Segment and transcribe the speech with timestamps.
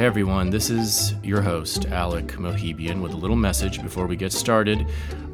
[0.00, 4.32] Hey everyone, this is your host, Alec Mouhibian, with a little message before we get
[4.32, 4.86] started.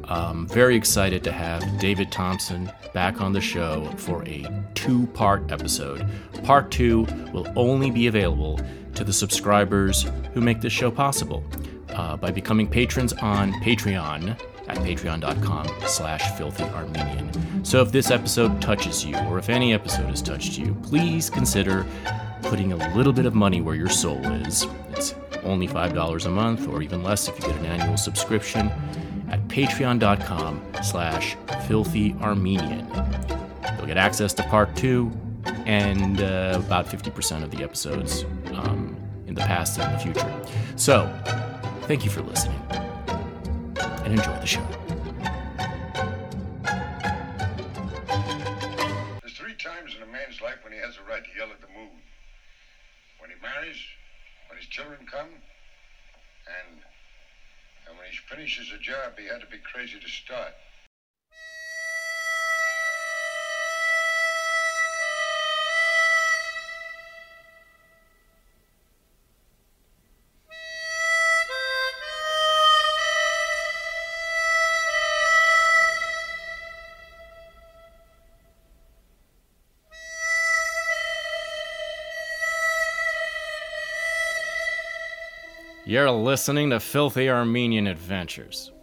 [0.03, 5.53] Um, very excited to have David Thomson back on the show for a two part
[5.53, 6.05] episode.
[6.43, 8.59] Part two will only be available
[8.95, 11.45] to the subscribers who make this show possible
[11.91, 17.65] uh, by becoming patrons on Patreon at patreon.com slash filthyarmenian.
[17.65, 21.85] So if this episode touches you, or if any episode has touched you, please consider
[22.43, 24.65] putting a little bit of money where your soul is.
[24.91, 28.69] It's only $5 a month, or even less if you get an annual subscription
[29.29, 31.35] at patreon.com slash
[31.67, 33.77] filthyarmenian.
[33.77, 35.11] You'll get access to part two
[35.65, 38.23] and uh, about 50% of the episodes
[38.53, 38.95] um,
[39.27, 40.41] in the past and in the future.
[40.75, 41.13] So,
[41.81, 42.86] thank you for listening
[44.07, 44.63] and enjoy the show.
[49.19, 51.59] There's three times in a man's life when he has a right to yell at
[51.59, 51.99] the moon.
[53.19, 53.75] When he marries,
[54.47, 56.79] when his children come, and
[57.87, 60.55] and when he finishes a job he had to be crazy to start.
[85.87, 88.73] You're listening to Filthy Armenian Adventures.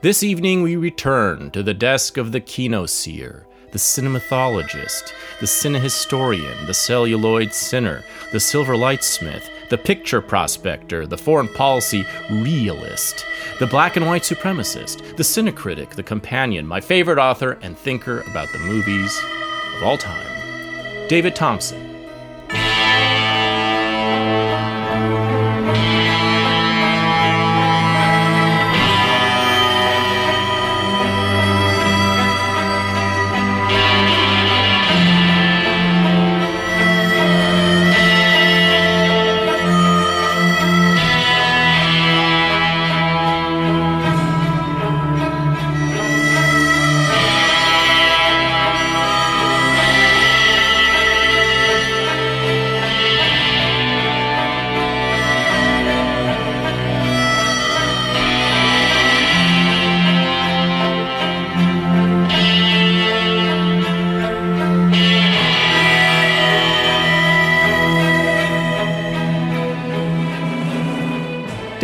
[0.00, 6.72] This evening, we return to the desk of the kinoseer, the cinemathologist, the cinehistorian, the
[6.72, 8.02] celluloid sinner,
[8.32, 13.24] the silver lightsmith, the picture prospector, the foreign policy realist,
[13.58, 18.52] the black and white supremacist, the cinecritic, the companion, my favorite author and thinker about
[18.52, 19.18] the movies
[19.76, 20.26] of all time,
[21.08, 21.83] David Thomson.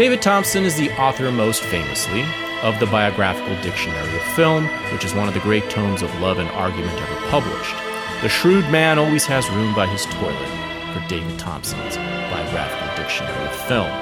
[0.00, 2.24] David Thomson is the author most famously
[2.62, 6.38] of the Biographical Dictionary of Film, which is one of the great tomes of love
[6.38, 7.74] and argument ever published.
[8.22, 10.48] The shrewd man always has room by his toilet
[10.94, 11.98] for David Thomson's
[12.32, 13.92] Biographical Dictionary of Film.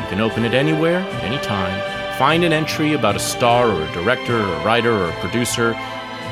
[0.00, 4.40] You can open it anywhere, anytime, find an entry about a star or a director
[4.40, 5.74] or a writer or a producer,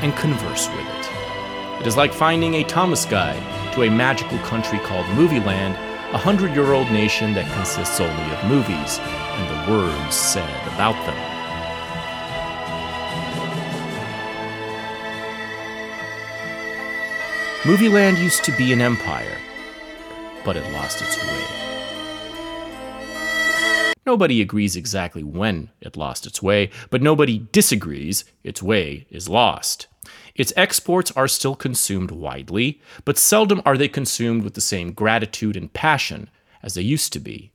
[0.01, 1.81] and converse with it.
[1.81, 5.77] It is like finding a Thomas guide to a magical country called Movieland
[6.13, 10.93] a hundred year old nation that consists only of movies and the words said about
[11.07, 11.17] them.
[17.63, 19.37] Movieland used to be an empire,
[20.45, 21.45] but it lost its way.
[24.05, 29.87] Nobody agrees exactly when it lost its way, but nobody disagrees its way is lost.
[30.35, 35.55] Its exports are still consumed widely, but seldom are they consumed with the same gratitude
[35.55, 36.29] and passion
[36.61, 37.51] as they used to be.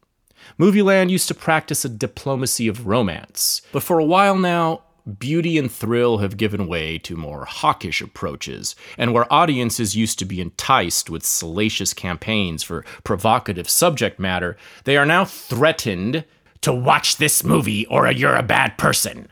[0.59, 4.83] Movieland used to practice a diplomacy of romance, but for a while now,
[5.19, 10.25] beauty and thrill have given way to more hawkish approaches, and where audiences used to
[10.25, 16.25] be enticed with salacious campaigns for provocative subject matter, they are now threatened
[16.61, 19.29] to watch this movie or you're a bad person.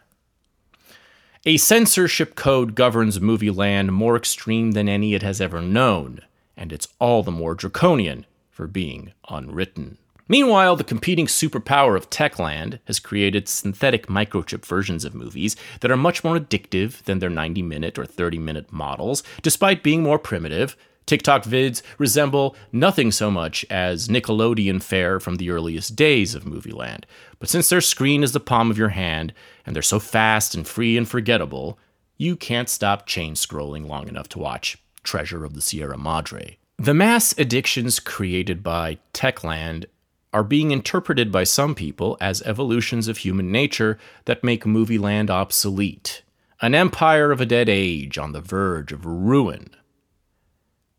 [1.48, 6.22] A censorship code governs Movieland more extreme than any it has ever known,
[6.56, 9.96] and it's all the more draconian for being unwritten.
[10.26, 15.96] Meanwhile, the competing superpower of Techland has created synthetic microchip versions of movies that are
[15.96, 20.76] much more addictive than their 90 minute or 30 minute models, despite being more primitive.
[21.06, 27.04] TikTok vids resemble nothing so much as Nickelodeon fare from the earliest days of Movieland.
[27.38, 29.32] But since their screen is the palm of your hand,
[29.64, 31.78] and they're so fast and free and forgettable,
[32.16, 36.58] you can't stop chain scrolling long enough to watch Treasure of the Sierra Madre.
[36.78, 39.84] The mass addictions created by Techland
[40.32, 46.22] are being interpreted by some people as evolutions of human nature that make Movieland obsolete,
[46.60, 49.70] an empire of a dead age on the verge of ruin.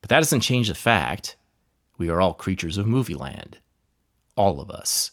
[0.01, 1.35] But that doesn't change the fact
[1.97, 3.55] we are all creatures of Movieland.
[4.35, 5.11] All of us.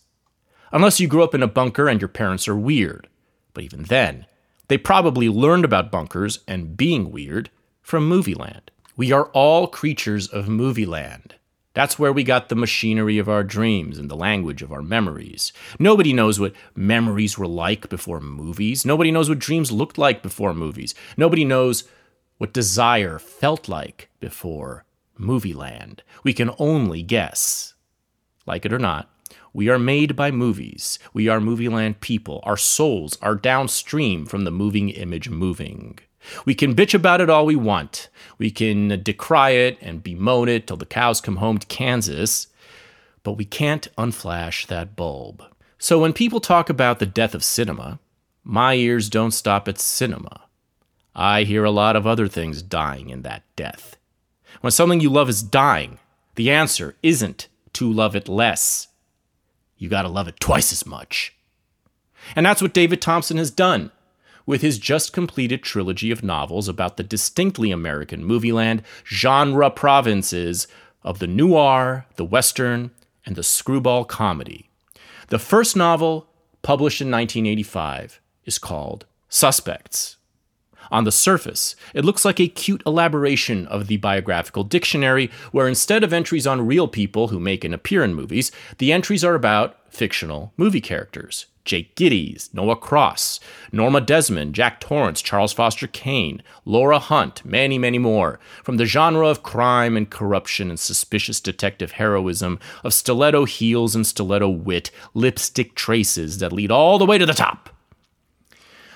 [0.72, 3.08] Unless you grew up in a bunker and your parents are weird.
[3.54, 4.26] But even then,
[4.69, 7.50] they probably learned about bunkers and being weird
[7.81, 8.69] from Movieland.
[8.96, 11.32] We are all creatures of Movieland.
[11.75, 15.52] That's where we got the machinery of our dreams and the language of our memories.
[15.78, 18.87] Nobody knows what memories were like before movies.
[18.87, 20.94] Nobody knows what dreams looked like before movies.
[21.16, 21.84] Nobody knows
[22.38, 24.84] what desire felt like before
[25.19, 26.00] Movieland.
[26.22, 27.75] We can only guess.
[28.46, 29.10] Like it or not,
[29.52, 30.98] we are made by movies.
[31.12, 32.40] We are Movieland people.
[32.42, 36.00] Our souls are downstream from the moving image moving.
[36.44, 38.08] We can bitch about it all we want.
[38.38, 42.48] We can decry it and bemoan it till the cows come home to Kansas,
[43.22, 45.44] but we can't unflash that bulb.
[45.78, 47.98] So when people talk about the death of cinema,
[48.42, 50.42] my ears don't stop at cinema.
[51.14, 53.96] I hear a lot of other things dying in that death.
[54.61, 55.99] When something you love is dying,
[56.34, 58.88] the answer isn't to love it less.
[59.76, 61.34] You gotta love it twice as much.
[62.34, 63.90] And that's what David Thomson has done
[64.46, 70.66] with his just completed trilogy of novels about the distinctly American movieland genre provinces
[71.02, 72.90] of the noir, the western,
[73.26, 74.69] and the screwball comedy.
[75.28, 76.28] The first novel,
[76.62, 80.16] published in 1985, is called Suspects.
[80.90, 86.04] On the surface, it looks like a cute elaboration of the biographical dictionary, where instead
[86.04, 89.76] of entries on real people who make and appear in movies, the entries are about
[89.90, 91.46] fictional movie characters.
[91.64, 93.40] Jake Gittes, Noah Cross,
[93.72, 99.28] Norma Desmond, Jack Torrance, Charles Foster Kane, Laura Hunt, many, many more, from the genre
[99.28, 105.75] of crime and corruption and suspicious detective heroism, of stiletto heels and stiletto wit, lipstick
[105.75, 107.70] traces that lead all the way to the top.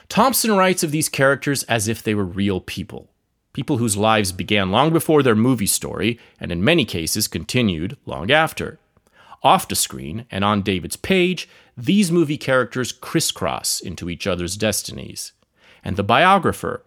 [0.09, 3.11] Thomson writes of these characters as if they were real people,
[3.53, 8.31] people whose lives began long before their movie story and in many cases continued long
[8.31, 8.79] after.
[9.43, 15.33] Off the screen and on David's page, these movie characters crisscross into each other's destinies.
[15.85, 16.83] And the biographer,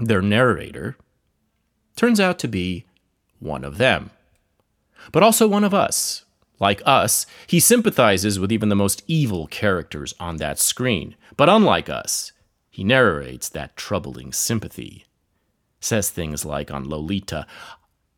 [0.00, 0.96] their narrator,
[1.96, 2.86] turns out to be
[3.38, 4.10] one of them.
[5.12, 6.24] But also one of us.
[6.58, 11.14] Like us, he sympathizes with even the most evil characters on that screen.
[11.36, 12.32] But unlike us,
[12.78, 15.04] he narrates that troubling sympathy.
[15.80, 17.44] Says things like on Lolita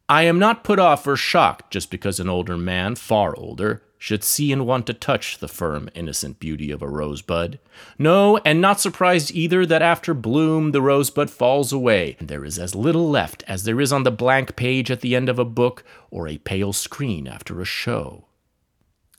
[0.07, 4.23] I am not put off or shocked just because an older man, far older, should
[4.23, 7.59] see and want to touch the firm, innocent beauty of a rosebud.
[7.99, 12.59] No, and not surprised either that after bloom the rosebud falls away, and there is
[12.59, 15.45] as little left as there is on the blank page at the end of a
[15.47, 18.27] book or a pale screen after a show.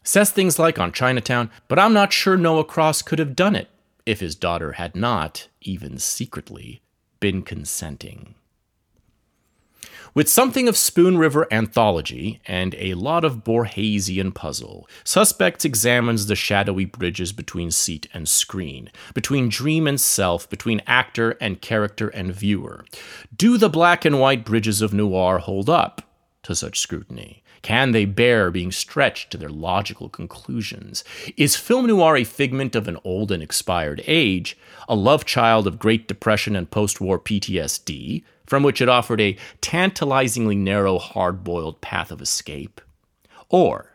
[0.03, 3.69] Says things like on Chinatown, but I'm not sure Noah Cross could have done it
[4.05, 6.81] if his daughter had not, even secretly,
[7.19, 8.35] been consenting.
[10.13, 16.35] With something of Spoon River anthology and a lot of Borgesian puzzle, Suspects examines the
[16.35, 22.35] shadowy bridges between seat and screen, between dream and self, between actor and character and
[22.35, 22.83] viewer.
[23.33, 26.01] Do the black and white bridges of noir hold up
[26.43, 27.41] to such scrutiny?
[27.61, 31.03] Can they bear being stretched to their logical conclusions?
[31.37, 34.57] Is film noir a figment of an old and expired age,
[34.89, 39.37] a love child of Great Depression and post war PTSD, from which it offered a
[39.61, 42.81] tantalizingly narrow, hard boiled path of escape?
[43.49, 43.91] Or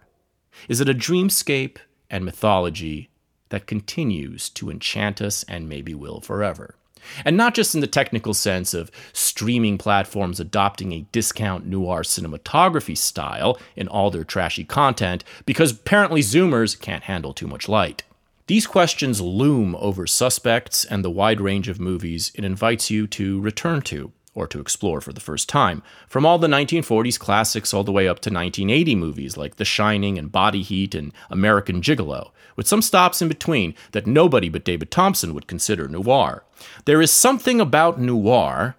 [0.68, 3.11] is it a dreamscape and mythology
[3.49, 6.75] that continues to enchant us and maybe will forever?
[7.25, 12.96] And not just in the technical sense of streaming platforms adopting a discount noir cinematography
[12.96, 18.02] style in all their trashy content, because apparently Zoomers can't handle too much light.
[18.46, 23.40] These questions loom over suspects and the wide range of movies it invites you to
[23.40, 27.83] return to or to explore for the first time, from all the 1940s classics all
[27.83, 32.31] the way up to 1980 movies like The Shining and Body Heat and American Gigolo,
[32.55, 36.45] with some stops in between that nobody but David Thomson would consider noir.
[36.85, 38.76] There is something about noir,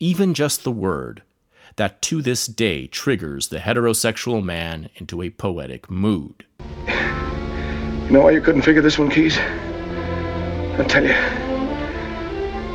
[0.00, 1.22] even just the word,
[1.76, 6.46] that to this day triggers the heterosexual man into a poetic mood.
[6.86, 9.38] You know why you couldn't figure this one, Keyes?
[10.78, 11.14] I'll tell you.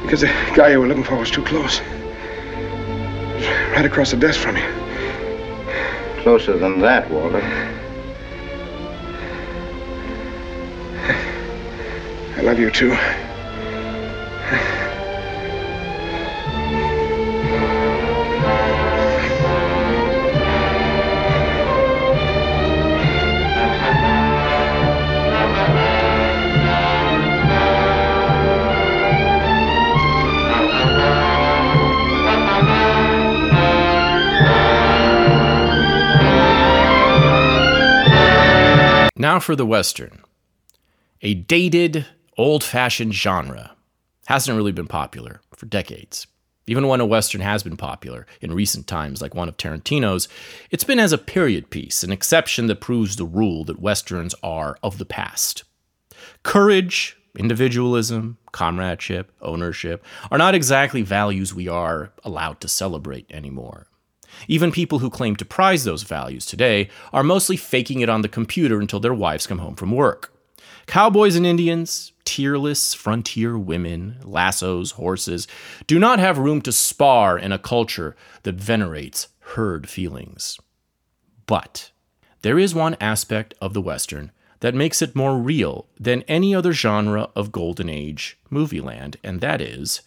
[0.03, 1.81] Because the guy you were looking for was too close.
[3.71, 4.63] Right across the desk from you.
[6.21, 7.41] Closer than that, Walter.
[12.35, 12.97] I love you too.
[39.21, 40.23] Now for the Western.
[41.21, 42.05] A dated,
[42.37, 43.75] old fashioned genre.
[44.27, 46.25] Hasn't really been popular for decades.
[46.67, 50.29] Even when a Western has been popular in recent times, like one of Tarantino's,
[50.71, 54.77] it's been as a period piece, an exception that proves the rule that Westerns are
[54.81, 55.65] of the past.
[56.43, 63.88] Courage, individualism, comradeship, ownership are not exactly values we are allowed to celebrate anymore.
[64.47, 68.29] Even people who claim to prize those values today are mostly faking it on the
[68.29, 70.33] computer until their wives come home from work.
[70.87, 75.47] Cowboys and Indians, tearless frontier women, lassos, horses,
[75.85, 80.59] do not have room to spar in a culture that venerates herd feelings.
[81.45, 81.91] But
[82.41, 84.31] there is one aspect of the Western
[84.61, 89.41] that makes it more real than any other genre of Golden Age movie land, and
[89.41, 90.01] that is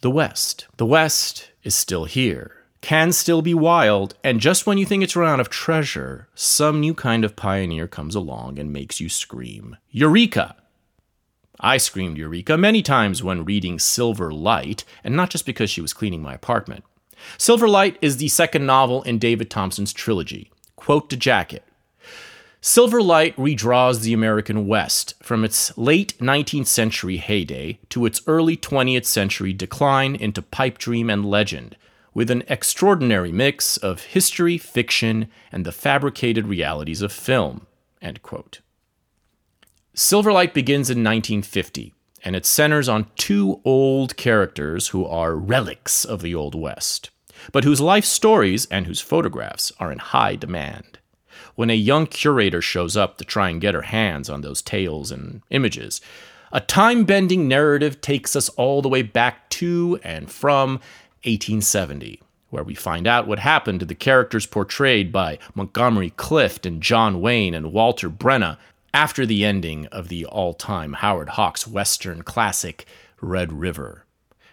[0.00, 0.66] the West.
[0.76, 5.16] The West is still here, can still be wild, and just when you think it's
[5.16, 9.76] run out of treasure, some new kind of pioneer comes along and makes you scream,
[9.90, 10.56] Eureka!
[11.60, 15.92] I screamed Eureka many times when reading Silver Light, and not just because she was
[15.92, 16.84] cleaning my apartment.
[17.36, 20.52] Silver Light is the second novel in David Thomson's trilogy.
[20.76, 21.64] Quote to Jacket
[22.60, 28.56] Silver Light redraws the American West from its late 19th century heyday to its early
[28.56, 31.76] 20th century decline into pipe dream and legend,
[32.18, 37.64] with an extraordinary mix of history, fiction, and the fabricated realities of film.
[39.94, 41.94] Silverlight begins in 1950,
[42.24, 47.10] and it centers on two old characters who are relics of the Old West,
[47.52, 50.98] but whose life stories and whose photographs are in high demand.
[51.54, 55.12] When a young curator shows up to try and get her hands on those tales
[55.12, 56.00] and images,
[56.50, 60.80] a time bending narrative takes us all the way back to and from
[61.24, 66.82] 1870, where we find out what happened to the characters portrayed by Montgomery Clift and
[66.82, 68.56] John Wayne and Walter Brennan
[68.94, 72.86] after the ending of the all time Howard Hawks Western classic,
[73.20, 74.04] Red River.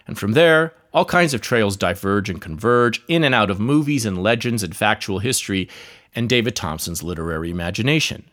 [0.06, 4.06] And from there, all kinds of trails diverge and converge in and out of movies
[4.06, 5.68] and legends and factual history
[6.14, 8.24] and David Thomson's literary imagination.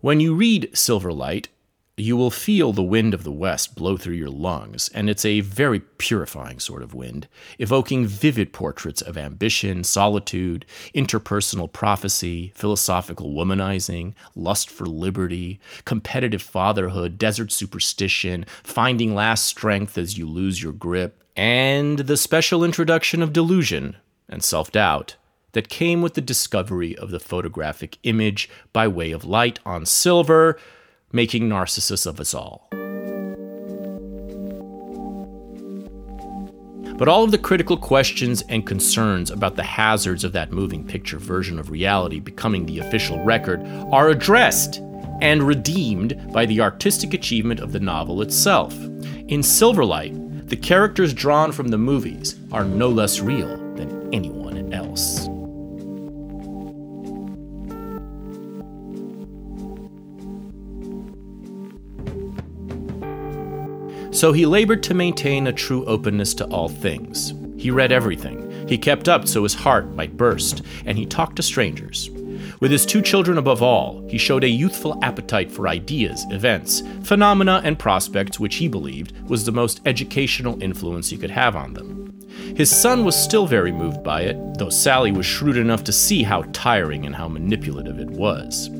[0.00, 1.46] When you read Silverlight,
[2.00, 5.40] you will feel the wind of the West blow through your lungs, and it's a
[5.40, 7.28] very purifying sort of wind,
[7.58, 10.64] evoking vivid portraits of ambition, solitude,
[10.94, 20.16] interpersonal prophecy, philosophical womanizing, lust for liberty, competitive fatherhood, desert superstition, finding last strength as
[20.16, 23.96] you lose your grip, and the special introduction of delusion
[24.28, 25.16] and self doubt
[25.52, 30.58] that came with the discovery of the photographic image by way of light on silver
[31.12, 32.68] making narcissists of us all.
[36.96, 41.18] But all of the critical questions and concerns about the hazards of that moving picture
[41.18, 44.82] version of reality becoming the official record are addressed
[45.22, 48.74] and redeemed by the artistic achievement of the novel itself.
[48.74, 55.26] In Silverlight, the characters drawn from the movies are no less real than anyone else.
[64.12, 67.32] So he labored to maintain a true openness to all things.
[67.56, 68.68] He read everything.
[68.68, 72.10] He kept up so his heart might burst, and he talked to strangers.
[72.58, 77.60] With his two children above all, he showed a youthful appetite for ideas, events, phenomena,
[77.64, 82.18] and prospects which he believed was the most educational influence he could have on them.
[82.56, 86.22] His son was still very moved by it, though Sally was shrewd enough to see
[86.22, 88.70] how tiring and how manipulative it was.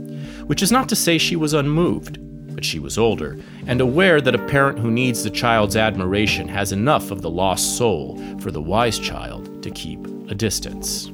[0.47, 2.19] Which is not to say she was unmoved
[2.55, 6.73] but she was older, and aware that a parent who needs the child's admiration has
[6.73, 11.11] enough of the lost soul for the wise child to keep a distance.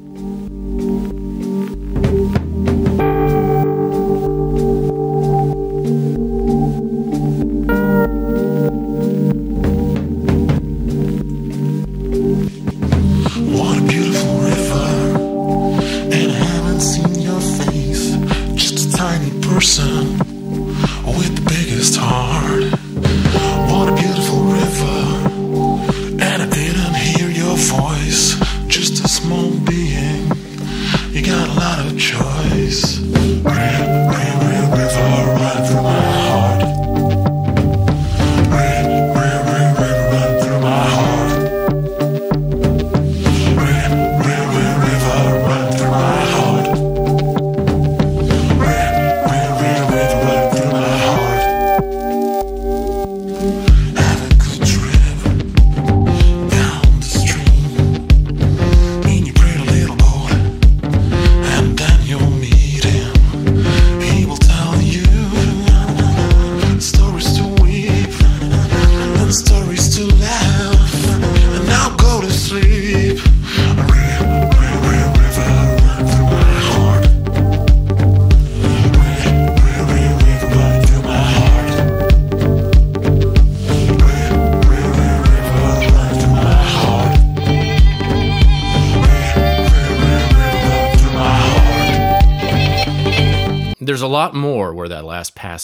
[19.57, 20.06] person.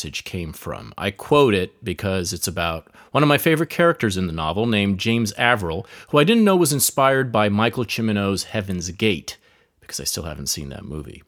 [0.02, 0.92] Passage came from.
[0.98, 4.98] I quote it because it's about one of my favorite characters in the novel named
[4.98, 9.36] James Averill, who I didn't know was inspired by Michael Cimino's Heaven's Gate,
[9.78, 11.22] because I still haven't seen that movie.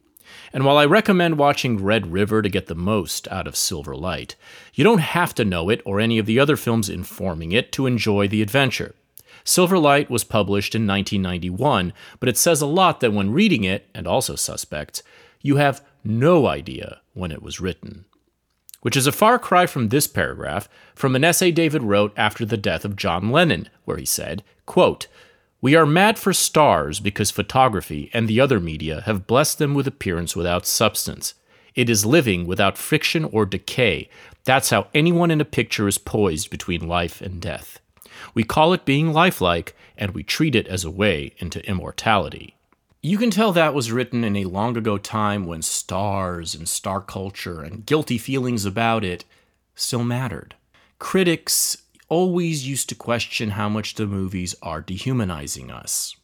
[0.51, 4.35] And while I recommend watching Red River to get the most out of Silver Light,
[4.73, 7.87] you don't have to know it or any of the other films informing it to
[7.87, 8.93] enjoy the adventure.
[9.45, 13.87] Silver Light was published in 1991, but it says a lot that when reading it,
[13.95, 15.01] and also Suspects,
[15.41, 18.03] you have no idea when it was written.
[18.85, 22.55] Which is a far cry from this paragraph from an essay David wrote after the
[22.55, 25.07] death of John Lennon, where he said, quote,
[25.59, 29.87] We are mad for stars because photography and the other media have blessed them with
[29.87, 31.33] appearance without substance.
[31.73, 34.07] It is living without friction or decay.
[34.43, 37.79] That's how anyone in a picture is poised between life and death.
[38.35, 42.54] We call it being lifelike, and we treat it as a way into immortality.
[43.05, 46.99] You can tell that was written in a long ago time when stars and star
[46.99, 49.25] culture and guilty feelings about it
[49.75, 50.55] still mattered.
[50.97, 56.15] Critics always used to question how much the movies are dehumanizing us.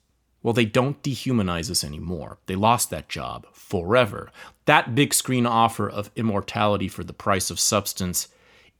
[0.41, 2.39] Well, they don't dehumanize us anymore.
[2.47, 4.31] They lost that job forever.
[4.65, 8.27] That big screen offer of immortality for the price of substance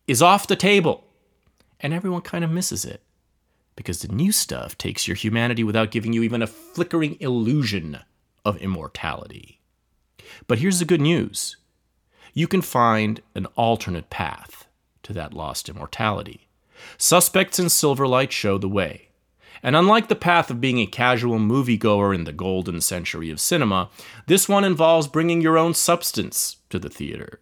[0.07, 1.03] is off the table,
[1.79, 3.03] and everyone kind of misses it
[3.81, 7.97] because the new stuff takes your humanity without giving you even a flickering illusion
[8.45, 9.59] of immortality.
[10.45, 11.57] But here's the good news
[12.35, 14.67] you can find an alternate path
[15.01, 16.47] to that lost immortality.
[16.99, 19.09] Suspects in Silverlight show the way.
[19.63, 23.89] And unlike the path of being a casual moviegoer in the golden century of cinema,
[24.27, 27.39] this one involves bringing your own substance to the theater,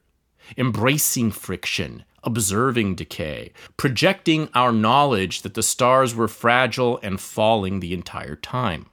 [0.58, 7.94] embracing friction, observing decay, projecting our knowledge that the stars were fragile and falling the
[7.94, 8.88] entire time.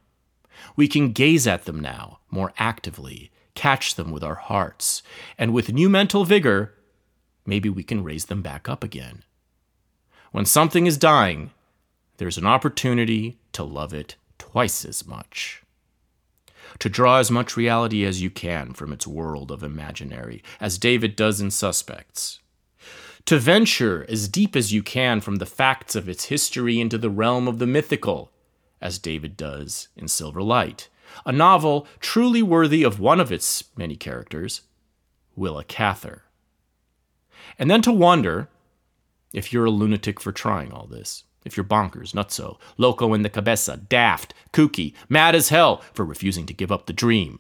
[0.77, 5.03] We can gaze at them now more actively, catch them with our hearts,
[5.39, 6.75] and with new mental vigor,
[7.47, 9.25] maybe we can raise them back up again.
[10.33, 11.53] When something is dying,
[12.19, 15.63] there's an opportunity to love it twice as much.
[16.81, 21.17] To draw as much reality as you can from its world of imaginary, as David
[21.17, 22.41] does in Suspects
[23.27, 27.11] to venture as deep as you can from the facts of its history into the
[27.11, 28.31] realm of the mythical,
[28.81, 30.89] as David does in Silver Light,
[31.25, 34.63] a novel truly worthy of one of its many characters,
[35.35, 36.23] Willa Cather.
[37.59, 38.49] And then to wonder
[39.33, 43.31] if you're a lunatic for trying all this, if you're bonkers, nutso, loco in the
[43.31, 47.39] cabeza, daft, kooky, mad as hell for refusing to give up the dream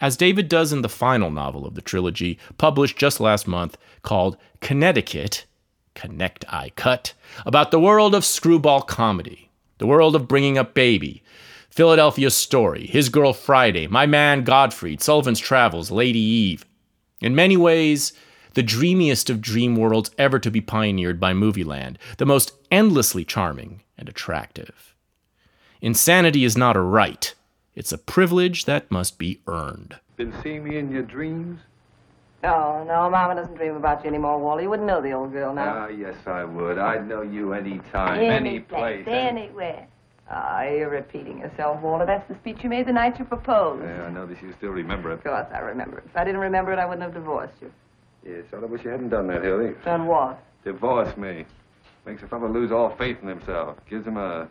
[0.00, 4.36] as David does in the final novel of the trilogy, published just last month, called
[4.60, 5.46] Connecticut,
[5.94, 7.14] Connect I Cut,
[7.46, 11.22] about the world of screwball comedy, the world of bringing up baby,
[11.70, 16.64] Philadelphia Story, His Girl Friday, My Man Godfrey, Sullivan's Travels, Lady Eve.
[17.20, 18.12] In many ways,
[18.56, 23.82] the dreamiest of dream worlds ever to be pioneered by Movieland, the most endlessly charming
[23.98, 24.94] and attractive.
[25.82, 27.34] Insanity is not a right,
[27.74, 29.96] it's a privilege that must be earned.
[30.16, 31.60] Been seeing me in your dreams?
[32.44, 34.62] Oh, no, Mama doesn't dream about you anymore, Wally.
[34.62, 35.84] You wouldn't know the old girl now.
[35.84, 36.78] Ah, yes, I would.
[36.78, 39.04] I'd know you any time, any, place.
[39.06, 39.86] Anywhere.
[40.30, 42.06] Ah, you're repeating yourself, Walter.
[42.06, 43.84] That's the speech you made the night you proposed.
[43.84, 45.14] Yeah, I notice you still remember it.
[45.14, 46.04] Of course I remember it.
[46.06, 47.70] If I didn't remember it, I wouldn't have divorced you.
[48.24, 49.74] Yes, I wish you hadn't done that, Hildy.
[49.84, 50.42] Done what?
[50.64, 51.44] Divorce me.
[52.04, 53.76] Makes a fellow lose all faith in himself.
[53.88, 54.48] Gives him a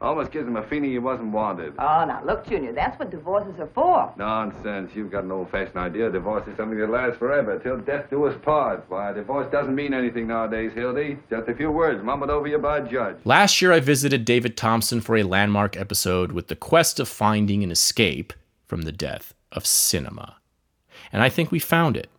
[0.00, 1.72] Almost gives him a feeling he wasn't wanted.
[1.78, 4.12] Oh, now, look, Junior, that's what divorces are for.
[4.18, 4.90] Nonsense.
[4.94, 6.10] You've got an old-fashioned idea.
[6.10, 8.84] Divorce is something that lasts forever, till death do us part.
[8.88, 11.18] Why, divorce doesn't mean anything nowadays, Hildy.
[11.30, 13.16] Just a few words mumbled over you by a judge.
[13.24, 17.62] Last year, I visited David Thomson for a landmark episode with the quest of finding
[17.62, 18.34] an escape
[18.66, 20.36] from the death of cinema.
[21.12, 22.10] And I think we found it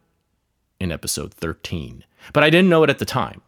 [0.79, 2.03] in episode 13.
[2.33, 3.41] But I didn't know it at the time.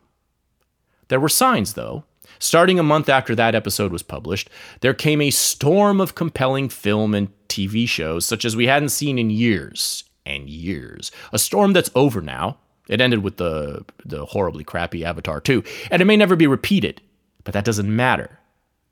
[1.08, 2.04] There were signs, though,
[2.40, 4.50] Starting a month after that episode was published,
[4.82, 9.18] there came a storm of compelling film and TV shows such as we hadn't seen
[9.18, 11.12] in years and years.
[11.32, 12.58] A storm that's over now.
[12.88, 17.02] It ended with the the horribly crappy Avatar 2, and it may never be repeated,
[17.44, 18.40] but that doesn't matter.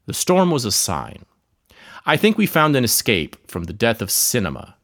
[0.06, 1.26] The storm was a sign.
[2.06, 4.76] I think we found an escape from the death of cinema.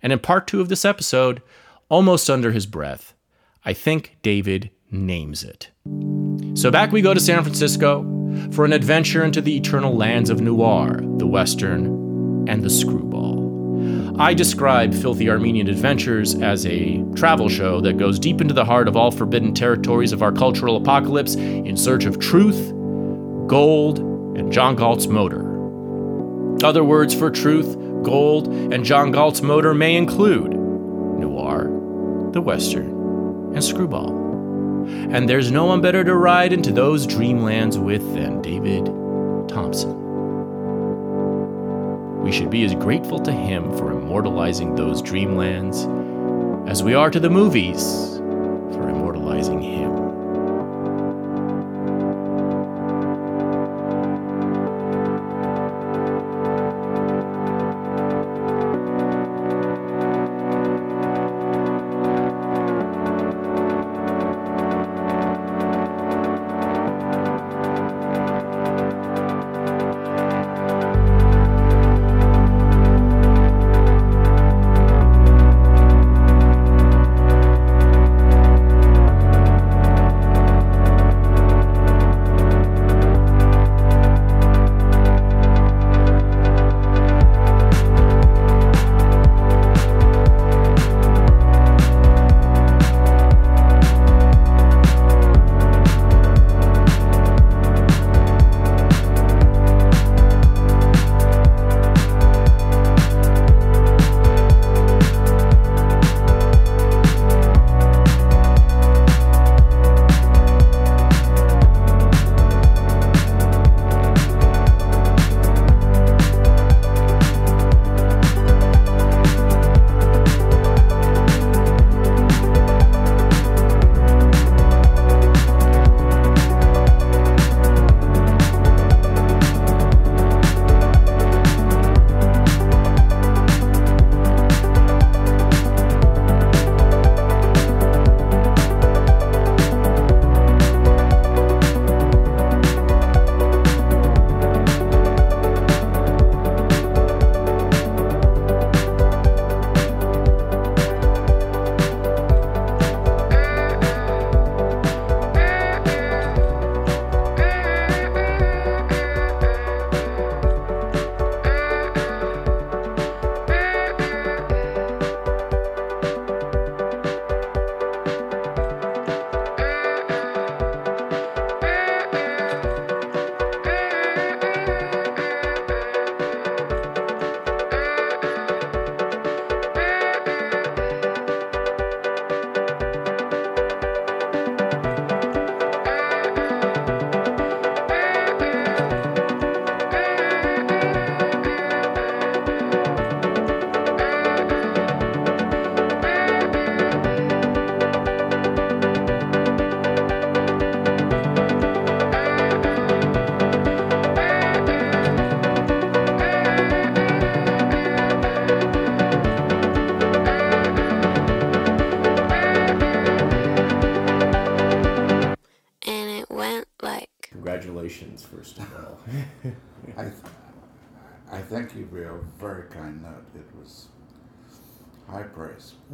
[0.00, 1.42] And in part 2 of this episode,
[1.88, 3.14] almost under his breath,
[3.64, 5.70] I think David names it.
[6.54, 8.02] So back we go to San Francisco
[8.52, 11.86] for an adventure into the eternal lands of noir, the Western,
[12.48, 13.36] and the screwball.
[14.18, 18.88] I describe Filthy Armenian Adventures as a travel show that goes deep into the heart
[18.88, 22.72] of all forbidden territories of our cultural apocalypse in search of truth,
[23.46, 25.44] gold, and John Galt's motor.
[26.64, 30.55] Other words for truth, gold, and John Galt's motor may include
[32.36, 32.90] the Western,
[33.54, 34.10] and Screwball.
[35.10, 38.84] And there's no one better to ride into those dreamlands with than David
[39.48, 39.96] Thomson.
[42.22, 45.88] We should be as grateful to him for immortalizing those dreamlands
[46.68, 49.85] as we are to the movies for immortalizing him.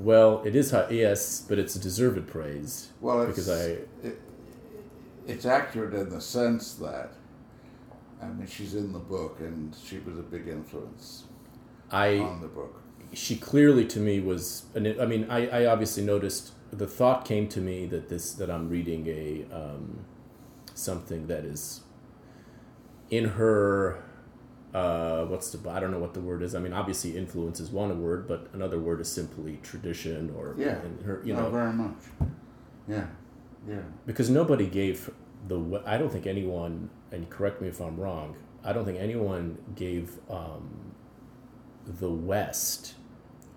[0.03, 2.91] Well, it is yes, but it's deserved praise.
[3.01, 4.21] Well, it's, because I it,
[5.27, 7.13] it's accurate in the sense that,
[8.21, 11.25] I mean, she's in the book and she was a big influence
[11.91, 12.83] I on the book.
[13.13, 17.49] she clearly to me was and I mean I, I obviously noticed the thought came
[17.49, 20.05] to me that this that I'm reading a um,
[20.75, 21.83] something that is
[23.11, 24.03] in her
[24.75, 27.71] uh, what's the I don't know what the word is I mean obviously influence is
[27.71, 30.77] one word but another word is simply tradition or Yeah.
[31.05, 31.97] her you Oh, know very much.
[32.89, 33.07] Yeah.
[33.69, 33.83] Yeah.
[34.07, 35.11] because nobody gave
[35.49, 39.59] the I don't think anyone and correct me if I'm wrong I don't think anyone
[39.75, 40.95] gave um,
[42.01, 42.95] the West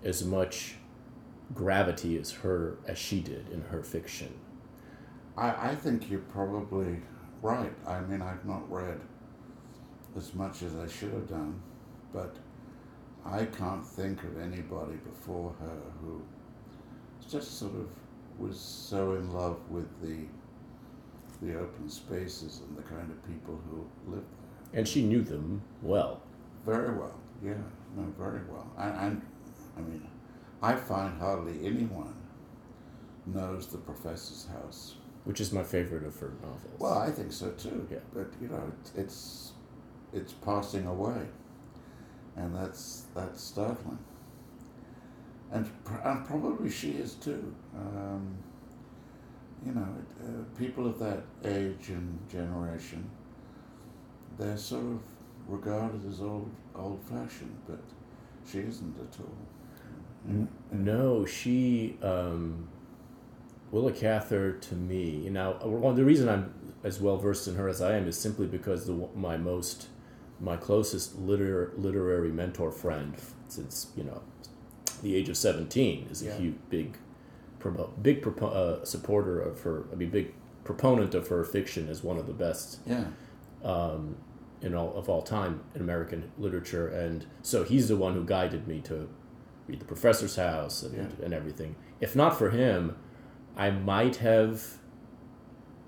[0.04, 0.74] as much
[1.54, 4.34] gravity as her as she did in her fiction.
[5.36, 6.96] I, I think you're probably
[7.40, 7.72] right.
[7.86, 9.00] I mean, I've not read
[10.16, 11.60] as much as I should have done,
[12.12, 12.36] but
[13.24, 16.22] I can't think of anybody before her who
[17.28, 17.88] just sort of
[18.38, 20.26] was so in love with the
[21.42, 24.24] the open spaces and the kind of people who lived
[24.72, 24.78] there.
[24.78, 26.22] And she knew them well.
[26.64, 27.54] Very well, yeah,
[27.94, 28.66] no, very well.
[28.78, 29.22] And, and
[29.76, 30.08] I mean,
[30.62, 32.14] I find hardly anyone
[33.26, 34.94] knows the professor's house.
[35.24, 36.78] Which is my favorite of her novels.
[36.78, 37.86] Well, I think so too.
[37.90, 37.98] Yeah.
[38.14, 39.52] But you know, it's
[40.12, 41.26] it's, passing away,
[42.36, 43.98] and that's that's startling.
[45.52, 45.70] And,
[46.04, 47.54] and probably she is too.
[47.76, 48.36] Um,
[49.64, 49.88] you know,
[50.22, 53.08] uh, people of that age and generation,
[54.38, 55.00] they're sort of
[55.48, 57.80] regarded as old old fashioned, but
[58.50, 60.48] she isn't at all.
[60.72, 62.68] No, she um,
[63.70, 66.52] Willa Cather to me now well, the reason I'm
[66.84, 69.88] as well versed in her as I am is simply because the my most
[70.40, 73.14] my closest liter, literary mentor friend
[73.48, 74.20] since you know
[75.02, 76.36] the age of 17 is a Yeah.
[76.38, 76.96] huge big
[77.60, 80.32] promo, big propo, uh, supporter of her I mean big
[80.64, 83.04] proponent of her fiction as one of the best Yeah.
[84.62, 88.66] in all of all time in American literature, and so he's the one who guided
[88.66, 89.08] me to
[89.68, 91.24] read The Professor's House and, Yeah.
[91.24, 91.76] and everything.
[92.00, 92.96] If not for him,
[93.56, 94.78] I might have.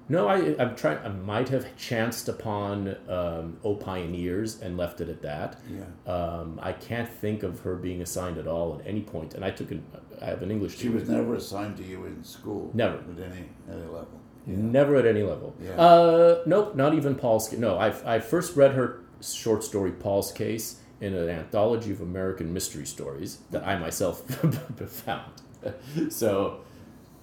[0.08, 0.98] No, I I'm trying.
[1.04, 5.60] I might have chanced upon um, "O Pioneers" and left it at that.
[5.68, 6.12] Yeah.
[6.12, 9.34] Um, I can't think of her being assigned at all at any point.
[9.34, 9.84] and I took an.
[10.22, 10.76] I have an English.
[10.78, 11.00] She degree.
[11.00, 12.70] was never assigned to you in school.
[12.74, 12.96] Never.
[12.96, 14.20] At any any level.
[14.46, 15.54] Never at any level.
[15.62, 15.72] Yeah.
[15.78, 17.52] Uh, nope, not even Paul's.
[17.52, 22.52] No, I I first read her short story Paul's Case in an anthology of American
[22.52, 24.22] mystery stories that I myself
[24.86, 25.32] found.
[26.10, 26.60] so,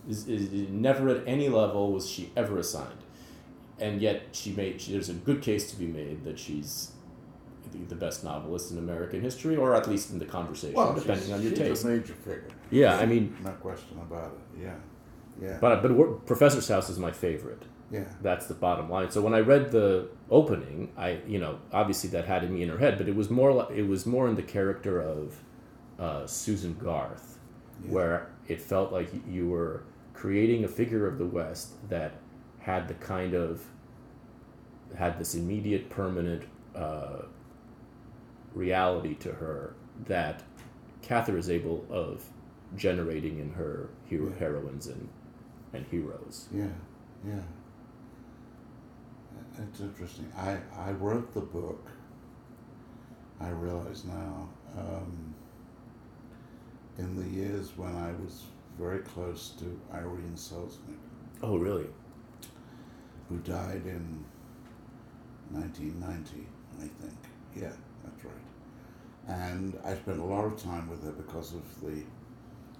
[0.07, 3.03] is, is, never at any level was she ever assigned,
[3.79, 4.81] and yet she made.
[4.81, 6.91] She, there's a good case to be made that she's
[7.71, 11.33] the, the best novelist in American history, or at least in the conversation, Well, depending
[11.33, 11.83] on your she's taste.
[11.85, 12.47] a major figure.
[12.71, 14.61] Yeah, I mean- no question about it.
[14.63, 14.75] Yeah.
[15.41, 15.57] Yeah.
[15.59, 17.63] But but we're- Professor's House is my favorite.
[17.91, 18.05] yeah.
[18.21, 19.11] That's the bottom line.
[19.11, 22.77] So when I read the opening, I you know obviously that had me in her
[22.77, 25.35] head, but it was more like it was more in the character of
[25.99, 27.37] uh, Susan Garth,
[27.87, 29.83] where it felt like you were
[30.15, 32.13] creating a figure of the West that
[32.59, 33.63] had the kind of
[34.97, 36.43] had this immediate, permanent
[36.75, 37.23] uh,
[38.53, 39.75] reality to her
[40.07, 40.41] that
[41.01, 42.23] Cather is able of
[42.75, 45.09] generating in her hero heroines and
[45.73, 46.47] and heroes.
[46.53, 46.67] Yeah,
[47.27, 47.41] yeah.
[49.57, 50.31] It's interesting.
[50.37, 51.85] I, I wrote the book,
[53.39, 55.33] I realize now, um,
[56.97, 58.43] in the years when I was
[58.77, 60.97] very close to Irene Selznick,
[61.41, 61.87] Oh, really?
[63.29, 64.23] who died in
[65.51, 66.47] 1990,
[66.79, 67.17] I think.
[67.55, 67.71] Yeah,
[68.03, 68.33] that's right.
[69.27, 72.03] And I spent a lot of time with her because of the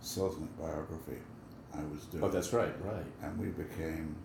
[0.01, 1.17] Selznick biography
[1.73, 3.05] I was doing Oh, that's right, right.
[3.23, 4.15] and we became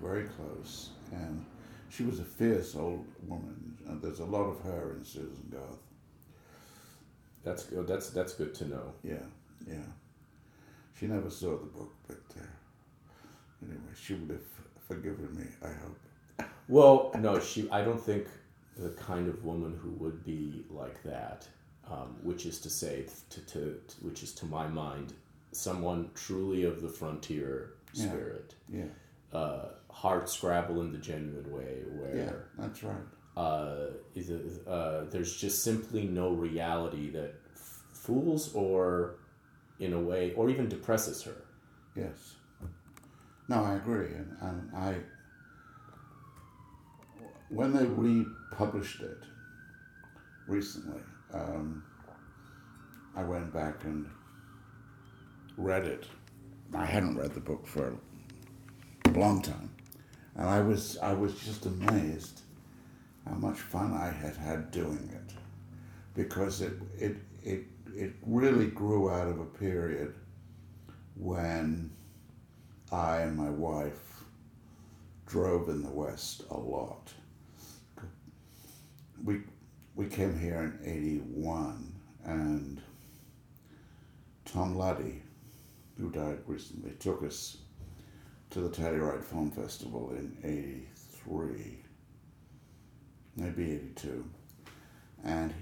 [0.00, 0.90] very close.
[1.12, 1.44] And
[1.88, 5.78] she was a fierce old woman, and there's a lot of her in Susan Garth.
[7.44, 7.86] That's good.
[7.86, 8.92] That's that's good to know.
[9.04, 9.22] Yeah,
[9.68, 9.84] yeah.
[10.98, 12.42] She never saw the book, but uh,
[13.62, 14.40] anyway, she would have
[14.88, 15.44] forgiven me.
[15.62, 16.48] I hope.
[16.68, 17.68] Well, no, she.
[17.70, 18.26] I don't think
[18.76, 21.46] the kind of woman who would be like that,
[21.90, 25.12] um, which is to say, to, to, to which is to my mind,
[25.52, 28.06] someone truly of the frontier Yeah.
[28.06, 28.84] spirit, Yeah,
[29.32, 32.96] uh, heart scrabble in the genuine way, where yeah, that's right.
[33.36, 34.30] uh, is
[34.66, 39.16] uh, there's just simply no reality that f- fools or,
[39.78, 41.36] in a way, or even depresses her.
[41.94, 42.36] Yes.
[43.48, 44.96] No, I agree, and, and I.
[47.48, 49.22] When they republished it
[50.48, 51.00] recently,
[51.32, 51.84] um,
[53.14, 54.08] I went back and
[55.56, 56.06] read it.
[56.74, 57.96] I hadn't read the book for
[59.04, 59.70] a long time,
[60.34, 62.40] and I was I was just amazed
[63.24, 65.34] how much fun I had had doing it,
[66.14, 67.64] because it it it
[67.96, 70.14] it really grew out of a period
[71.14, 71.90] when
[72.92, 74.24] I and my wife
[75.26, 77.10] drove in the West a lot.
[79.24, 79.40] We
[79.94, 82.82] we came here in '81, and
[84.44, 85.22] Tom Luddy,
[85.98, 87.56] who died recently, took us
[88.50, 91.82] to the Telluride Film Festival in '83,
[93.36, 94.24] maybe '82,
[95.24, 95.54] and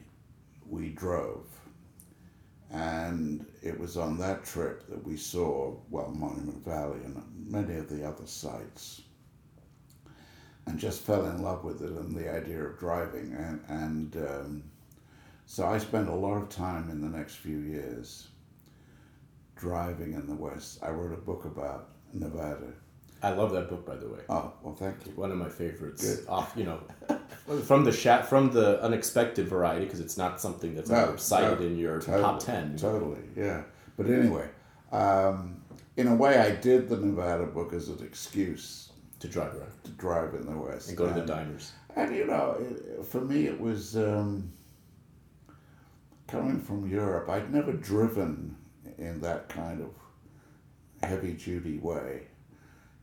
[0.69, 1.54] we drove.
[2.75, 7.89] And it was on that trip that we saw, well, Monument Valley and many of
[7.89, 9.03] the other sites,
[10.67, 13.33] and just fell in love with it and the idea of driving.
[13.33, 14.65] And, and um,
[15.47, 18.27] so I spent a lot of time in the next few years
[19.55, 20.81] driving in the West.
[20.83, 22.73] I wrote a book about Nevada.
[23.23, 24.21] I love that book, by the way.
[24.29, 25.13] Oh, well, thank you.
[25.13, 26.03] One of my favorites.
[26.03, 26.29] Good.
[26.29, 26.81] Off, you know,
[27.65, 31.61] from the shat from the unexpected variety because it's not something that's No, ever cited
[31.61, 32.77] no, in your Totally, top ten.
[32.77, 33.63] Totally, yeah.
[33.97, 34.49] But anyway,
[34.93, 35.63] um,
[35.97, 39.91] in a way, I did the Nevada book as an excuse to drive around to
[39.93, 41.73] drive in the West and go to the And- diners.
[41.97, 44.51] And you know, it, for me, it was um,
[46.27, 47.29] coming from Europe.
[47.29, 48.57] I'd never driven
[48.99, 52.23] in that kind of heavy-duty way.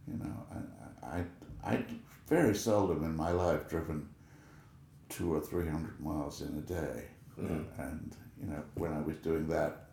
[0.08, 0.46] You know,
[1.04, 1.24] I, I,
[1.74, 1.86] I
[2.28, 4.10] very seldom in my life driven
[5.12, 7.06] two or three hundred miles in a day,
[7.38, 9.90] and you know, when I was doing that,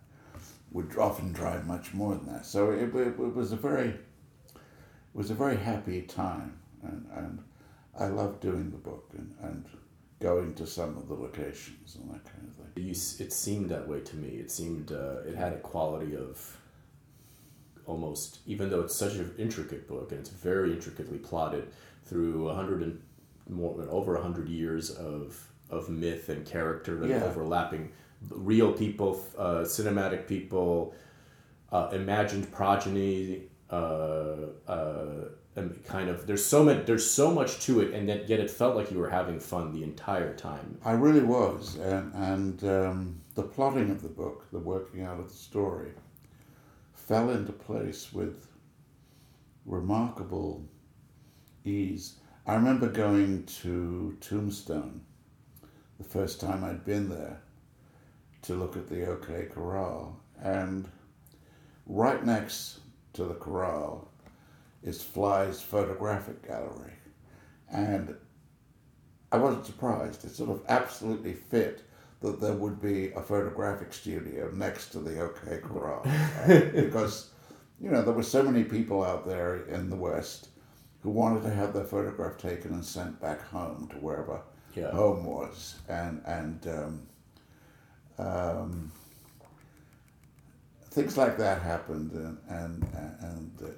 [0.71, 2.45] would often drive much more than that.
[2.45, 7.43] So it, it, it was a very it was a very happy time, and, and
[7.99, 9.65] I loved doing the book and, and
[10.19, 12.85] going to some of the locations and that kind of thing.
[12.85, 14.29] You, it seemed that way to me.
[14.29, 16.57] It seemed uh, it had a quality of
[17.85, 21.67] almost, even though it's such an intricate book and it's very intricately plotted
[22.05, 23.01] through a hundred and
[23.49, 27.23] more over a hundred years of of myth and character and Yeah.
[27.25, 27.91] overlapping
[28.31, 30.93] real people, uh, cinematic people,
[31.71, 33.49] uh, imagined progeny.
[33.69, 38.29] Uh, uh, and kind of there's so much there's so much to it, and yet
[38.29, 40.77] yet it felt like you were having fun the entire time.
[40.85, 45.27] I really was, and, and um, the plotting of the book, the working out of
[45.27, 45.91] the story,
[46.93, 48.47] fell into place with
[49.65, 50.63] remarkable
[51.65, 52.15] ease.
[52.49, 55.01] I remember going to Tombstone
[55.99, 57.39] the first time I'd been there
[58.41, 60.89] to look at the OK Corral, and
[61.85, 62.79] right next
[63.13, 64.09] to the corral
[64.81, 66.93] is Fly's photographic gallery,
[67.71, 68.15] and
[69.31, 70.25] I wasn't surprised.
[70.25, 71.83] It sort of absolutely fit
[72.21, 77.29] that there would be a photographic studio next to the OK Corral uh, because
[77.79, 80.47] you know there were so many people out there in the West
[81.01, 84.41] who wanted to have their photograph taken and sent back home to wherever
[84.75, 84.91] Yeah.
[84.91, 87.07] home was, and and um,
[88.17, 88.91] um,
[90.91, 92.83] things like that happened, and and
[93.21, 93.75] and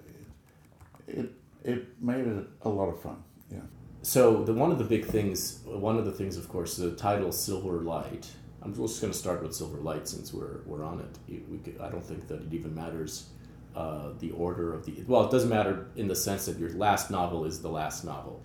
[1.07, 1.31] it
[1.63, 3.23] it made it a lot of fun.
[3.51, 3.60] Yeah.
[4.01, 7.31] So the one of the big things, one of the things, of course, the title
[7.31, 8.29] "Silver Light."
[8.63, 11.41] I'm just going to start with "Silver Light" since we're we're on it.
[11.49, 13.29] We could, I don't think that it even matters
[13.75, 15.03] uh, the order of the.
[15.07, 18.41] Well, it doesn't matter in the sense that your last novel is the last novel.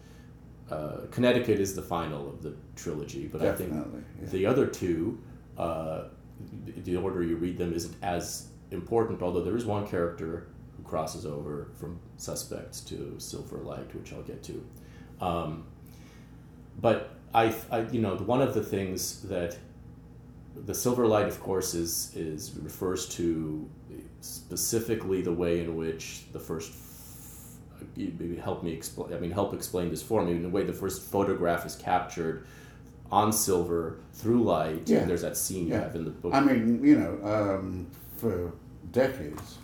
[0.70, 4.28] Uh, Connecticut is the final of the trilogy, but I think yeah.
[4.28, 5.20] the other two,
[5.56, 6.04] uh,
[6.64, 9.22] the- the order you read them isn't as important.
[9.22, 14.22] Although there is one character who crosses over from Suspects to Silver Light, which I'll
[14.22, 14.64] get to.
[15.20, 15.66] Um,
[16.80, 19.56] but I, I, you know, one of the things that
[20.64, 23.68] the silver light, of course, is is refers to
[24.26, 26.72] specifically the way in which the first.
[27.96, 29.12] Maybe help me explain.
[29.14, 30.32] I mean, help explain this for me.
[30.32, 32.46] In the way the first photograph is captured
[33.12, 34.82] on silver through light.
[34.88, 34.98] Yeah.
[34.98, 35.80] And there's that scene you Yeah.
[35.82, 36.34] have in the book.
[36.34, 37.86] I mean, you know, um,
[38.16, 38.52] for
[38.92, 39.58] decades,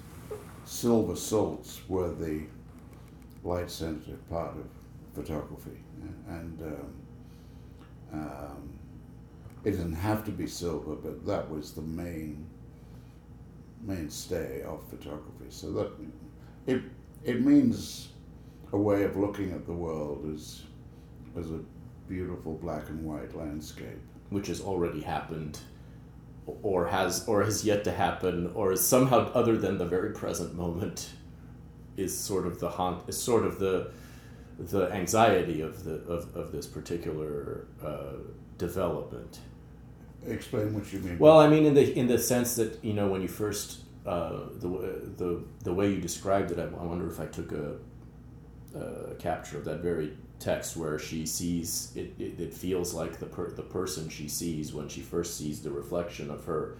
[0.64, 2.42] silver salts were the
[3.44, 4.64] light sensitive part of
[5.14, 5.78] photography,
[6.28, 6.94] and um,
[8.12, 8.70] um,
[9.64, 12.46] it didn't have to be silver, but that was the main
[13.82, 15.46] mainstay of photography.
[15.50, 15.90] So that
[16.66, 16.82] it
[17.24, 18.08] it means
[18.72, 20.62] a way of looking at the world as
[21.36, 21.60] as a
[22.08, 24.00] beautiful black and white landscape.
[24.30, 25.58] which has already happened
[26.62, 30.54] or has or has yet to happen or is somehow other than the very present
[30.54, 31.10] moment
[31.96, 33.90] is sort of the haunt is sort of the
[34.58, 38.14] the anxiety of the of, of this particular uh,
[38.58, 39.40] development
[40.26, 41.18] Explain what you mean.
[41.18, 44.40] well i mean in the in the sense that you know when you first uh,
[44.60, 44.68] the
[45.16, 47.76] the the way you described it i, I wonder if i took a,
[48.78, 53.26] a capture of that very text where she sees it, it, it feels like the
[53.26, 56.76] per, the person she sees when she first sees the reflection of her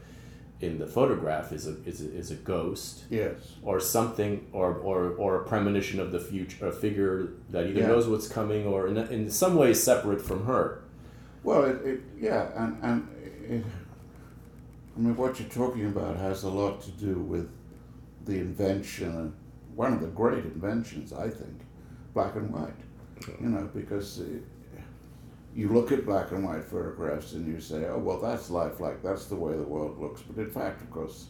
[0.60, 3.34] in the photograph is a is a, is a ghost yes.
[3.62, 7.88] or something or, or or a premonition of the future a figure that either Yeah.
[7.88, 10.82] knows what's coming or in, in some way separate from her
[11.44, 13.08] Well, it, it yeah, and and
[13.52, 13.64] it,
[14.96, 17.50] I mean, what you're talking about has a lot to do with
[18.24, 19.32] the invention, and
[19.74, 21.60] one of the great inventions, I think,
[22.14, 22.74] black and white.
[23.40, 24.42] You know, because it,
[25.54, 29.26] you look at black and white photographs and you say, oh, well, that's lifelike, that's
[29.26, 30.22] the way the world looks.
[30.22, 31.26] But in fact, of course,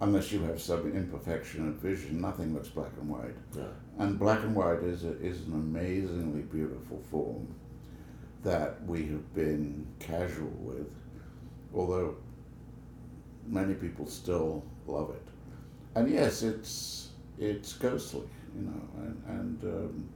[0.00, 3.36] unless you have some imperfection of vision, nothing looks black and white.
[3.56, 3.64] yeah
[3.98, 7.54] And black and white is, a, is an amazingly beautiful form
[8.42, 10.88] that we have been casual with,
[11.76, 12.16] although
[13.46, 15.22] many people still love it.
[15.94, 20.08] And yes, it's it's ghostly, you know, and, and um,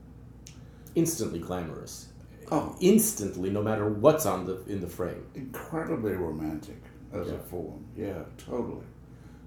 [0.95, 2.09] instantly glamorous
[2.51, 6.81] oh, instantly no matter what's on the in the frame incredibly romantic
[7.13, 7.35] as Yeah.
[7.35, 7.85] a form.
[7.95, 8.85] Yeah, totally,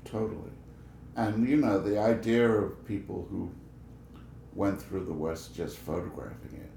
[0.05, 0.51] totally.
[1.17, 3.51] And you know, the idea of people who
[4.55, 6.73] went through the West just photographing it,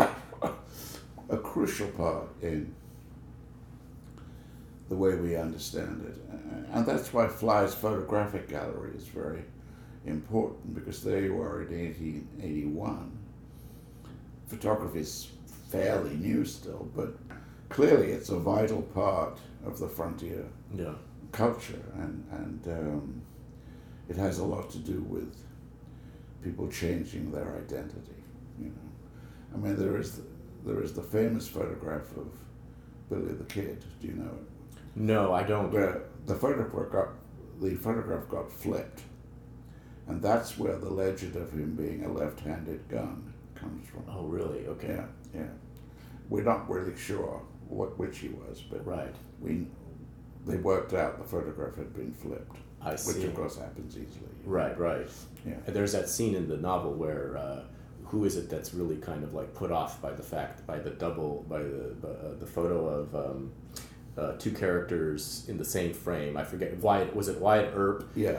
[0.00, 0.06] uh,
[1.30, 2.74] a crucial part in
[4.88, 6.16] the way we understand it.
[6.72, 9.42] And that's why Fly's photographic gallery is very
[10.04, 13.18] important because there you are in 1881.
[14.46, 15.28] Photography is
[15.70, 17.16] fairly new still, but
[17.68, 20.94] clearly it's a vital part of the frontier yeah
[21.36, 23.22] culture, and and um,
[24.08, 25.36] it has a lot to do with
[26.42, 28.20] people changing their identity.
[28.58, 30.22] You know, I mean, there is the,
[30.64, 32.28] there is the famous photograph of
[33.10, 33.84] Billy the Kid.
[34.00, 34.55] Do you know it?
[34.96, 35.70] No, I don't.
[35.70, 37.08] Where the photograph got
[37.60, 39.02] the photograph got flipped,
[40.08, 44.04] and that's where the legend of him being a left-handed gun comes from.
[44.10, 44.66] Oh, really?
[44.66, 44.88] Okay.
[44.88, 45.48] Yeah, yeah.
[46.28, 49.14] We're not really sure what which he was, but Right.
[49.40, 49.66] we
[50.46, 54.30] they worked out the photograph had been flipped, I which of course happens easily.
[54.44, 55.08] Right, right.
[55.44, 55.54] Yeah.
[55.66, 57.62] And there's that scene in the novel where uh,
[58.04, 60.90] who is it that's really kind of like put off by the fact by the
[60.90, 63.52] double by the by, uh, the photo of um,
[64.16, 66.36] uh, two characters in the same frame.
[66.36, 68.08] I forget Wyatt was it Wyatt Earp.
[68.14, 68.38] Yeah.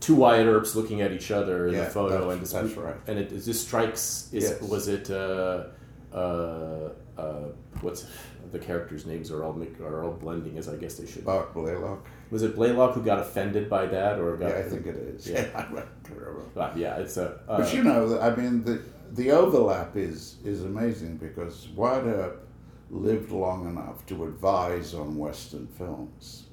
[0.00, 2.96] Two Wyatt Earps looking at each other in Yeah, the photo, and this, that's right.
[3.06, 4.28] And it, it just strikes.
[4.32, 4.60] Is, Yes.
[4.62, 5.10] Was it?
[5.10, 5.64] Uh,
[6.12, 7.48] uh, uh,
[7.80, 8.06] what's
[8.50, 11.24] the characters' names are all are all blending as I guess they should.
[11.24, 12.06] Bart Blaylock.
[12.30, 14.50] Was it Blaylock who got offended by that, or got?
[14.50, 15.26] Yeah, I think it is.
[15.28, 15.46] Yeah.
[15.70, 16.42] Remember.
[16.56, 17.40] Uh, yeah, it's a.
[17.48, 18.82] Uh, But you know, I mean, the
[19.12, 22.46] the overlap is is amazing because Wyatt Earp
[22.92, 26.44] lived long enough to advise on Western films.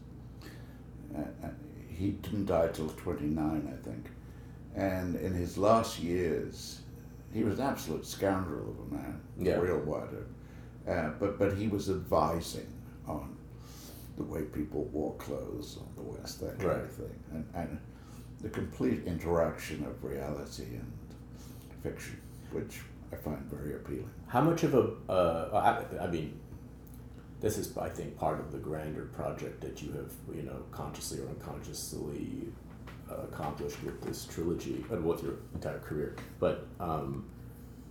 [1.16, 1.50] Uh, uh,
[1.90, 4.06] he didn't die till twenty nine, I think,
[4.76, 6.82] and in his last years,
[7.34, 9.60] he was an absolute scoundrel of a man, Yeah.
[9.60, 10.28] real Earp.
[10.88, 12.68] Uh, but but he was advising
[13.06, 13.36] on
[14.18, 16.84] the way people wore clothes on the West, that kind Right.
[16.84, 17.80] of thing, and and
[18.42, 20.92] the complete interaction of reality and
[21.84, 22.18] fiction,
[22.54, 22.82] which
[23.12, 24.10] I find very appealing.
[24.28, 26.40] How much of a, uh, I, I mean,
[27.42, 31.20] this is, I think, part of the grander project that you have, you know, consciously
[31.22, 32.50] or unconsciously
[33.10, 36.16] uh, accomplished with this trilogy and with your entire career.
[36.40, 37.30] But um,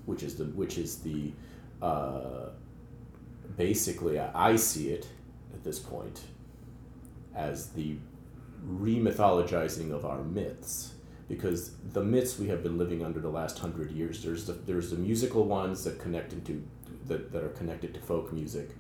[0.07, 1.33] which is the, which is the,
[1.83, 2.51] uh,
[3.57, 5.09] basically, I, I see it
[5.55, 6.21] at this point
[7.35, 7.97] as the
[8.67, 10.95] remythologizing of our myths
[11.29, 14.91] because the myths we have been living under the last hundred years there's the there's
[14.91, 16.63] the musical ones that connect into
[17.07, 18.71] that, that are connected to folk music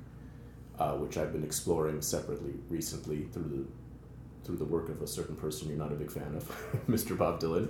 [0.78, 3.64] uh, which I've been exploring separately recently through the
[4.44, 6.44] through the work of a certain person you're not a big fan of,
[6.88, 7.16] Mr.
[7.18, 7.68] Bob Dylan,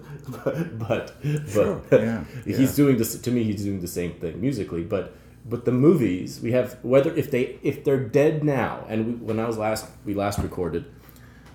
[0.78, 2.76] but but, Sure, but yeah, he's yeah.
[2.76, 3.42] doing this to me.
[3.44, 5.14] He's doing the same thing musically, but
[5.44, 9.40] but the movies we have whether if they if they're dead now, and we, when
[9.40, 10.84] I was last we last recorded,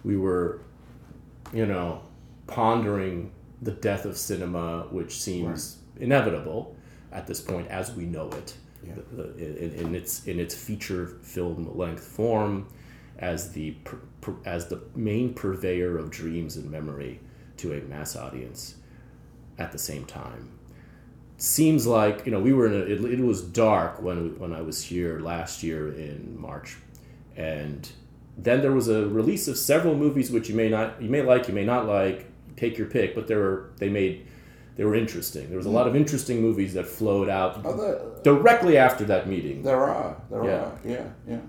[0.03, 0.59] we were,
[1.53, 2.01] you know,
[2.47, 3.31] pondering
[3.61, 6.75] the death of cinema, which seems inevitable
[7.11, 8.93] at this point as we know it, Yeah.
[9.15, 12.67] the- the- in, in its in its feature film length form,
[13.19, 13.75] as the
[14.45, 17.19] as the main purveyor of dreams and memory
[17.57, 18.75] to a mass audience,
[19.57, 20.49] at the same time.
[21.37, 24.61] Seems like you know we were in a, it, it was dark when when I
[24.61, 26.75] was here last year in March,
[27.37, 27.89] and
[28.37, 31.47] then there was a release of several movies which you may not you may like
[31.47, 32.25] you may not like
[32.55, 34.25] take your pick but they were they made
[34.75, 37.99] they were interesting there was a lot of interesting movies that flowed out Oh, there,
[38.23, 40.51] directly after that meeting there are, there Yeah.
[40.51, 41.39] are, yeah, yeah.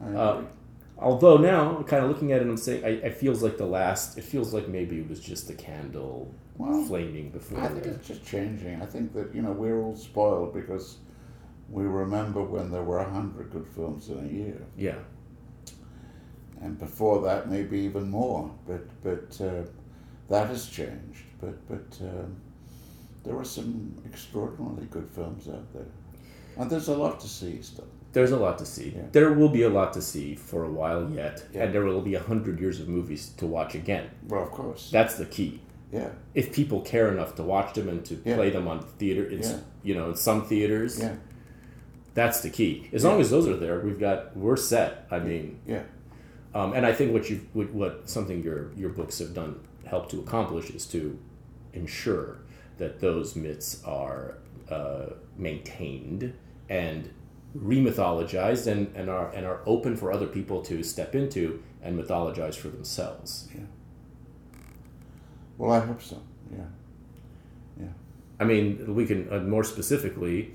[0.00, 0.44] I uh,
[0.98, 4.16] although now kind of looking at it i'm saying I, it feels like the last
[4.18, 7.90] it feels like maybe it was just the candle Well, flaming before I think the-
[7.90, 8.80] it's just changing.
[8.82, 10.98] I think that you know we're all spoiled because
[11.70, 14.98] we remember when there were a hundred good films in a year, yeah
[16.60, 18.50] and before that maybe even more.
[18.66, 19.62] But but uh,
[20.32, 21.24] that has changed.
[21.40, 22.30] But but um,
[23.24, 25.90] there are some extraordinarily good films out there,
[26.58, 27.88] and there's a lot to see still.
[28.16, 29.06] there's a lot to see Yeah.
[29.18, 31.62] there will be a lot to see for a while yet Yeah.
[31.62, 34.82] and there will be a hundred years of movies to watch again Well, of course.
[34.96, 35.52] that's the key
[35.98, 36.10] yeah.
[36.40, 38.36] if people care enough to watch them and to Yeah.
[38.38, 39.60] play them on theater, it's Yeah.
[39.88, 40.92] you know in some theaters.
[40.98, 41.14] Yeah.
[42.20, 42.72] That's the key.
[42.92, 44.90] As long as those are there, we've got we're set.
[45.16, 45.84] I mean, Yeah.
[46.58, 49.52] um, and I think what you what, what something your your books have done
[49.92, 51.18] help to accomplish is to
[51.74, 52.38] ensure
[52.78, 54.38] that those myths are
[54.70, 56.32] uh, maintained
[56.70, 57.10] and
[57.54, 62.54] remythologized and, and are and are open for other people to step into and mythologize
[62.54, 63.48] for themselves.
[63.54, 63.68] Yeah.
[65.58, 66.18] Well, I hope so.
[66.50, 66.70] Yeah.
[67.78, 67.92] Yeah.
[68.40, 70.54] I mean, we can uh, more specifically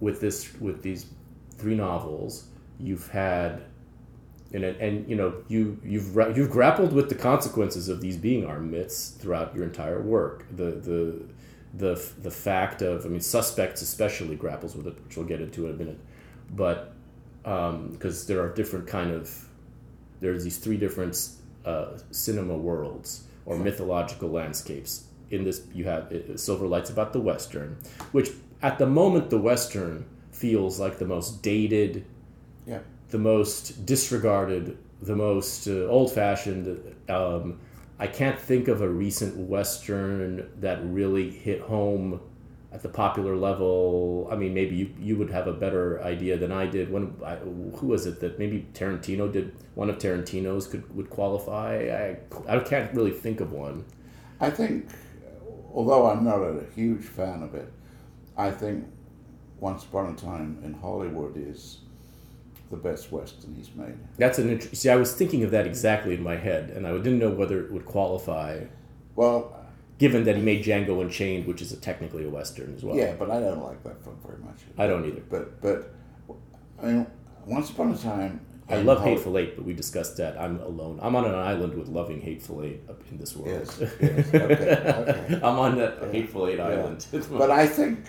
[0.00, 1.02] with this with these
[1.58, 2.46] three novels,
[2.78, 3.62] you've had
[4.52, 8.60] and and you know you you've you've grappled with the consequences of these being our
[8.60, 10.46] myths throughout your entire work.
[10.56, 11.22] The the
[11.74, 15.66] the the fact of I mean, suspects especially grapples with it, which we'll get into
[15.66, 16.00] in a minute,
[16.50, 16.94] but
[17.42, 19.48] because there are different kind of
[20.20, 21.16] there's these three different
[21.64, 25.04] uh, cinema worlds or mythological landscapes.
[25.30, 27.78] In this, you have uh, Silver Lights about the Western,
[28.12, 28.30] which
[28.62, 32.04] at the moment the Western feels like the most dated,
[32.66, 32.80] Yeah.
[33.10, 36.94] The most disregarded, the most uh, old-fashioned.
[37.08, 37.60] Um,
[37.98, 42.20] I can't think of a recent western that really hit home
[42.72, 44.28] at the popular level.
[44.30, 46.90] I mean, maybe you, you would have a better idea than I did.
[46.90, 52.16] When I, who was it that maybe Tarantino did one of Tarantino's could would qualify?
[52.48, 53.84] I I can't really think of one.
[54.38, 54.88] I think,
[55.74, 57.70] although I'm not a huge fan of it,
[58.36, 58.86] I think
[59.58, 61.80] Once Upon a Time in Hollywood is
[62.70, 63.94] the best western he's made.
[64.16, 64.76] That's an interesting.
[64.76, 67.64] See, I was thinking of that exactly in my head, and I didn't know whether
[67.64, 68.64] it would qualify,
[69.16, 69.56] Well,
[69.98, 72.96] given that he made Django Unchained, which is a, technically a western as well.
[72.96, 74.60] yeah, but I don't like that film very much.
[74.78, 75.22] I don't either.
[75.28, 75.92] But but
[76.82, 77.06] I mean,
[77.46, 78.40] Once Upon a Time.
[78.68, 80.40] I love Hateful Eight, but we discussed that.
[80.40, 81.00] I'm alone.
[81.02, 83.48] I'm on an island with loving Hateful Eight up in this world.
[83.66, 85.34] Yes, yes, okay, okay.
[85.42, 87.04] I'm on that Hateful Eight island.
[87.32, 88.06] But I think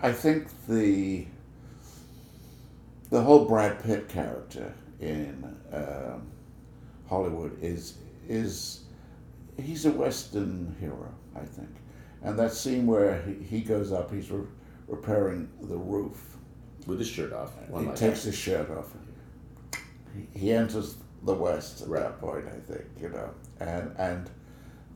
[0.00, 1.26] I think the
[3.10, 6.26] the whole Brad Pitt character in um,
[7.08, 7.98] Hollywood is
[8.28, 8.80] is
[9.60, 11.70] he's a Western hero, I think,
[12.22, 14.46] and that scene where he, he goes up, he's re-
[14.86, 16.36] repairing the roof.
[16.86, 17.52] with his shirt off.
[17.78, 18.92] He takes his shirt off.
[20.14, 22.02] He, he enters the West at Right.
[22.02, 23.30] that point, I think, you know,
[23.60, 24.30] and and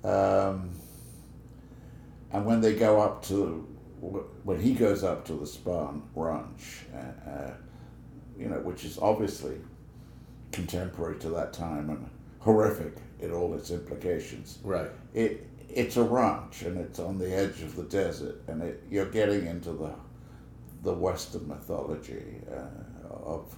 [0.05, 0.71] um,
[2.33, 3.67] and when they go up to
[4.43, 7.51] when he goes up to the Spahn Ranch, uh, uh,
[8.39, 9.57] you know, which is obviously
[10.51, 12.09] contemporary to that time and
[12.41, 14.59] horrific in all its implications.
[14.63, 14.91] Right.
[15.15, 19.11] It it's a ranch and it's on the edge of the desert, and it, you're
[19.11, 19.93] getting into the
[20.83, 23.55] the Western mythology uh, of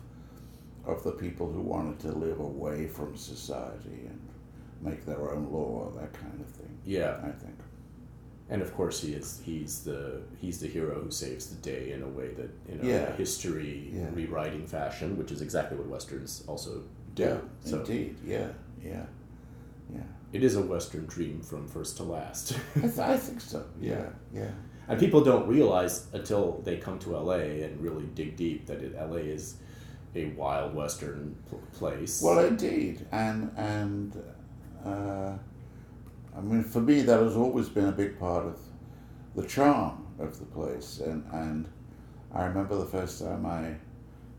[0.86, 4.20] of the people who wanted to live away from society and
[4.82, 6.78] make their own law, that kind of thing.
[6.84, 7.16] Yeah.
[7.22, 7.53] I think.
[8.50, 9.40] And of course, he is.
[9.44, 12.86] He's the he's the hero who saves the day in a way that in a
[12.90, 13.16] Yeah.
[13.16, 14.10] history Yeah.
[14.12, 16.82] rewriting fashion, which is exactly what westerns also
[17.14, 17.22] do.
[17.22, 18.16] Yeah, so indeed.
[18.26, 18.48] Yeah,
[18.84, 19.06] yeah,
[19.94, 20.02] yeah.
[20.32, 22.52] it is a western dream from first to last.
[22.76, 23.64] I, th- I think so.
[23.80, 24.50] Yeah, yeah.
[24.88, 28.94] and people don't realize until they come to LA and really dig deep that it,
[28.94, 29.54] LA is
[30.14, 32.20] a wild western pl- place.
[32.22, 34.22] Well, indeed, and and
[34.84, 35.32] uh,
[36.36, 38.58] I mean, for me, that has always been a big part of
[39.36, 41.68] the charm of the place, and and
[42.32, 43.74] I remember the first time I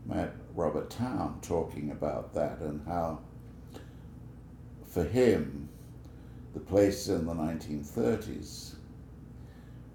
[0.04, 3.20] met Robert Towne talking about that and how,
[4.84, 5.68] for him,
[6.54, 8.76] the place in the nineteen thirties,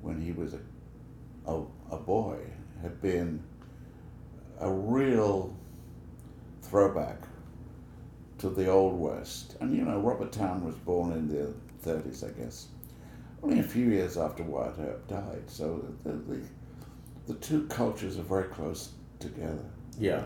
[0.01, 0.59] when he was a,
[1.45, 2.39] a a boy,
[2.81, 3.43] had been
[4.59, 5.55] a real
[6.61, 7.23] throwback
[8.39, 9.55] to the Old West.
[9.59, 12.67] And you know, Robert Towne was born in the 30s, I guess,
[13.43, 15.43] only a few years after Wyatt Earp died.
[15.47, 16.39] So the, the,
[17.27, 19.65] the two cultures are very close together.
[19.99, 20.23] Yeah.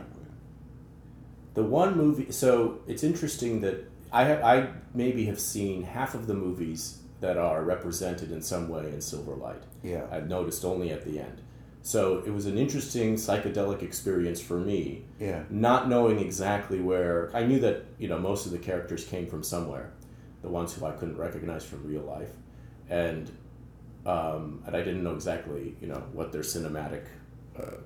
[1.53, 6.27] The one movie, so it's interesting that I ha- I maybe have seen half of
[6.27, 9.61] the movies that are represented in some way in Silverlight.
[9.81, 10.05] Yeah.
[10.11, 11.41] I've noticed only at the end.
[11.81, 15.43] So it was an interesting psychedelic experience for me, Yeah.
[15.49, 17.29] not knowing exactly where.
[17.33, 19.91] I knew that you know most of the characters came from somewhere,
[20.45, 22.29] the ones who I couldn't recognize from real life,
[22.89, 23.31] and
[24.05, 27.03] um, and I didn't know exactly you know what their cinematic
[27.59, 27.77] uh,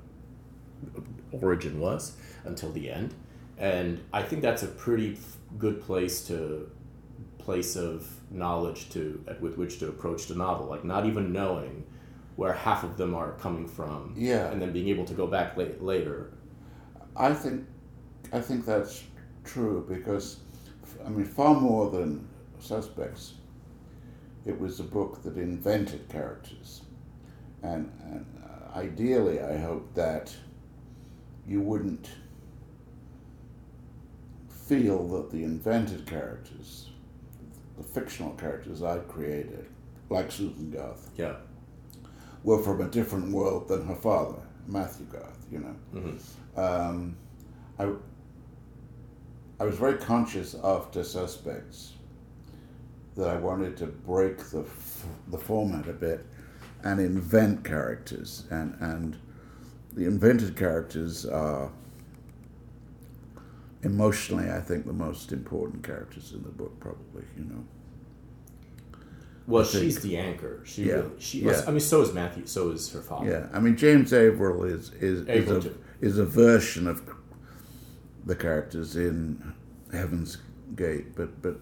[1.31, 3.13] origin was until the end,
[3.57, 6.69] and I think that's a pretty f- good place to
[7.37, 11.85] place of knowledge to with which to approach the novel, like not even knowing
[12.35, 14.49] where half of them are coming from, Yeah.
[14.51, 16.31] and then being able to go back la- later.
[17.15, 17.65] I think,
[18.31, 19.03] I think that's
[19.43, 20.37] true because,
[21.05, 22.25] I mean, far more than
[22.59, 23.33] Suspects,
[24.45, 26.81] it was a book that invented characters.
[27.61, 30.33] And, and uh, ideally, I hope that
[31.47, 32.09] you wouldn't
[34.47, 36.89] feel that the invented characters,
[37.77, 39.65] the fictional characters I created,
[40.09, 41.35] like Susan Garth, Yeah.
[42.43, 45.75] were from a different world than her father, Matthew Garth, you know.
[45.95, 46.59] Mm-hmm.
[46.59, 47.15] Um,
[47.79, 47.91] I,
[49.59, 51.93] I was very conscious after Suspects
[53.19, 56.25] that I wanted to break the, f- the format a bit
[56.83, 58.45] and invent characters.
[58.49, 59.17] And, and
[59.93, 61.69] the invented characters are
[63.83, 67.63] emotionally, I think, the most important characters in the book, probably, you know.
[69.47, 70.61] Well, she's the anchor.
[70.63, 70.93] She Yeah.
[70.95, 71.39] really, she.
[71.41, 71.63] Yeah.
[71.67, 72.45] I mean, so is Matthew.
[72.45, 73.29] So is her father.
[73.29, 77.01] Yeah, I mean James Averill is is is a, is a version of
[78.25, 79.53] the characters in
[79.91, 80.37] Heaven's
[80.75, 81.59] Gate, but but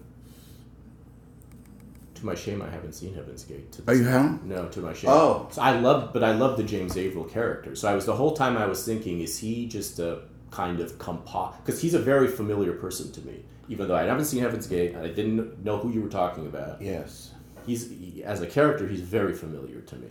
[2.18, 3.70] To my shame, I haven't seen Heaven's Gate.
[3.72, 4.44] To oh, you haven't?
[4.44, 5.10] No, to my shame.
[5.10, 5.48] Oh.
[5.52, 7.76] so I love, but I love the James Averill character.
[7.76, 10.98] So I was the whole time I was thinking, is he just a kind of
[10.98, 13.44] compo because he's a very familiar person to me.
[13.68, 16.46] Even though I haven't seen Heaven's Gate, and I didn't know who you were talking
[16.46, 16.80] about.
[16.80, 17.34] Yes.
[17.66, 20.08] He's he, as a character, he's very familiar to me.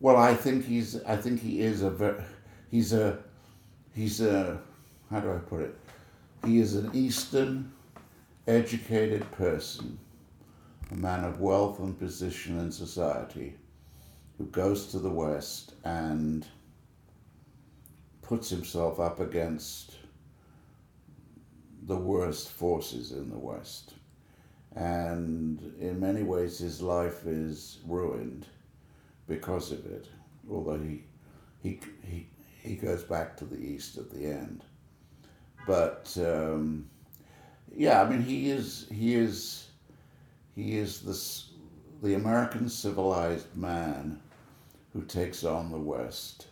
[0.00, 1.02] Well, I think he's.
[1.04, 1.90] I think he is a.
[1.90, 2.24] Ver,
[2.70, 3.18] he's a.
[3.94, 4.60] He's a.
[5.10, 5.76] How do I put it?
[6.44, 7.72] He is an Eastern,
[8.46, 9.98] educated person,
[10.92, 13.54] a man of wealth and position in society,
[14.36, 16.46] who goes to the West and
[18.20, 19.96] puts himself up against
[21.84, 23.94] the worst forces in the West.
[24.74, 28.46] And in many ways, his life is ruined
[29.26, 30.08] because of it,
[30.50, 31.04] although he,
[31.62, 32.26] he, he,
[32.62, 34.64] he goes back to the East at the end.
[35.66, 36.88] But um,
[37.74, 39.61] yeah, I mean, he is, he is,
[40.54, 41.50] he is this,
[42.02, 44.20] the American civilized man
[44.92, 46.46] who takes on the West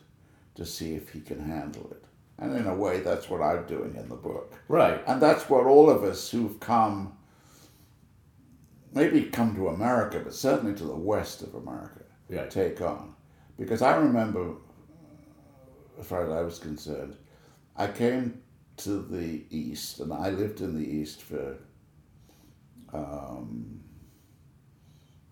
[0.54, 2.04] to see if he can handle it.
[2.38, 4.54] And in a way, that's what I'm doing in the book.
[4.68, 5.02] Right.
[5.06, 7.12] And that's what all of us who've come,
[8.94, 12.46] maybe come to America, but certainly to the west of America, Yeah.
[12.46, 13.14] take on.
[13.58, 14.54] Because I remember,
[15.98, 17.16] as far as I was concerned,
[17.76, 18.40] I came
[18.78, 21.58] to the east, and I lived in the east for
[22.94, 23.79] um,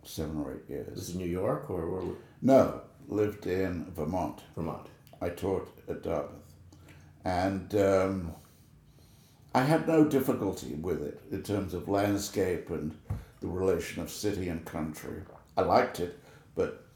[0.09, 0.95] seven or eight years.
[0.95, 4.41] This is New York or, or No, lived in Vermont.
[4.57, 4.87] Vermont.
[5.21, 6.43] I taught at Dartmouth.
[7.25, 8.35] And um,
[9.55, 12.97] I had no difficulty with it in terms of landscape and
[13.41, 15.23] the relation of city and country.
[15.57, 16.19] I liked it,
[16.55, 16.87] but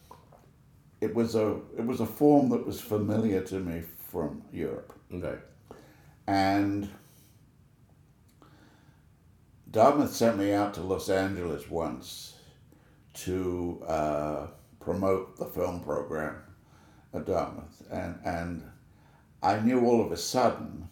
[1.00, 4.92] it was a it was a form that was familiar to me from Europe.
[5.12, 5.38] Okay.
[6.26, 6.88] And
[9.70, 12.31] Dartmouth sent me out to Los Angeles once
[13.14, 14.46] to uh,
[14.80, 16.36] promote the film program
[17.14, 17.82] at Dartmouth.
[17.90, 18.62] And, and
[19.42, 20.88] I knew all of a sudden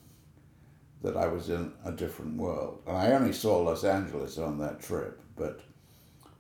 [1.03, 2.83] that I was in a different world.
[2.87, 5.61] And I only saw Los Angeles on that trip, but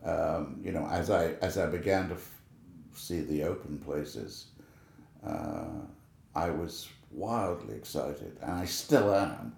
[0.05, 2.41] um, you know, as I as I began to f-
[2.95, 4.47] see the open places,
[5.27, 5.67] uh,
[6.35, 9.57] I was wildly excited, and I still am.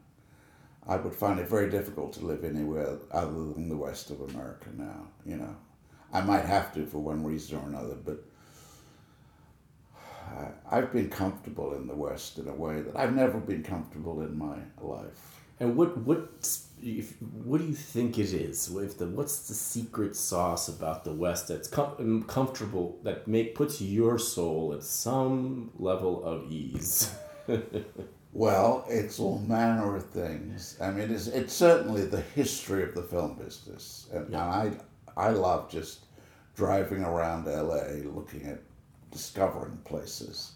[0.89, 4.69] I would find it very difficult to live anywhere other than the west of America
[4.77, 5.07] now.
[5.25, 5.57] You know,
[6.13, 8.23] I might have to for one reason or another, but
[10.71, 14.37] I've been comfortable in the West in a way that I've never been comfortable in
[14.37, 15.41] my life.
[15.61, 16.29] And what what
[16.83, 18.75] if, what do you think it is?
[18.75, 23.81] If the what's the secret sauce about the West that's com- comfortable that make puts
[23.81, 27.15] your soul at some level of ease?
[28.35, 30.79] Well, it's all manner of things.
[30.81, 34.07] I mean, it's, it's certainly the history of the film business.
[34.11, 34.73] And, and I,
[35.17, 36.07] I love just
[36.55, 38.61] driving around LA looking at
[39.11, 40.53] discovering places.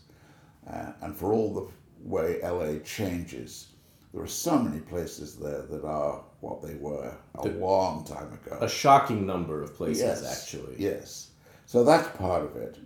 [0.69, 1.69] Uh, and for all the
[2.03, 3.69] way LA changes,
[4.13, 8.59] there are so many places there that are what they were a long time ago.
[8.61, 10.77] A shocking number of places, actually.
[10.79, 11.31] Yes.
[11.67, 12.79] So that's part of it.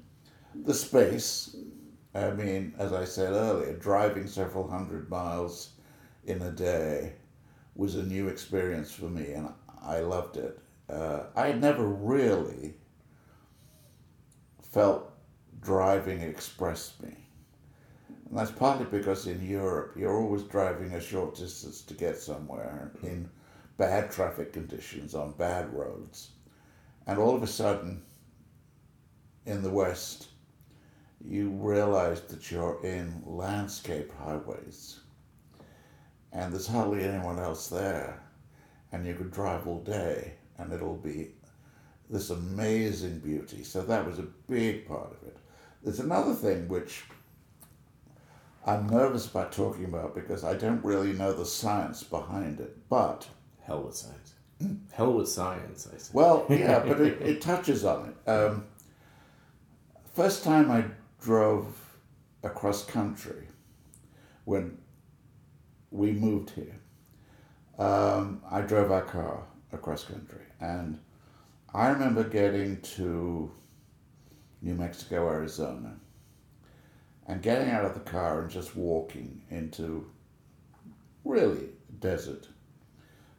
[0.64, 1.55] The space,
[2.14, 5.71] I mean, as I said earlier, driving several hundred miles
[6.27, 7.12] in a day
[7.77, 9.49] was a new experience for me, and
[9.83, 10.59] I loved it.
[10.91, 12.74] Uh, I never really
[14.62, 15.12] felt
[15.61, 17.16] driving expressed me.
[18.09, 22.93] And that's partly because in Europe, you're always driving a short distance to get somewhere
[23.03, 23.28] in
[23.76, 26.30] bad traffic conditions on bad roads.
[27.07, 28.03] And all of a sudden,
[29.47, 30.28] in the West,
[31.24, 35.01] you realize that you're in landscape highways.
[36.32, 38.22] And there's hardly anyone else there.
[38.93, 41.29] And you could drive all day, and it'll be
[42.09, 43.65] this amazing beauty.
[43.65, 45.37] So that was a big part of it.
[45.83, 47.05] There's another thing which
[48.67, 52.77] I'm nervous about talking about because I don't really know the science behind it.
[52.89, 53.27] But,
[53.63, 54.35] Hell with science.
[54.93, 56.11] Hell with science, I say.
[56.13, 58.31] well, yeah, but it, it touches on it.
[58.31, 58.67] Um,
[60.15, 60.85] first time I
[61.21, 61.75] drove
[62.43, 63.47] across country
[64.45, 64.77] when
[65.91, 66.79] we moved here,
[67.79, 70.43] um, I drove our car across country.
[70.61, 70.99] And
[71.75, 73.51] I remember getting to
[74.63, 75.97] New Mexico, Arizona,
[77.27, 80.11] and getting out of the car and just walking into
[81.25, 81.69] really
[82.01, 82.49] desert.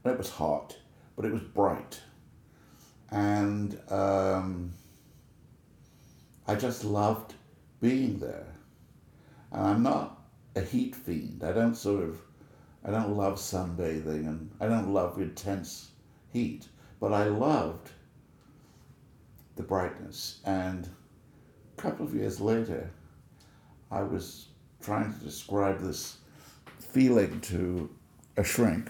[0.04, 0.78] And it was hot,
[1.16, 2.00] but it was bright.
[3.12, 4.74] And um,
[6.48, 7.34] I just loved
[7.82, 8.48] being there.
[9.52, 10.22] And I'm not
[10.56, 11.44] a heat fiend.
[11.44, 12.22] I don't sort of,
[12.86, 15.92] I don't love sunbathing and I don't love intense
[16.32, 16.68] heat,
[17.02, 17.90] but I loved
[19.58, 20.40] the brightness.
[20.46, 20.88] And
[21.78, 22.90] a couple of years later,
[23.90, 24.48] I was
[24.82, 26.18] trying to describe this
[26.80, 27.90] feeling to
[28.38, 28.90] a shrink.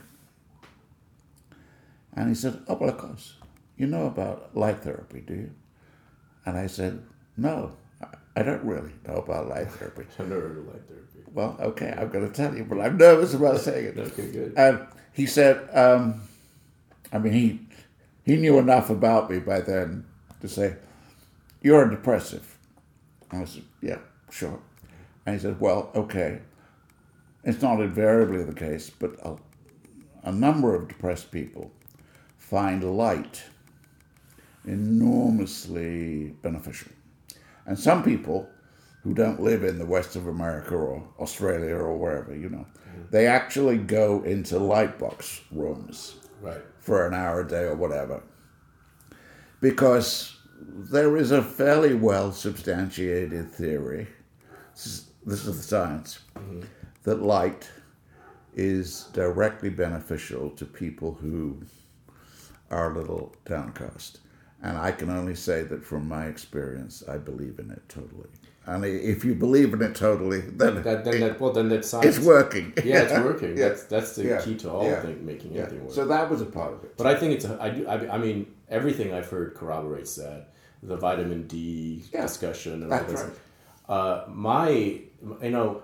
[2.14, 3.36] And he said, Oh, well, of course.
[3.78, 5.51] You know about light therapy, do you?
[6.45, 7.01] And I said,
[7.38, 7.72] No,
[8.36, 10.03] I- don't really know about light therapy.
[10.20, 11.20] I've never heard of light therapy.
[11.34, 13.97] Well, okay, I'm going to tell you, but I'm nervous about saying it.
[14.12, 14.53] Okay, good.
[14.57, 16.22] And he said, um,
[17.14, 17.59] I mean, he
[18.24, 20.06] he knew enough about me by then
[20.42, 20.76] to say,
[21.62, 22.58] "You're a depressive."
[23.32, 24.00] I said, "Yeah,
[24.30, 24.60] sure."
[25.26, 26.42] And he said, "Well, okay.
[27.44, 29.36] It's not invariably the case, but a,
[30.24, 31.72] a number of depressed people
[32.38, 33.44] find light
[34.66, 36.92] enormously beneficial,
[37.66, 38.50] and some people."
[39.04, 42.68] Who don't live in the west of America or Australia or wherever, you know,
[43.10, 46.62] they actually go into lightbox rooms Right.
[46.80, 48.24] for an hour a day or whatever.
[49.60, 54.08] Because there is a fairly well substantiated theory,
[54.74, 56.62] this is, this is the science, mm-hmm.
[57.04, 57.70] that light
[58.56, 61.62] is directly beneficial to people who
[62.70, 64.20] are a little downcast.
[64.64, 68.30] And I can only say that from my experience, I believe in it totally.
[68.66, 71.89] And if you believe in it totally, then, That, then it- that, well, then that's
[71.89, 72.18] science.
[72.18, 72.74] it's working.
[72.86, 73.57] Yeah, it's working.
[73.57, 73.70] Yeah.
[73.70, 74.41] That's that's the Yeah.
[74.41, 75.01] key to all Yeah.
[75.01, 75.62] thing, making Yeah.
[75.64, 75.93] anything work.
[75.93, 76.95] So that was a part of it.
[76.95, 77.45] But I think it's.
[77.45, 77.88] A, I do.
[77.88, 80.49] I, I mean, everything I've heard corroborates that.
[80.84, 83.24] The vitamin D discussion and that's all this.
[83.24, 83.34] right.
[83.95, 85.84] Uh, my, you know,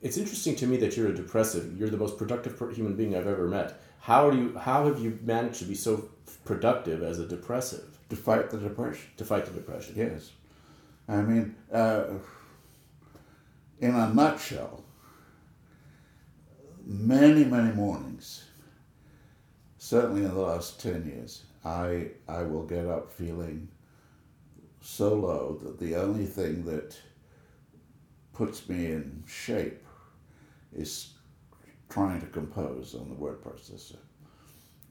[0.00, 1.76] it's interesting to me that you're a depressive.
[1.78, 3.80] You're the most productive human being I've ever met.
[4.00, 4.56] How are you?
[4.58, 6.08] How have you managed to be so
[6.44, 9.06] productive as a depressive To fight the depression.
[9.16, 9.94] to fight the depression?
[9.96, 10.30] Yes.
[11.12, 12.04] I mean, uh,
[13.80, 14.82] in a nutshell,
[16.86, 18.44] many, many mornings,
[19.76, 23.68] certainly in the last 10 years, I, I will get up feeling
[24.80, 26.96] so low that the only thing that
[28.32, 29.84] puts me in shape
[30.74, 31.12] is
[31.90, 33.98] trying to compose on the word processor.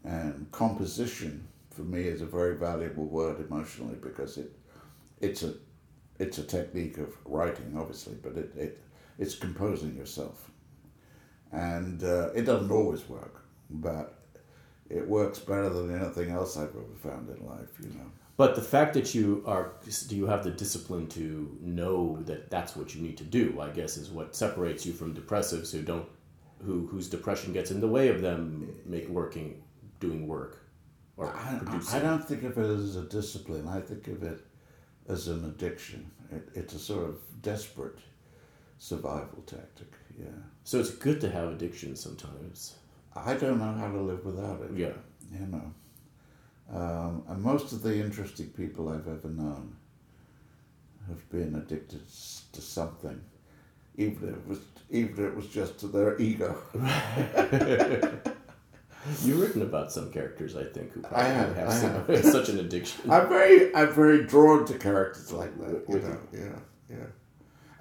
[0.03, 4.51] And composition for me is a very valuable word emotionally because it
[5.19, 5.53] it's a
[6.21, 8.83] it's a technique of writing, obviously, but it, it
[9.17, 10.51] it's composing yourself,
[11.51, 14.19] and uh, it doesn't always work, but
[14.89, 17.69] it works better than anything else I've ever found in life.
[17.79, 18.11] You know.
[18.37, 19.73] But the fact that you are,
[20.07, 23.59] do you have the discipline to know that that's what you need to do?
[23.59, 26.07] I guess is what separates you from depressives who don't,
[26.63, 29.63] who whose depression gets in the way of them make working,
[29.99, 30.59] doing work,
[31.17, 31.99] or I, producing.
[31.99, 33.67] I don't think of it as a discipline.
[33.67, 34.45] I think of it
[35.07, 36.09] as an addiction.
[36.31, 37.99] It, it's a sort of desperate
[38.77, 39.91] survival tactic.
[40.19, 40.27] Yeah.
[40.63, 42.75] So it's good to have addiction sometimes.
[43.15, 44.71] I don't know how to live without it.
[44.75, 44.93] Yeah.
[45.31, 45.73] You know.
[46.73, 49.75] Um, and most of the interesting people I've ever known
[51.07, 53.19] have been addicted to something,
[53.97, 56.57] even if it was even if it was just to their ego.
[59.23, 62.25] You've written about some characters, I think, who probably I have, have, I some- have.
[62.37, 63.09] such an addiction.
[63.09, 65.83] I'm very I'm very drawn to characters like that.
[65.89, 67.05] You know, yeah, yeah.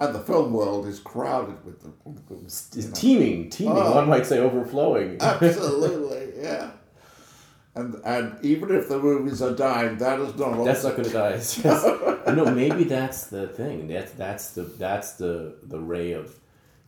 [0.00, 1.94] And the film world is crowded with them.
[2.42, 2.68] It's
[2.98, 3.76] teeming, teeming.
[3.76, 3.96] Oh.
[3.96, 5.18] One might say overflowing.
[5.20, 6.70] Absolutely, yeah.
[7.74, 10.64] And and even if the movies are dying, that is not all.
[10.64, 11.40] That's not going to die.
[12.30, 13.88] You know, maybe that's the thing.
[13.88, 16.34] That's that's the that's the the ray of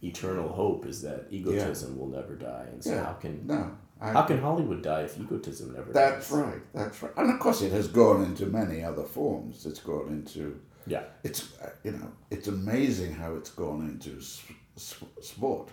[0.03, 2.67] eternal hope is that egotism will never die.
[2.73, 3.05] And so Yeah.
[3.05, 3.71] how can No,
[4.03, 6.39] I, how can Hollywood die if egotism never That's dies?
[6.39, 6.75] right.
[6.75, 7.13] That's right.
[7.17, 9.65] And of course, it has gone into many other forms.
[9.67, 10.61] It's gone into.
[10.87, 11.05] Yeah.
[11.23, 14.21] It's uh, you know it's amazing how it's gone into
[14.77, 15.69] sport.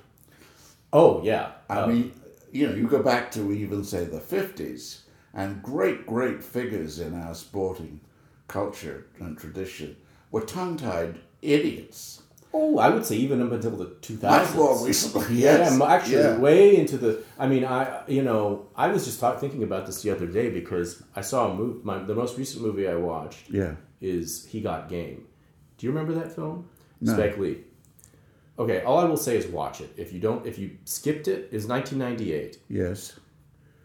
[0.93, 1.51] Oh yeah.
[1.69, 2.11] I Um, mean,
[2.51, 5.03] you know, you go back to even say the fifties,
[5.33, 8.01] and great, great figures in our sporting
[8.47, 9.95] culture and tradition
[10.31, 12.23] were tongue-tied idiots.
[12.53, 14.55] Oh, I would say even up until the two Much thousands.
[14.55, 15.71] more recently, yes.
[15.73, 16.37] m- actually, Yeah.
[16.39, 17.23] way into the.
[17.37, 20.49] I mean, I you know I was just talk, thinking about this the other day
[20.49, 21.79] because I saw a movie.
[21.83, 23.75] My, the most recent movie I watched Yeah.
[24.01, 25.25] is He Got Game.
[25.77, 26.67] Do you remember that film?
[27.01, 27.13] No.
[27.13, 27.57] Spike Lee.
[28.57, 29.89] Okay, all I will say is watch it.
[29.95, 32.57] If you don't, if you skipped it, is 1998.
[32.67, 33.17] Yes.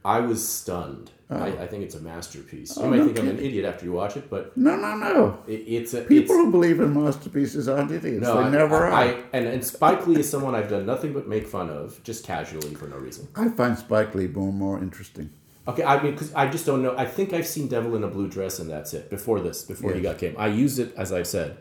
[0.04, 1.12] I was stunned.
[1.34, 1.62] I, uh-huh.
[1.62, 2.76] I think it's a masterpiece.
[2.76, 4.96] You Oh, might no think I'm an idiot after you watch it, but No, no,
[4.96, 5.38] no.
[5.46, 8.22] it, it's a People it's, who believe in masterpieces aren't idiots.
[8.22, 8.92] no, they I, never I, are.
[8.92, 12.24] I, and, and Spike Lee is someone I've done nothing but make fun of, just
[12.24, 13.28] casually for no reason.
[13.36, 15.30] I find Spike Lee more more interesting.
[15.66, 16.94] Okay, I mean, because I just don't know.
[16.96, 19.08] I think I've seen Devil in a Blue Dress, and that's it.
[19.08, 21.56] Before this, before he got Game, I used it as I've said.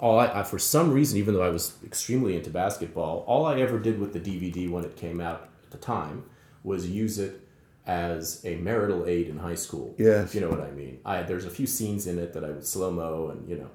[0.00, 3.58] All I, I, for some reason, even though I was extremely into basketball, all I
[3.60, 6.24] ever did with the DVD when it came out at the time
[6.62, 7.40] was use it
[7.86, 9.94] as a marital aid in high school.
[9.98, 10.28] Yes.
[10.28, 11.00] if you know what I mean.
[11.04, 13.70] I there's a few scenes in it that I would slow mo, and you know,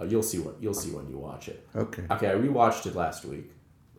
[0.00, 1.66] uh, you'll see what you'll see when you watch it.
[1.74, 2.04] Okay.
[2.10, 3.50] Okay, I rewatched it last week.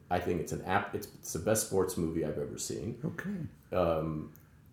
[0.10, 0.94] I think it's an app.
[0.94, 2.98] It's, it's the best sports movie I've ever seen.
[3.04, 3.78] Okay.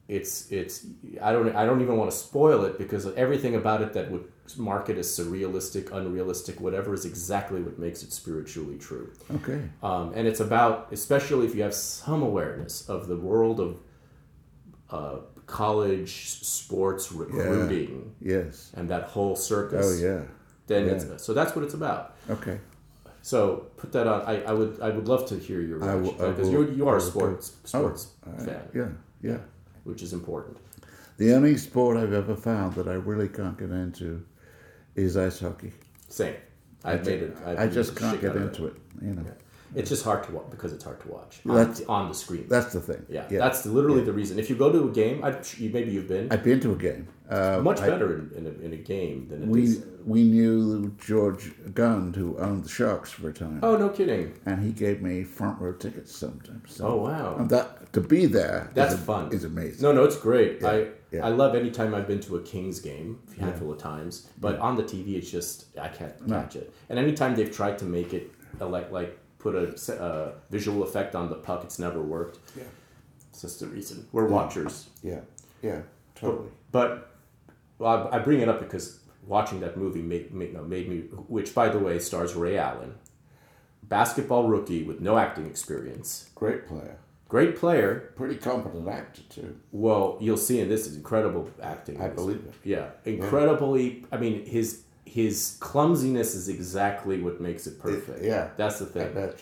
[0.09, 0.85] It's it's
[1.23, 4.25] I don't I don't even want to spoil it because everything about it that would
[4.59, 9.13] mark it as surrealistic, unrealistic, whatever is exactly what makes it spiritually true.
[9.37, 9.63] Okay.
[9.83, 13.79] Um, and it's about, especially if you have some awareness of the world of
[14.93, 15.17] uh,
[15.47, 18.71] college sports recruiting Yes.
[18.77, 19.87] and that whole circus.
[19.87, 20.23] Oh yeah.
[20.67, 20.93] Then yeah.
[20.93, 22.15] it's, so that's what it's about.
[22.31, 22.59] Okay.
[23.23, 24.23] So put that on.
[24.23, 27.01] I, I would I would love to hear your reaction because you you are I
[27.01, 28.89] a will sports Oh, sports I- fan, Yeah.
[29.31, 29.39] Yeah.
[29.85, 30.57] which is important.
[31.19, 34.25] The only sport I've ever found that I really can't get into
[34.97, 35.73] is ice hockey.
[36.09, 36.35] Same.
[36.85, 37.37] I've made it.
[37.47, 38.75] I've I just can't get into it.
[39.01, 39.25] You know.
[39.75, 42.47] It's just hard to watch because it's hard to watch That's- on, on the screen.
[42.49, 43.05] That's the thing.
[43.09, 44.39] yeah, that's literally the reason.
[44.39, 46.77] If you go to a game, I, you, maybe you've been I've been to a
[46.77, 47.09] game.
[47.31, 49.83] Uh, much I- better in, in, a, in a game than it We is.
[50.05, 54.35] we knew George Gund, who owned the Sharks for a time, Oh no, kidding!
[54.45, 56.75] and he gave me front row tickets sometimes.
[56.77, 58.71] So Oh wow, and that to be there.
[58.75, 59.33] that's a- fun.
[59.33, 59.81] Is amazing.
[59.83, 60.63] No, no, it's great.
[60.63, 61.25] I yeah.
[61.27, 64.29] I love any time I've been to a Kings game, a handful of times.
[64.41, 66.73] But on the TV, it's just I can't catch it.
[66.91, 71.15] And anytime they've tried to make it uh, like like put a uh, visual effect
[71.15, 72.39] on the puck, it's never worked.
[72.57, 72.65] Yeah.
[73.31, 74.89] It's just the reason we're watchers.
[75.03, 75.21] Yeah,
[75.63, 75.81] yeah,
[76.15, 76.51] totally.
[76.71, 77.11] But
[77.79, 80.99] well, I, I bring it up because watching that movie made, made, no, made me,
[81.29, 82.95] which by the way stars Ray Allen,
[83.83, 88.13] basketball rookie with no acting experience, Great player, great player.
[88.17, 89.57] pretty competent actor too.
[89.73, 92.01] Well, you'll see in this is incredible acting.
[92.01, 92.55] I believe it.
[92.65, 94.05] Yeah, incredibly.
[94.13, 98.23] I mean, his his clumsiness is exactly what makes it perfect.
[98.25, 99.33] yeah, that's the I thing.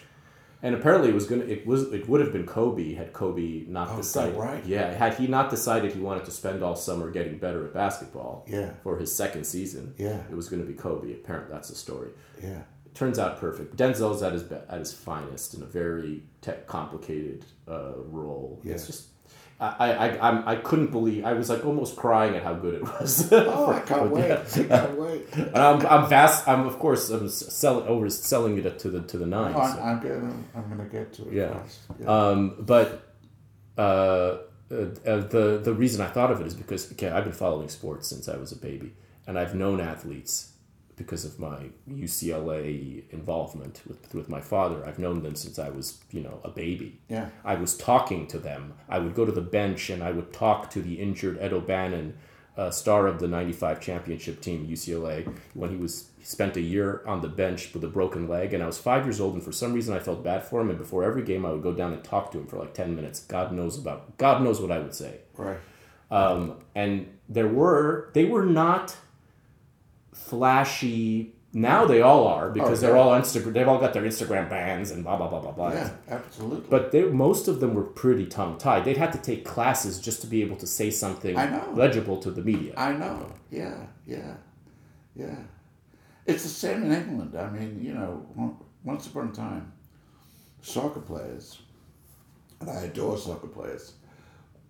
[0.63, 1.45] And apparently, it was gonna.
[1.45, 1.91] It was.
[1.93, 4.37] It would have been Kobe had Kobe not Oh, decided.
[4.37, 4.63] right?
[4.67, 8.45] Yeah, had he not decided he wanted to spend all summer getting better at basketball.
[8.47, 8.73] Yeah.
[8.83, 9.95] For his second season.
[9.97, 10.21] Yeah.
[10.31, 11.15] It was going to be Kobe.
[11.15, 12.11] Apparently, that's the story.
[12.43, 13.77] Yeah, It turns out perfect.
[13.77, 18.61] Denzel's at his be- at his finest in a very tech complicated uh, role.
[18.63, 18.87] It's Yeah.
[18.87, 19.07] just.
[19.61, 22.83] I, I, I'm, I couldn't believe I was like almost crying at how good it
[22.83, 23.31] was.
[23.33, 24.33] Oh, I can't wait!
[24.33, 25.27] I can't wait.
[25.35, 26.49] And I'm, I'm vast.
[26.49, 29.57] I'm of course I'm selling over selling it to the to the nines.
[29.59, 29.83] Oh, so.
[29.83, 31.35] I'm, gonna, I'm gonna get to it.
[31.35, 31.61] Yeah.
[32.07, 33.15] Um, but
[33.77, 34.39] uh, uh,
[34.71, 38.29] the the reason I thought of it is because okay, I've been following sports since
[38.29, 38.95] I was a baby,
[39.27, 40.50] and I've known athletes
[41.01, 44.87] because of my UCLA involvement with with my father.
[44.87, 47.01] I've known them since I was you know a baby.
[47.09, 47.31] Yeah.
[47.43, 48.75] I was talking to them.
[48.87, 52.19] I would go to the bench and I would talk to the injured Ed O'Bannon.
[52.57, 57.03] Uh, star of the 95 championship team UCLA when he was he spent a year
[57.07, 59.53] on the bench with a broken leg and I was five years old and for
[59.53, 61.95] some reason I felt bad for him and before every game I would go down
[61.95, 64.79] and talk to him for like 10 minutes God knows about God knows what I
[64.81, 65.59] would say right.
[66.11, 68.97] um, and there were they were not
[70.13, 73.53] flashy now they all are because Oh, they're all Instagram.
[73.55, 76.67] They've all got their Instagram bands and blah blah blah blah blah Yeah, absolutely.
[76.71, 78.85] but they, most of them were pretty tongue tied.
[78.85, 81.73] They'd had to take classes just to be able to say something I know.
[81.75, 82.75] legible to the media.
[82.77, 83.33] I know.
[83.51, 84.35] Yeah, yeah,
[85.17, 85.35] yeah.
[86.25, 87.35] It's the same in England.
[87.37, 88.25] I mean, you know,
[88.85, 89.73] once upon a time,
[90.63, 91.63] soccer players,
[92.61, 93.95] and I adore soccer players,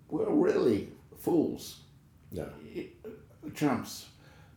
[0.09, 0.89] were really
[1.19, 1.81] fools,
[2.33, 2.45] yeah.
[3.55, 4.07] chumps.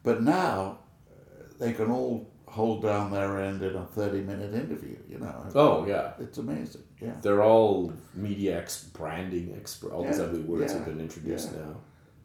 [0.04, 0.80] But now,
[1.10, 5.46] uh, they can all hold down their end in a 30 minute interview, you know.
[5.56, 6.12] Oh yeah.
[6.20, 7.14] It's amazing, yeah.
[7.22, 9.92] They're all media ex branding expert.
[9.92, 11.62] All these Yeah, ugly words have been introduced yeah.
[11.62, 11.76] now.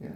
[0.00, 0.10] Yeah.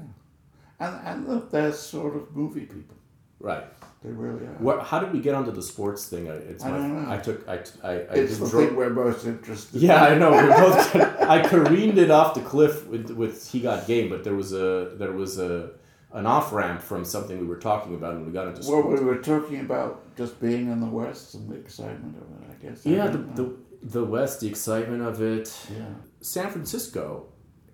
[0.81, 2.97] And, and they're sort of movie people.
[3.41, 3.65] Right.
[4.05, 4.57] They really are.
[4.59, 6.29] What, how did we get onto the sports thing?
[6.29, 7.13] I, it's I my, don't know.
[7.13, 7.49] I took.
[7.49, 7.55] I.
[7.85, 10.31] I, I It's the dro- thing we're most interested Yeah, I know.
[10.33, 10.97] We both.
[11.23, 14.93] I careened it off the cliff with with he got game, but there was a
[14.99, 15.71] there was a
[16.13, 19.01] an off ramp from something we were talking about, when we got into Well, sports.
[19.01, 22.63] we were talking about just being in the West and the excitement of it, I
[22.69, 22.87] guess.
[22.87, 25.53] I yeah, the, the the West, the excitement of it.
[25.77, 25.87] yeah.
[26.21, 27.27] San Francisco,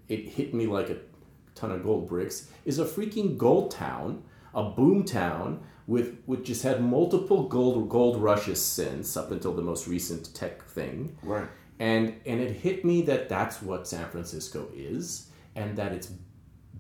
[0.09, 0.97] it hit me like a
[1.55, 4.23] ton of gold bricks, is a freaking gold town,
[4.55, 9.63] a boom town with which just had multiple gold gold rushes since up until the
[9.63, 11.17] most recent tech thing.
[11.23, 11.49] Right.
[11.81, 16.11] And and it hit me that that's what San Francisco is and that its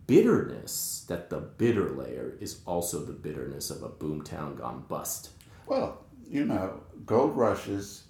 [0.08, 5.30] bitterness, that the bitter layer is also the bitterness of a boom town gone bust.
[5.66, 8.04] Well, you know, gold rushes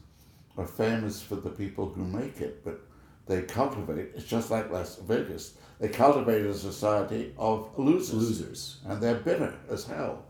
[0.56, 2.80] are famous for the people who make it, but
[3.26, 8.14] they cultivate, it's just like Las Vegas, they cultivate a society of losers.
[8.14, 8.76] Losers.
[8.86, 10.24] And they're bitter as hell.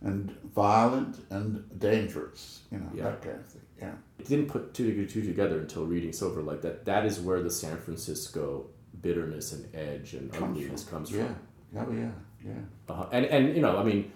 [0.00, 3.04] And violent and dangerous, you know, Yeah.
[3.04, 3.62] that kind of thing.
[3.80, 3.94] Yeah.
[4.18, 6.84] It didn't put two to two together until reading Silver Light that.
[6.86, 8.66] That is where the San Francisco
[9.02, 11.18] bitterness and edge and ugliness comes from.
[11.20, 11.82] Yeah.
[11.82, 12.10] Oh, yeah.
[12.44, 12.52] Yeah.
[12.88, 14.12] Uh, and and you know, I mean,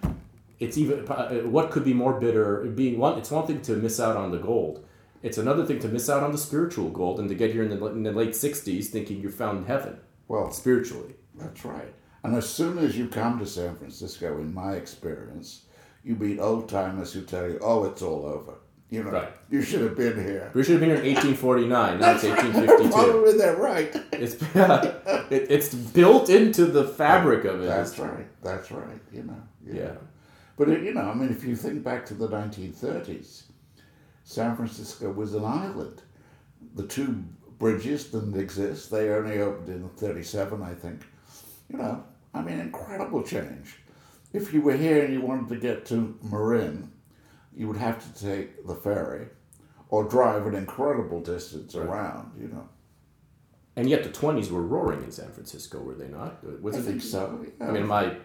[0.59, 2.65] it's even uh, what could be more bitter?
[2.65, 4.85] Being one, it's one thing to miss out on the gold.
[5.23, 7.71] It's another thing to miss out on the spiritual gold and to get here in
[7.71, 11.15] the, in the late 60s thinking you found heaven Well, spiritually.
[11.35, 11.93] That's right.
[12.23, 15.63] And as soon as you come to San Francisco, in my experience,
[16.05, 18.55] you meet old timers who tell you, "Oh, it's all over."
[18.89, 19.33] You know, Right.
[19.51, 20.51] you should have been here.
[20.55, 21.99] We should have been here in 1849.
[22.01, 23.25] Now it's Well, 1852.
[23.25, 23.97] isn't that right?
[24.13, 24.35] It's
[25.33, 27.67] it, it's built into the fabric of it.
[27.67, 28.27] That's right.
[28.43, 29.01] That's right.
[29.13, 29.43] You know.
[29.65, 29.95] Yeah.
[30.57, 33.43] But it, you know, I mean, if you think back to the 1930s,
[34.25, 36.03] San Francisco was an island.
[36.77, 37.25] The two
[37.59, 38.91] bridges didn't exist.
[38.91, 41.05] They only opened in 37, I think.
[41.71, 43.79] You know, I mean, incredible change.
[44.33, 46.91] If you were here and you wanted to get to Marin,
[47.57, 49.27] you would have to take the ferry
[49.89, 52.69] or drive an incredible distance around, you know.
[53.77, 56.43] And yet the 20s were roaring in San Francisco, were they not?
[56.63, 57.45] Was I it think so.
[57.61, 57.69] Yeah.
[57.69, 58.17] I mean, my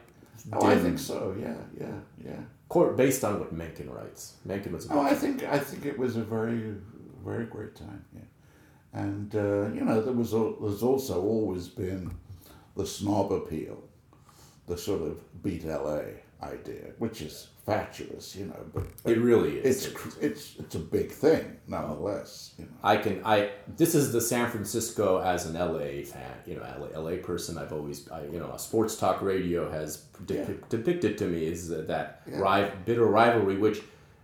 [0.53, 1.35] oh, I think so.
[1.39, 2.39] Yeah, yeah, yeah.
[2.69, 4.35] court based on what Mencken writes.
[4.45, 6.75] Mencken was a Oh, I think I think it was a very
[7.23, 8.05] very great time.
[8.13, 12.11] Yeah, and uh, you know there was al- there's also always been
[12.75, 13.83] the snob appeal,
[14.67, 16.01] the sort of beat LA
[16.43, 19.85] idea, which is fatuous, you know, but It really is.
[19.85, 22.53] it's it's it's a big thing nonetheless.
[22.57, 22.71] You know.
[22.83, 26.99] I can I this is the San Francisco as an LA fan, you know, LA,
[26.99, 27.57] LA person.
[27.57, 31.67] I've always I, you know, a sports talk radio has depic- depicted to me is
[31.69, 33.81] that, that ri- bitter rivalry, which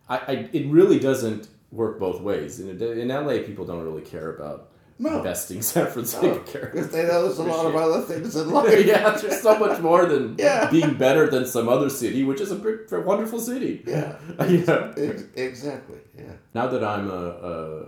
[0.10, 2.60] I, I it really doesn't work both ways.
[2.60, 4.70] In, in LA, people don't really care about
[5.00, 5.18] No.
[5.18, 5.62] investing.
[5.62, 6.40] San Francisco.
[6.44, 8.86] Because they know there's a lot of other things in life.
[8.86, 10.70] yeah, there's so much more than Yeah.
[10.72, 13.84] being better than some other city, which is a, big- wonderful city.
[13.86, 14.18] Yeah.
[14.48, 14.94] yeah.
[14.98, 16.00] Ex- exactly.
[16.18, 16.34] Yeah.
[16.56, 17.86] Now that I'm a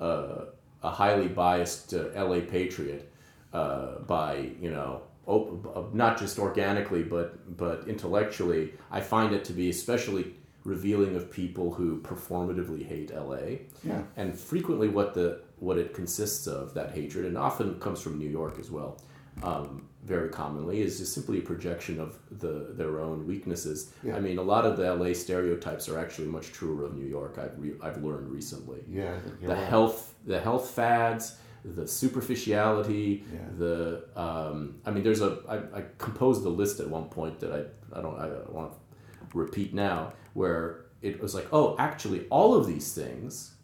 [0.00, 0.44] a, a,
[0.82, 3.10] a highly biased uh, LA patriot
[3.52, 9.44] uh, by you know op- uh, not just organically but but intellectually, I find it
[9.46, 10.34] to be especially
[10.64, 13.56] revealing of people who performatively hate LA.
[13.82, 14.02] Yeah.
[14.16, 18.28] And frequently, what the what it consists of that hatred, and often comes from New
[18.28, 19.00] York as well.
[19.42, 23.92] Um, very commonly is just simply a projection of the their own weaknesses.
[24.02, 24.16] Yeah.
[24.16, 27.38] I mean, a lot of the LA stereotypes are actually much truer of New York.
[27.38, 28.80] I've re- I've learned recently.
[28.88, 29.14] Yeah.
[29.14, 29.68] I think you're The right.
[29.68, 33.38] health, the health fads, the superficiality, Yeah.
[33.58, 37.52] the um, I mean, there's a I, I composed a list at one point that
[37.52, 42.26] I I don't I don't want to repeat now where it was like, oh, actually,
[42.30, 43.54] all of these things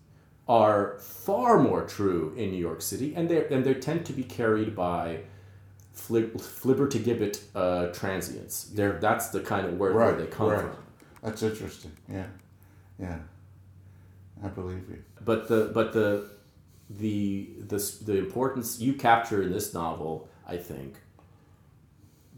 [0.48, 4.22] are far more true in New York City, and they and they tend to be
[4.22, 5.20] carried by
[5.94, 8.64] flib, flibber to gibbet uh, transients.
[8.64, 10.60] They're that's the kind of word where they come right.
[10.60, 10.76] from.
[11.22, 11.92] That's interesting.
[12.08, 12.26] Yeah.
[12.98, 13.18] Yeah.
[14.44, 15.02] I believe you.
[15.24, 16.28] But the but the
[16.88, 21.00] the the the importance you capture in this novel, I think,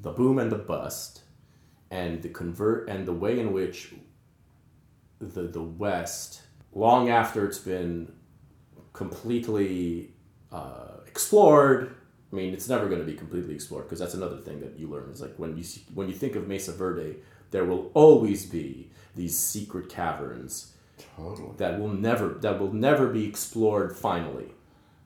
[0.01, 1.23] the boom and the bust,
[1.91, 3.93] and the convert and the way in which
[5.19, 6.43] the the West,
[6.75, 8.12] long after it's been
[8.93, 10.11] completely
[10.53, 11.95] uh, explored.
[12.33, 14.89] I mean, it's never going to be completely explored because that's another thing that you
[14.89, 17.16] learn is like when you see, when you think of Mesa Verde,
[17.51, 20.75] there will always be these secret caverns
[21.16, 21.53] Totally.
[21.57, 24.53] that will never that will never be explored finally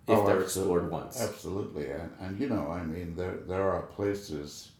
[0.08, 1.20] if Oh, they're explored once.
[1.20, 4.70] Absolutely, and, and you know, I mean, there there are places.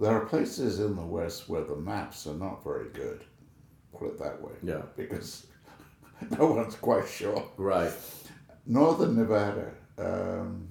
[0.00, 3.24] There are places in the West where the maps are not very good.
[3.98, 4.52] Put it that way.
[4.62, 4.82] Yeah.
[4.96, 5.46] Because
[6.38, 7.42] no one's quite sure.
[7.56, 7.92] Right.
[8.66, 10.68] Northern Nevada um,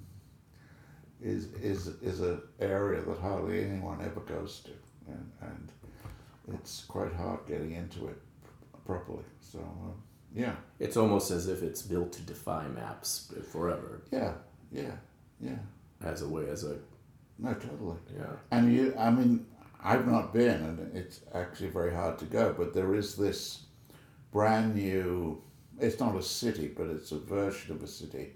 [1.22, 4.72] is is is an area that hardly anyone ever goes to,
[5.12, 5.72] and, and
[6.54, 8.18] it's quite hard getting into it
[8.86, 9.24] properly.
[9.42, 10.02] So um,
[10.34, 14.34] yeah, It's almost as if it's built to defy maps forever yeah,
[14.72, 14.92] yeah,
[15.42, 15.58] yeah.
[16.04, 16.78] as a way as a
[17.40, 17.98] No, totally.
[18.16, 18.34] yeah.
[18.52, 19.46] And you, I mean,
[19.82, 22.54] I've not been, and it's actually very hard to go.
[22.58, 23.66] But there is this
[24.32, 25.42] brand new.
[25.80, 28.34] It's not a city, but it's a version of a city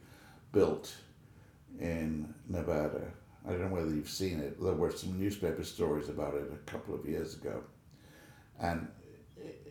[0.51, 0.93] built
[1.79, 3.01] in Nevada.
[3.45, 4.61] I don't know whether you've seen it.
[4.61, 7.61] There were some newspaper stories about it a couple of years ago,
[8.59, 8.87] and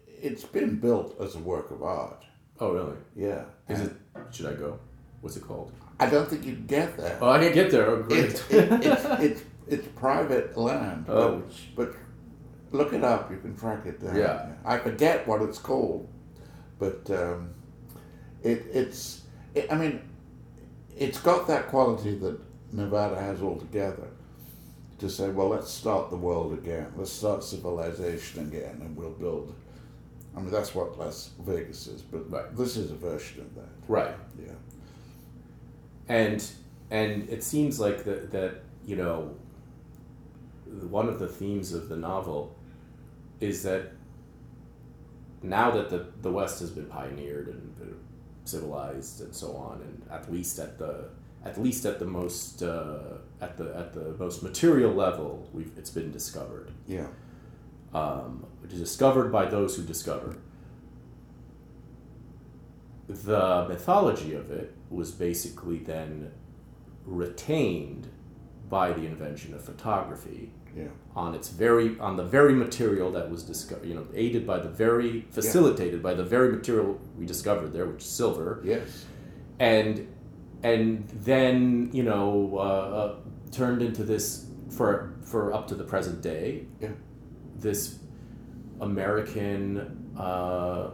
[0.07, 2.25] it's been built as a work of art.
[2.61, 2.97] Oh really?
[3.17, 3.45] Yeah.
[3.69, 4.35] Is And it?
[4.35, 4.79] Should I go?
[5.21, 5.73] What's it called?
[5.99, 7.17] I don't think you'd get there.
[7.21, 7.87] Oh, I can get there.
[7.89, 8.25] Oh, great.
[8.31, 9.43] it's, it, it's, it's,
[9.73, 11.07] it's private land.
[11.09, 11.43] Oh.
[11.77, 11.95] But, but
[12.79, 13.31] look it up.
[13.31, 14.17] You can track it down.
[14.17, 14.53] Yeah.
[14.65, 16.09] I forget what it's called,
[16.79, 17.51] but um,
[18.43, 19.23] it, it's.
[19.55, 20.01] It, I mean,
[20.97, 22.39] it's got that quality that
[22.73, 24.09] Nevada has altogether.
[24.99, 26.93] To say, well, let's start the world again.
[26.97, 29.53] Let's start civilization again, and we'll build.
[30.37, 32.57] I mean, that's what Las Vegas is, but Right.
[32.57, 33.69] this is a version of that.
[33.89, 34.15] right.
[34.39, 34.53] Yeah.
[36.09, 36.45] and
[36.91, 39.35] and it seems like that that you know
[40.67, 42.57] one of the themes of the novel
[43.41, 43.93] is that
[45.43, 47.73] now that the, the West has been pioneered and
[48.45, 51.09] civilized and so on, and at least at the
[51.45, 55.91] at least at the most uh, at the at the most material level, we've it's
[55.91, 56.71] been discovered.
[56.87, 57.07] Yeah.
[57.95, 60.39] Um, it is discovered by those who discover.
[63.09, 66.31] The mythology of it was basically then
[67.05, 68.09] retained
[68.73, 70.43] by the invention of photography
[70.75, 70.89] Yeah.
[71.25, 74.73] on its very on the very material that was discovered you know aided by the
[74.85, 78.89] very facilitated by the very material we discovered there which is silver Yes.
[79.75, 79.93] and
[80.73, 80.85] and
[81.31, 82.27] then you know
[82.69, 83.15] uh, uh,
[83.61, 84.27] turned into this
[84.77, 84.91] for
[85.31, 86.47] for up to the present day
[86.85, 86.95] Yeah.
[87.67, 87.81] this
[88.81, 89.63] American
[90.29, 90.85] uh,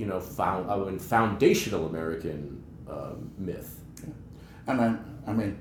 [0.00, 2.40] you know found I mean, foundational American
[2.94, 3.14] uh,
[3.48, 3.70] myth
[4.68, 4.88] And I,
[5.30, 5.52] I mean,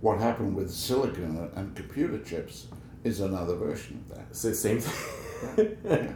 [0.00, 2.66] what happened with silicon and computer chips
[3.04, 4.26] is another version of that.
[4.30, 6.12] it's the same thing Yeah.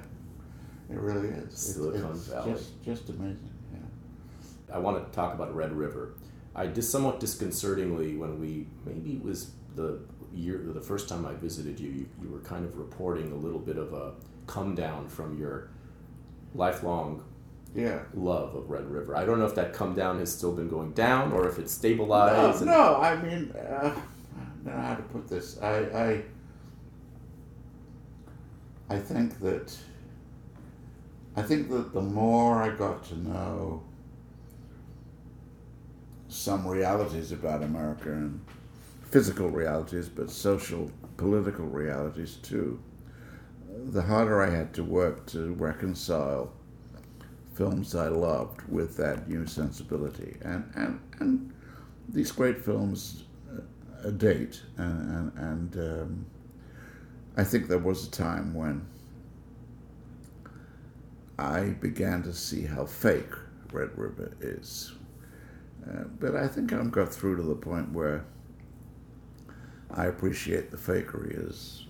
[0.91, 1.45] It really is.
[1.45, 2.53] It's- Silicon it's Valley.
[2.53, 3.51] Just, just amazing.
[3.73, 4.77] Yeah.
[4.77, 6.15] I want to talk about Red River.
[6.55, 10.01] I just somewhat disconcertingly when we maybe it was the
[10.35, 13.59] year the first time I visited you, you, you were kind of reporting a little
[13.59, 14.13] bit of a
[14.47, 15.71] come down from your
[16.55, 17.25] lifelong
[17.75, 18.01] Yeah.
[18.15, 19.17] love of Red River.
[19.17, 21.73] I don't know if that come down has still been going down or if it's
[21.75, 22.59] No, stabilized.
[22.63, 25.59] and- no, I mean, uh, I don't know how to put this.
[25.63, 25.77] I,
[28.89, 29.75] I, I think that,
[31.37, 33.83] I think that the more I got to know
[36.29, 38.41] some realities about America and
[39.11, 42.79] physical realities, but social, political realities too,
[43.87, 46.53] the harder I had to work to reconcile
[47.55, 50.37] films I loved with that new sensibility.
[50.43, 51.53] And, and, and
[52.09, 53.25] these great films
[54.05, 54.63] uh, date.
[54.77, 56.27] And, and, and um,
[57.37, 58.87] I think there was a time when
[61.39, 63.33] I began to see how fake
[63.73, 64.93] Red River is.
[65.87, 68.25] Uh, but I think I've got through to the point where
[69.91, 71.85] I appreciate the fakery as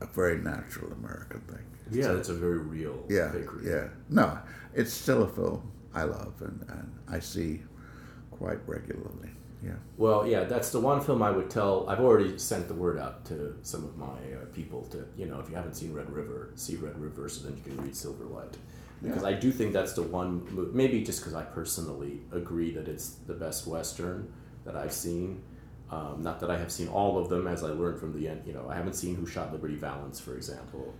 [0.00, 1.71] a very natural American thing.
[1.96, 3.64] Yeah, it's a very real Yeah, fakery.
[3.66, 3.88] yeah.
[4.08, 4.38] No,
[4.74, 7.62] it's still a film I love and, and I see
[8.30, 9.30] quite regularly.
[9.64, 9.74] Yeah.
[9.96, 11.88] Well, yeah, that's the one film I would tell.
[11.88, 15.38] I've already sent the word out to some of my uh, people to, you know,
[15.38, 18.24] if you haven't seen Red River, see Red River so then you can read Silver
[18.24, 18.56] Light.
[19.02, 19.28] Because Yeah.
[19.28, 23.34] I do think that's the one, maybe just because I personally agree that it's the
[23.34, 24.32] best Western
[24.64, 25.42] that I've seen.
[25.90, 28.42] Um, not that I have seen all of them, as I learned from the end.
[28.46, 30.94] You know, I haven't seen Who Shot Liberty Valance, for example.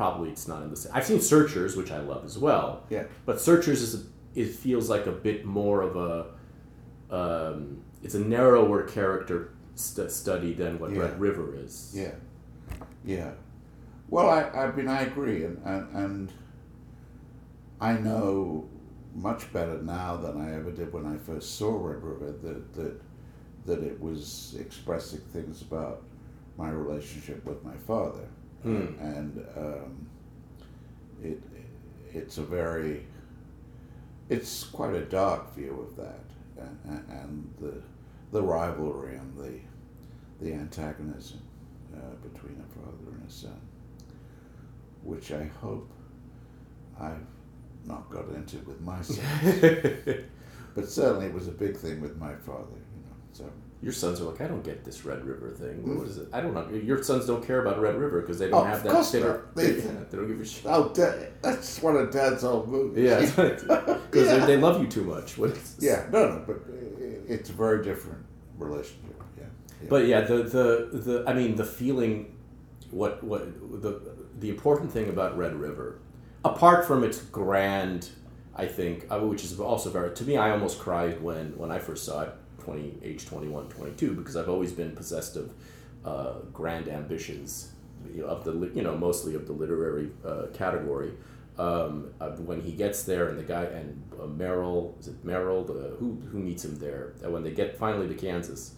[0.00, 0.92] Probably it's not in the same.
[0.94, 2.84] I've seen Searchers, which I love as well.
[2.88, 3.04] Yeah.
[3.26, 8.84] But Searchers is it feels like a bit more of a um, it's a narrower
[8.84, 11.00] character st- study than what Yeah.
[11.00, 11.92] Red River is.
[11.94, 12.12] Yeah,
[13.04, 13.32] yeah.
[14.08, 16.32] Well, I, I mean, I agree, and, and, and
[17.78, 18.70] I know
[19.14, 23.00] much better now than I ever did when I first saw Red River that that
[23.66, 26.04] that it was expressing things about
[26.56, 28.26] my relationship with my father,
[28.62, 28.86] Hmm.
[29.00, 30.06] and um,
[31.22, 31.42] it
[32.12, 33.06] it's a very
[34.28, 36.24] it's quite a dark view of that,
[36.84, 37.82] and, and the
[38.32, 39.60] the rivalry and the
[40.44, 41.40] the antagonism
[41.94, 43.60] uh, between a father and a son,
[45.02, 45.90] which I hope
[46.98, 47.26] I've
[47.84, 49.24] not got into with my son.
[50.74, 52.89] but certainly it was a big thing with my father, you know.
[52.89, 52.89] So
[53.82, 55.96] Your sons are like, I don't get this Red River thing.
[55.96, 56.28] What is it?
[56.34, 56.68] I don't know.
[56.76, 58.92] Your sons don't care about Red River because they don't Oh, have that.
[58.92, 59.70] course They, They-
[60.10, 60.64] they don't give a shit.
[60.66, 63.04] oh, Dad, that's one of Dad's old movies.
[63.06, 64.44] Yeah, because Yeah.
[64.44, 65.38] they love you too much.
[65.38, 65.76] What is this?
[65.90, 66.60] yeah, no, no, but
[67.26, 68.22] it's a very different
[68.58, 69.14] relationship.
[69.38, 69.44] Yeah,
[69.82, 69.88] yeah.
[69.88, 72.36] But yeah, the, the the I mean the feeling,
[72.90, 73.46] what what
[73.82, 73.98] the
[74.40, 76.00] the important thing about Red River,
[76.44, 78.10] apart from its grand,
[78.54, 81.78] I think, uh, which is also very to me, I almost cried when when I
[81.78, 85.52] first saw it, twenty age 21, 22, because I've always been possessed of
[86.04, 87.72] uh, grand ambitions,
[88.14, 91.12] you know, of the you know mostly of the literary uh, category.
[91.58, 95.62] Um, uh, when he gets there and the guy and uh, Merrill is it Merrill
[95.64, 98.76] the, who who meets him there and when they get finally to Kansas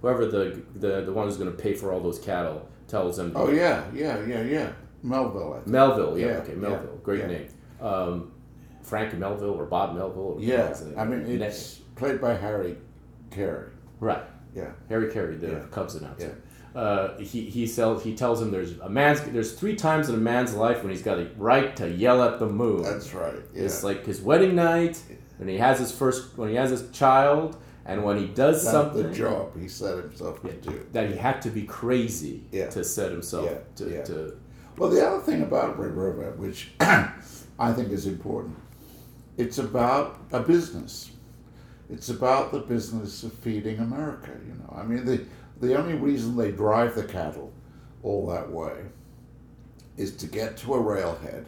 [0.00, 3.32] whoever the the, the one who's going to pay for all those cattle tells him.
[3.34, 4.72] oh yeah, yeah, yeah, yeah.
[5.02, 5.68] Melville, I think.
[5.68, 6.18] Melville.
[6.18, 7.00] Yeah, Yeah, okay, yeah, Melville.
[7.02, 7.26] Great yeah.
[7.26, 7.48] name.
[7.80, 8.32] Um,
[8.82, 10.36] Frank Melville or Bob Melville.
[10.36, 10.74] Or Yeah?
[10.96, 12.76] I mean it's played by Harry
[13.30, 13.70] Carey.
[14.00, 14.24] right.
[14.54, 15.58] Yeah, Harry Carey, the Yeah.
[15.70, 16.36] Cubs announcer.
[16.74, 20.18] Uh, he he sells, he tells him there's a man's there's three times in a
[20.18, 22.82] man's life when he's got a right to yell at the moon.
[22.82, 23.34] that's right.
[23.54, 23.62] Yeah.
[23.64, 25.00] It's like his wedding night
[25.38, 28.72] when he has his first when he has his child and when he does That's
[28.72, 30.86] something the job he set himself to do.
[30.92, 32.68] that he had to be crazy Yeah.
[32.70, 34.02] to set himself Yeah, to, yeah.
[34.04, 34.36] to
[34.78, 38.56] Well, the other thing about Red River, which I think is important,
[39.36, 41.10] it's about a business.
[41.90, 44.30] It's about the business of feeding America.
[44.46, 45.24] You know, I mean, the
[45.60, 47.52] the only reason they drive the cattle
[48.02, 48.76] all that way
[49.96, 51.46] is to get to a railhead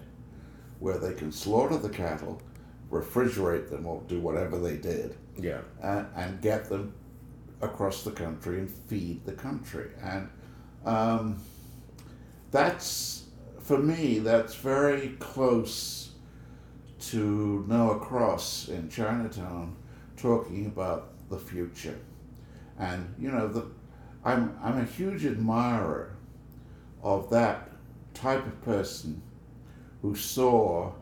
[0.80, 2.42] where they can slaughter the cattle,
[2.90, 5.60] refrigerate them, or do whatever they did, Yeah.
[5.82, 6.92] and, and get them
[7.62, 9.88] across the country and feed the country.
[10.02, 10.28] And
[10.84, 11.40] um,
[12.50, 13.24] that's,
[13.60, 16.10] for me, that's very close
[17.00, 19.76] to Noah Cross in Chinatown
[20.26, 21.98] talking about the future.
[22.78, 23.66] And, you know, the,
[24.24, 26.16] I'm, I'm a huge admirer
[27.02, 27.68] of that
[28.14, 29.20] type of person
[30.00, 30.92] who saw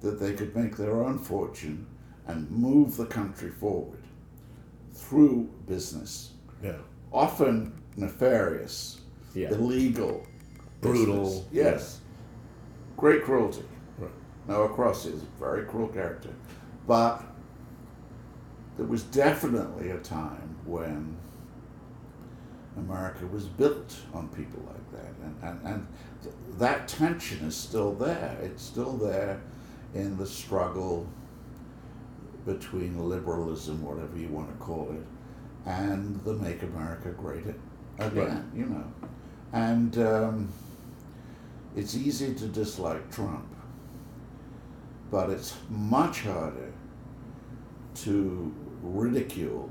[0.00, 1.86] that they could make their own fortune
[2.26, 4.00] and move the country forward
[4.92, 6.32] through business,
[6.62, 6.76] Yeah.
[7.12, 9.00] often nefarious,
[9.34, 9.50] Yeah.
[9.50, 10.26] illegal,
[10.80, 11.22] Brutal.
[11.24, 11.44] business.
[11.52, 12.00] Yes,
[12.96, 13.64] great cruelty.
[13.98, 14.10] Right.
[14.48, 16.30] Noah Cross is a very cruel character,
[16.86, 17.22] but
[18.76, 21.16] there was definitely a time when
[22.76, 25.86] America was built on people like that, and, and, and
[26.22, 28.36] th- that tension is still there.
[28.42, 29.40] It's still there
[29.94, 31.06] in the struggle
[32.44, 37.44] between liberalism, whatever you want to call it, and the Make America Great
[37.98, 38.84] Again, you know.
[39.52, 40.48] And um,
[41.76, 43.46] it's easy to dislike Trump,
[45.10, 46.72] but it's much harder
[47.96, 48.52] to
[48.84, 49.70] ridicule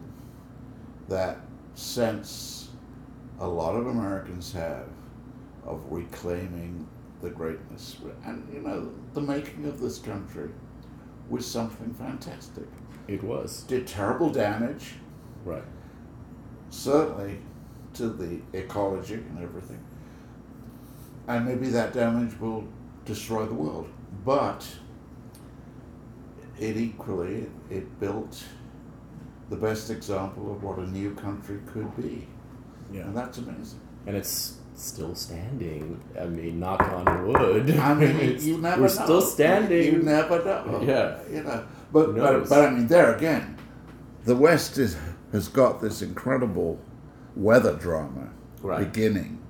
[1.08, 1.38] that
[1.76, 2.70] sense
[3.40, 4.88] a lot of Americans have
[5.66, 6.88] of reclaiming
[7.22, 7.98] the greatness.
[8.26, 10.50] And, you know, the making of this country
[11.30, 12.66] was something fantastic.
[13.08, 13.64] It was.
[13.64, 14.96] Did terrible damage,
[15.46, 15.64] Right.
[16.70, 17.40] certainly
[17.94, 19.80] to the ecology and everything.
[21.28, 22.66] And maybe that damage will
[23.06, 23.88] destroy the world.
[24.26, 24.68] But
[26.60, 28.44] it equally, it built
[29.50, 32.28] the best example of what a new country could be.
[32.92, 33.02] Yeah.
[33.02, 33.80] And that's amazing.
[34.08, 36.02] And it's still standing.
[36.20, 37.72] I mean, knock on wood.
[37.78, 38.94] I mean, you never We're know.
[38.94, 39.86] still standing.
[39.94, 40.82] You never know.
[40.86, 41.20] Yeah.
[41.32, 41.66] You know.
[41.92, 43.58] But, but, but I mean, there again,
[44.26, 44.98] the West is,
[45.32, 46.80] has got this incredible
[47.36, 48.30] weather drama
[48.62, 48.92] Right.
[48.92, 49.42] beginning.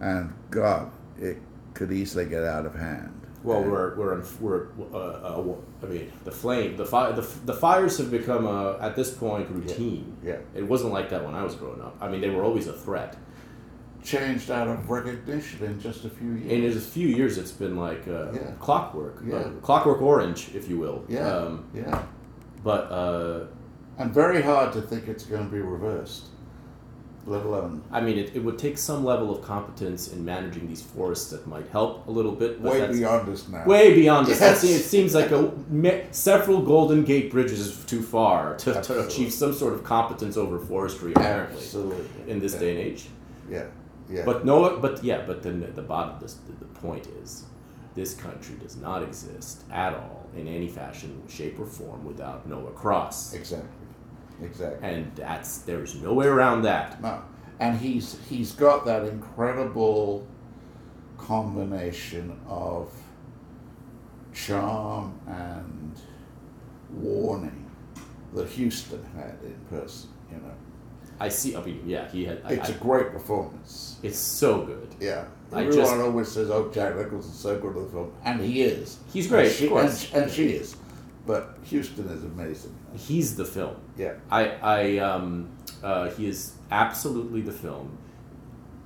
[0.00, 1.38] And God, it
[1.74, 3.25] could easily get out of hand.
[3.46, 4.66] Well, we're we're we're.
[4.92, 8.96] Uh, uh, I mean, the flame, the fire, the, the fires have become a, at
[8.96, 10.16] this point routine.
[10.22, 10.38] Yeah.
[10.54, 11.96] It wasn't like that when I was growing up.
[12.00, 13.16] I mean, they were always a threat.
[14.02, 16.52] changed out of recognition in just a few years.
[16.52, 18.50] In just a few years, it's been like uh, Yeah.
[18.60, 19.36] clockwork, Yeah.
[19.36, 20.98] uh, clockwork orange, if you will.
[21.08, 22.02] yeah, Um, yeah.
[22.62, 23.46] but uh,
[23.98, 26.24] And very hard to think it's going to be reversed,
[27.90, 31.46] I mean, it, it would take some level of competence in managing these forests that
[31.46, 32.62] might help a little bit.
[32.62, 33.64] But way beyond us now.
[33.66, 34.40] Way beyond this.
[34.40, 34.62] Yes.
[34.62, 39.52] It seems like a, several Golden Gate bridges is too far to, to achieve some
[39.52, 42.30] sort of competence over forestry, apparently, Absolutely.
[42.30, 42.60] in this yeah.
[42.60, 43.06] day and age.
[43.50, 43.66] Yeah,
[44.08, 44.24] yeah.
[44.24, 47.44] But no, but yeah, but then the bottom, this, the, the point is,
[47.96, 52.70] this country does not exist at all in any fashion, shape, or form without Noah
[52.72, 53.68] Cross, exactly,
[54.42, 54.88] exactly.
[54.88, 57.00] and that's there's no way around that.
[57.02, 57.22] No,
[57.60, 60.26] and he's he's got that incredible
[61.18, 62.92] combination of
[64.32, 65.98] charm and
[66.92, 67.70] warning
[68.34, 70.10] that Huston had in person.
[70.30, 70.52] You know,
[71.20, 71.56] I see.
[71.56, 72.42] I mean, yeah, he had.
[72.48, 73.98] It's I- a great performance.
[74.02, 74.94] it's so good.
[75.00, 75.24] Yeah.
[75.52, 78.62] I Everyone just- always says, "Oh, Jack Nicholson's so good at the film," and he
[78.62, 78.98] is.
[79.12, 80.12] He's great, and she, of course.
[80.12, 80.76] and, and she is.
[81.26, 82.74] But Huston is amazing.
[82.96, 83.76] He's the film.
[83.96, 84.14] Yeah.
[84.30, 85.50] I, I, um,
[85.82, 87.98] uh, he is absolutely the film,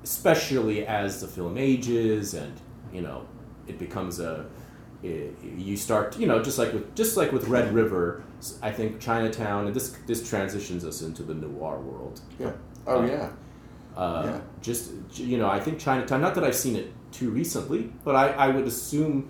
[0.02, 2.52] especially as the film ages and
[2.92, 3.26] you know
[3.66, 4.46] it becomes a.
[5.04, 8.22] i you start, you know, just like with just like with Red River,
[8.62, 12.20] I think Chinatown, and this this transitions us into the noir world.
[12.38, 12.52] Yeah.
[12.86, 13.30] Oh Uh, yeah.
[13.96, 14.40] Uh, Yeah.
[14.62, 16.20] Just you know, I think Chinatown.
[16.20, 19.28] Not that I've seen it too recently, but I, I would assume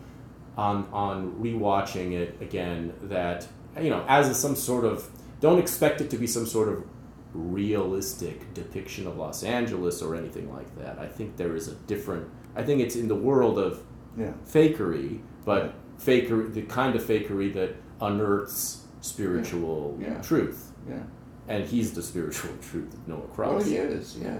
[0.56, 3.47] on on rewatching it again that
[3.81, 5.09] you know, as some sort of
[5.40, 6.85] don't expect it to be some sort of
[7.32, 10.98] realistic depiction of Los Angeles or anything like that.
[10.98, 12.28] I think there is a different.
[12.56, 13.81] I think it's in the world of
[14.18, 14.32] Yeah.
[14.47, 20.09] fakery, but fakery, the kind of fakery that unearths spiritual Yeah.
[20.14, 20.20] Yeah.
[20.20, 21.02] truth, Yeah.
[21.48, 23.51] and he's the spiritual truth of Noah Cross.
[23.52, 24.18] Well, he is.
[24.20, 24.39] Yeah.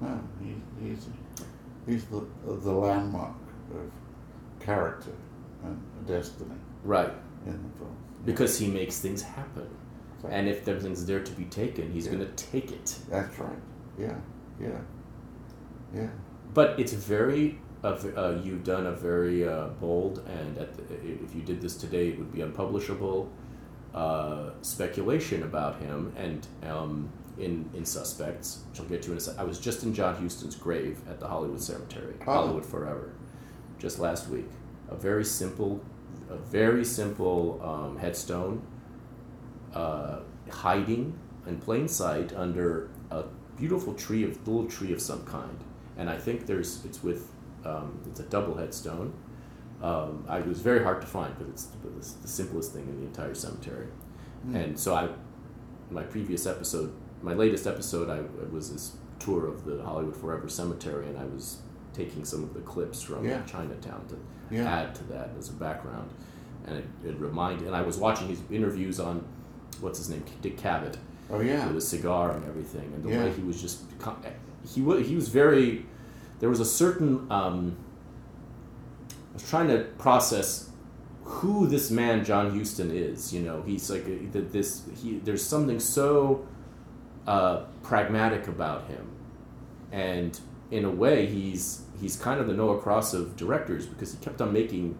[0.00, 1.06] No, he, he's
[1.86, 3.36] he's the the landmark
[3.72, 3.90] of
[4.64, 5.12] character
[5.62, 6.54] and destiny
[6.84, 7.12] Right.
[7.46, 7.96] in the film.
[8.24, 9.68] because he makes things happen.
[10.16, 10.38] Exactly.
[10.38, 12.14] And if there's there to be taken, he's Yeah.
[12.14, 12.98] going to take it.
[13.10, 13.58] That's right.
[13.98, 14.16] Yeah.
[14.60, 14.80] Yeah.
[15.94, 16.08] Yeah.
[16.54, 17.60] But it's very.
[17.82, 20.84] Uh, you've done a very uh, bold and at the,
[21.26, 23.28] if you did this today, it would be unpublishable
[23.94, 29.20] uh, speculation about him and um, in in suspects, which I'll get to in a
[29.20, 29.38] sec.
[29.38, 32.32] I was just in John Huston's grave at the Hollywood Cemetery, Oh.
[32.32, 33.12] Hollywood Forever,
[33.84, 34.48] just last week.
[34.88, 35.84] A very simple,
[36.30, 38.66] a very simple um, headstone,
[39.74, 40.20] uh,
[40.50, 43.24] hiding in plain sight under a
[43.58, 45.58] beautiful tree of little tree of some kind,
[45.98, 47.30] and I think there's it's with
[47.64, 49.12] um, it's a double headstone.
[49.82, 52.86] Um, I, it was very hard to find, but it's, but it's the simplest thing
[52.88, 53.88] in the entire cemetery.
[54.54, 55.08] And so I,
[55.90, 60.48] my previous episode, my latest episode, I it was this tour of the Hollywood Forever
[60.48, 61.58] Cemetery, and I was
[61.94, 63.42] taking some of the clips from Yeah.
[63.44, 64.16] Chinatown to
[64.54, 64.64] Yeah.
[64.70, 66.10] add to that as a background,
[66.66, 67.66] and it, it reminded.
[67.66, 69.24] And I was watching his interviews on,
[69.80, 70.96] what's his name, Dick Cavett,
[71.30, 71.66] Oh yeah.
[71.68, 73.24] with a cigar and everything, and the Yeah.
[73.24, 73.80] way he was just
[74.66, 75.86] he was he was very.
[76.40, 77.26] There was a certain.
[77.30, 77.76] Um,
[79.30, 80.68] I was trying to process
[81.22, 83.32] who this man John Huston is.
[83.32, 84.52] You know, he's like a, that.
[84.52, 85.18] This he.
[85.18, 86.46] There's something so
[87.26, 89.06] uh, pragmatic about him,
[89.92, 90.38] and
[90.76, 94.40] in a way, he's he's kind of the Noah Cross of directors because he kept
[94.40, 94.98] on making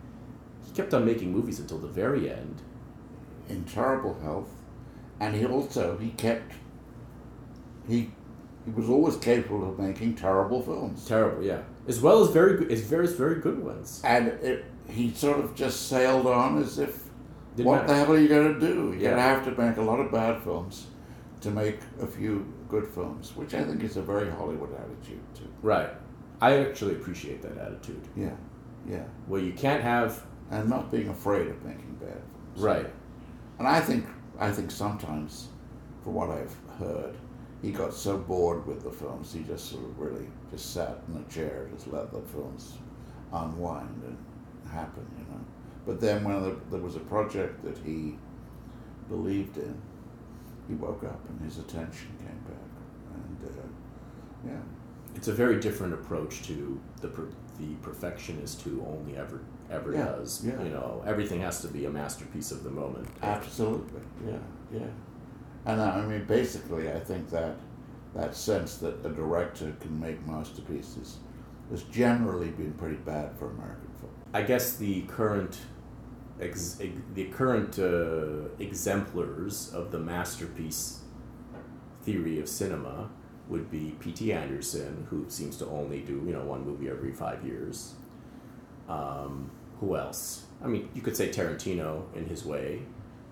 [0.67, 2.63] he kept on making movies until the very end.
[3.49, 4.51] in terrible health,
[5.21, 6.53] and he also he kept
[7.89, 8.11] he
[8.65, 11.61] he was always capable of making terrible films, Terrible, yeah.
[11.87, 14.01] As well as very good, as very very good ones.
[14.05, 16.93] and it, he sort of just sailed on as if
[17.57, 17.89] Didn't what matter.
[17.89, 18.75] the hell are you going to do?
[18.93, 19.11] You're Yeah.
[19.11, 20.87] going to have to make a lot of bad films
[21.43, 25.49] to make a few good films, which I think is a very Hollywood attitude too.
[25.65, 25.89] Right.
[26.43, 28.07] I actually appreciate that attitude.
[28.15, 28.37] Yeah,
[28.87, 32.21] yeah, Well, you can't have and not being afraid of making bad
[32.55, 32.59] films.
[32.59, 32.91] right.
[33.59, 34.05] And I think
[34.39, 35.49] I think sometimes,
[36.03, 37.15] for what I've heard,
[37.63, 41.17] he got so bored with the films he just sort of really just sat in
[41.17, 42.75] a chair, just let the films
[43.33, 44.19] unwind and
[44.71, 45.41] happen, you know.
[45.87, 48.19] But then when there, there was a project that he
[49.09, 49.81] believed in,
[50.69, 52.71] he woke up and his attention came back,
[53.15, 53.63] and uh,
[54.47, 54.61] yeah,
[55.25, 57.27] It's a very different approach to the per,
[57.59, 59.41] the perfectionist who only ever
[59.71, 60.45] ever Yeah, does.
[60.45, 60.63] yeah.
[60.63, 63.09] You know, everything has to be a masterpiece of the moment.
[63.23, 64.37] Absolutely, yeah,
[64.71, 64.87] yeah.
[65.65, 67.57] And I mean, basically, I think that
[68.15, 71.17] that sense that a director can make masterpieces
[71.71, 74.13] has generally been pretty bad for American film.
[74.35, 75.57] I guess the current
[76.39, 81.01] ex, ex, the current uh, exemplars of the masterpiece
[82.03, 83.09] theory of cinema
[83.49, 84.33] would be P.T.
[84.33, 87.95] Anderson, who seems to only do you know one movie every five years.
[88.89, 89.51] Um,
[89.81, 90.47] who else?
[90.63, 92.83] I mean, you could say Tarantino in his way.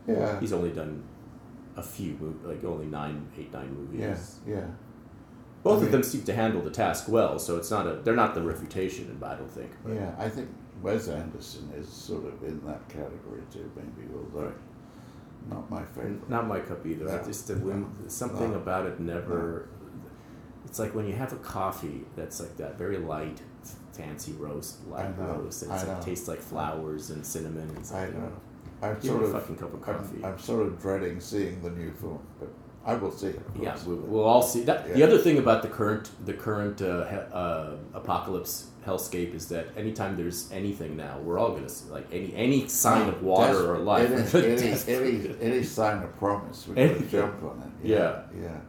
[0.06, 1.02] Yeah, He's only done
[1.76, 4.40] a few, like only nine, eight, nine movies.
[4.46, 4.66] yeah, yeah.
[5.62, 7.94] Both I mean- of them seem to handle the task well, so it's not a.
[8.02, 9.70] They're not the refutation, I don't think.
[9.84, 10.48] but- Yeah, I think
[10.82, 14.54] Wes Anderson is sort of in that category too, maybe, although Right.
[15.48, 16.28] not my favorite.
[16.28, 17.04] Not my cup either.
[17.04, 18.56] No, just the no, something no.
[18.58, 19.68] about it never.
[20.72, 23.42] It's like when you have a coffee that's like that very light,
[23.92, 27.68] fancy roast, light roast, it's like, tastes like flowers and cinnamon.
[27.76, 28.32] And I know.
[28.80, 30.24] I'm Give sort a of, fucking cup of I'm.
[30.24, 32.48] I'm sort of dreading seeing the new film, but
[32.86, 33.42] I will see it.
[33.60, 34.94] Yeah, we, we'll all see that.
[34.94, 39.66] The other thing about the current the current uh, he, uh, apocalypse hellscape is that
[39.76, 43.76] anytime there's anything now, we're all gonna see like any any sign of water or
[43.76, 44.10] life.
[44.34, 47.86] Any, any, any, any sign of promise, we're going to jump on it.
[47.86, 48.60] Yeah, yeah, yeah.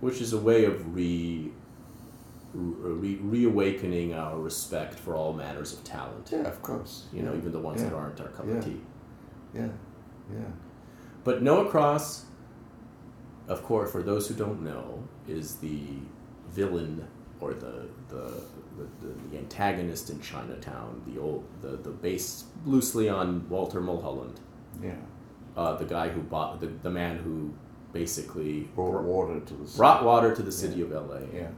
[0.00, 1.50] Which is a way of re,
[2.54, 6.28] re reawakening our respect for all manners of talent.
[6.32, 7.06] Yeah, of course.
[7.12, 7.88] You know, even the ones yeah.
[7.90, 8.54] that aren't our cup Yeah.
[8.54, 8.80] of tea.
[9.54, 9.68] Yeah,
[10.32, 10.40] yeah.
[11.24, 12.24] But Noah Cross,
[13.48, 15.80] of course, for those who don't know, is the
[16.50, 17.06] villain
[17.40, 18.42] or the the,
[18.76, 21.02] the, the, the antagonist in Chinatown.
[21.06, 24.40] The old the the based loosely on Walter Mulholland,
[24.82, 24.94] Yeah.
[25.56, 27.52] uh, the guy who bought the, the man who
[27.92, 29.78] basically Brought water to the city.
[29.78, 31.22] brought water to the city of L.A.
[31.36, 31.48] Yeah.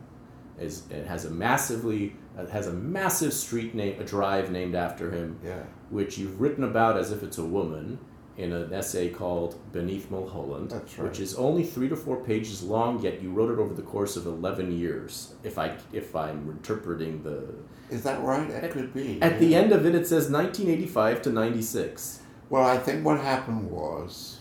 [0.59, 5.11] Is it has a massively it has a massive street name a drive named after
[5.11, 5.39] him.
[5.45, 5.63] Yeah.
[5.91, 7.99] which you've written about as if it's a woman
[8.37, 11.09] in an essay called Beneath Mulholland, That's right.
[11.09, 13.03] which is only three to four pages long.
[13.03, 15.35] Yet you wrote it over the course of eleven years.
[15.43, 17.55] If I if I'm interpreting the
[17.95, 18.49] Is that right?
[18.49, 19.21] It could be.
[19.21, 22.21] at the end of it, it says 1985 to 96.
[22.49, 24.40] Well, I think what happened was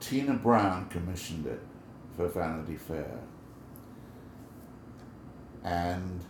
[0.00, 1.60] Tina Brown commissioned it
[2.16, 3.18] for Vanity Fair.
[5.64, 6.20] And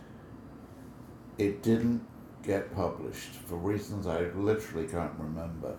[1.37, 2.05] it didn't
[2.43, 5.75] get published for reasons I literally can't remember.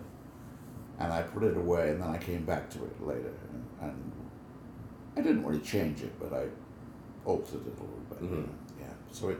[0.99, 3.33] And I put it away and then I came back to it later.
[3.51, 4.11] And, and
[5.17, 6.45] I didn't really change it, but I
[7.25, 8.21] altered it a little bit.
[8.21, 8.43] you Mhm.
[8.47, 8.49] know.
[8.79, 8.85] Yeah.
[9.11, 9.39] So it,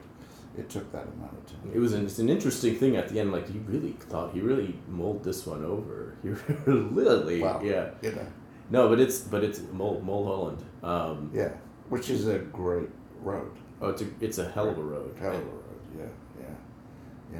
[0.57, 1.71] it took that amount of time.
[1.73, 3.31] It was an, it's an interesting thing at the end.
[3.31, 6.15] Like he really thought he really mulled this one over.
[6.23, 6.29] He
[6.71, 7.61] really, Wow.
[7.63, 7.91] yeah.
[8.01, 8.27] You know,
[8.71, 10.63] No, but it's but it's Mul- Mulholland.
[10.81, 11.49] Um, yeah,
[11.89, 12.89] which is a great
[13.21, 13.51] road.
[13.81, 15.81] oh, it's a it's a hell of a road, Hell of a road.
[15.99, 16.05] Yeah,
[16.41, 17.39] yeah,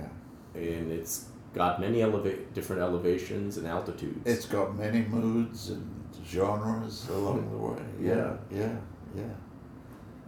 [0.56, 0.62] yeah.
[0.62, 4.20] and it's got many eleva- different elevations and altitudes.
[4.26, 5.90] It's got many moods and
[6.26, 7.82] genres along the way.
[8.02, 8.76] Yeah, yeah,
[9.16, 9.34] yeah.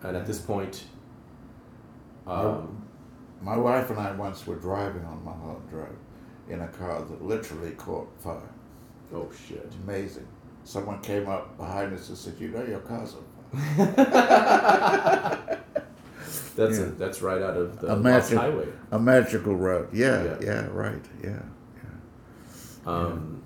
[0.03, 0.85] and at this point,
[2.27, 2.79] um,
[3.41, 5.97] My wife and I once were driving on Mulholland Drive
[6.49, 8.49] in a car that literally caught fire.
[9.13, 9.63] oh shit.
[9.65, 10.27] It's amazing.
[10.63, 13.23] Someone came up behind us and said, "You know your car's on
[13.75, 15.59] fire."
[16.55, 16.85] That's Yeah.
[16.85, 18.67] a, that's right out of the A Lost magic- Highway.
[18.91, 19.89] A magical road.
[19.91, 20.37] Yeah, Yeah.
[20.41, 21.03] yeah, right.
[21.23, 21.39] Yeah,
[21.77, 22.91] yeah.
[22.91, 23.41] Um,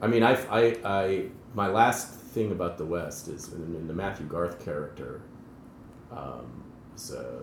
[0.00, 1.24] I mean, I, I, I,
[1.54, 5.20] my last thing about the West is in, in the Matthew Garth character,
[6.10, 6.64] um,
[6.96, 7.42] is, uh,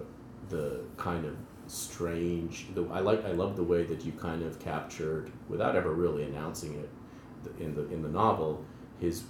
[0.50, 1.38] the kind of
[1.68, 2.68] strange.
[2.76, 6.24] The, I like, I love the way that you kind of captured, without ever really
[6.24, 6.90] announcing it,
[7.60, 8.66] in the in the novel,
[9.00, 9.24] his,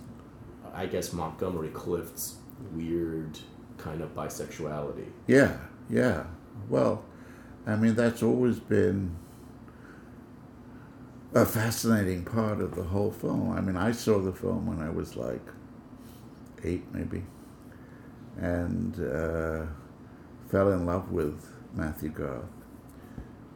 [0.74, 2.36] I guess Montgomery Clift's
[2.74, 3.40] weird
[3.78, 5.08] kind of bisexuality.
[5.28, 5.58] yeah,
[5.90, 6.26] yeah.
[6.68, 7.04] Well,
[7.66, 9.16] I mean that's always been
[11.34, 13.52] a fascinating part of the whole film.
[13.52, 15.46] I mean, I saw the film when I was like
[16.64, 17.24] eight, maybe,
[18.38, 19.66] and uh,
[20.50, 22.46] fell in love with Matthew Garth.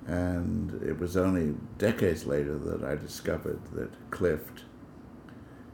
[0.07, 4.63] And it was only decades later that I discovered that Clift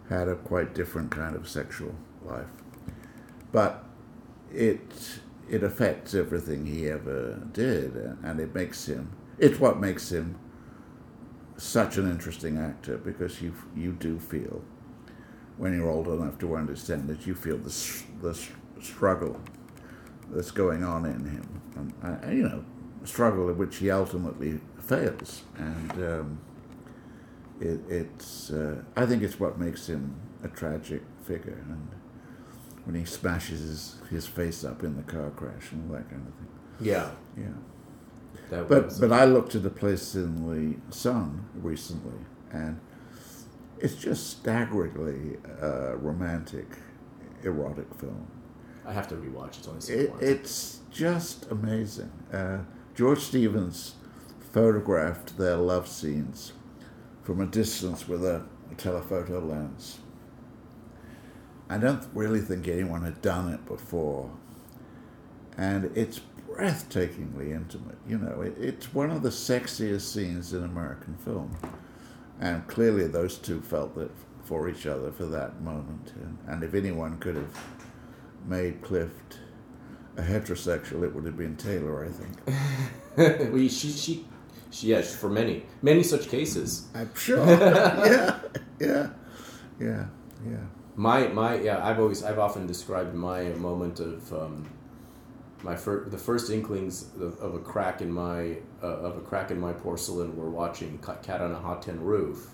[0.10, 2.48] had a quite different kind of sexual life.
[3.52, 3.84] But
[4.54, 5.20] it
[5.50, 9.12] it affects everything he ever did, and it makes him.
[9.40, 10.38] It's what makes him
[11.58, 14.62] such an interesting actor because you you do feel
[15.58, 18.38] when you're old enough to understand that you feel the the
[18.82, 19.40] struggle
[20.30, 22.64] that's going on in him, and uh, you know,
[23.10, 26.40] struggle in which he ultimately fails, and um,
[27.60, 31.88] it, it's uh, I think it's what makes him a tragic figure, and
[32.86, 36.26] when he smashes his, his face up in the car crash and all that kind
[36.28, 36.48] of thing,
[36.88, 37.46] Yeah, yeah.
[38.50, 39.00] that But was.
[39.00, 42.20] but I looked at a place in the Sun recently,
[42.52, 42.80] and
[43.80, 46.68] it's just staggeringly uh, romantic,
[47.44, 48.28] erotic film.
[48.86, 49.58] I have to rewatch.
[49.60, 52.12] It's only It, it's just amazing.
[52.34, 52.60] Uh,
[53.00, 53.96] George Stevens
[54.52, 56.52] photographed their love scenes
[57.24, 60.00] from a distance with a, a telephoto lens.
[61.70, 64.30] I don't really think anyone had done it before.
[65.56, 66.20] And it's
[66.50, 67.96] breathtakingly intimate.
[68.06, 71.56] You know, it, it's one of the sexiest scenes in American film.
[72.42, 74.12] And clearly, those two felt that
[74.44, 76.12] for each other for that moment.
[76.22, 77.64] And, and if anyone could have
[78.46, 79.39] made Clift
[80.18, 83.52] a heterosexual, it would have been Taylor, I think.
[83.54, 84.26] we, she, she,
[84.72, 86.88] she, yeah, for many, many such cases.
[86.94, 87.46] I'm sure.
[87.48, 88.40] yeah,
[88.80, 89.10] yeah,
[89.80, 90.06] yeah,
[90.46, 90.58] yeah.
[90.96, 94.70] My, my, yeah, I've always, I've often described my moment of, um,
[95.64, 99.52] my fir- the first inklings of, of a crack in my, uh, of a crack
[99.52, 102.52] in my porcelain were watching Cat on a Hot Tin Roof.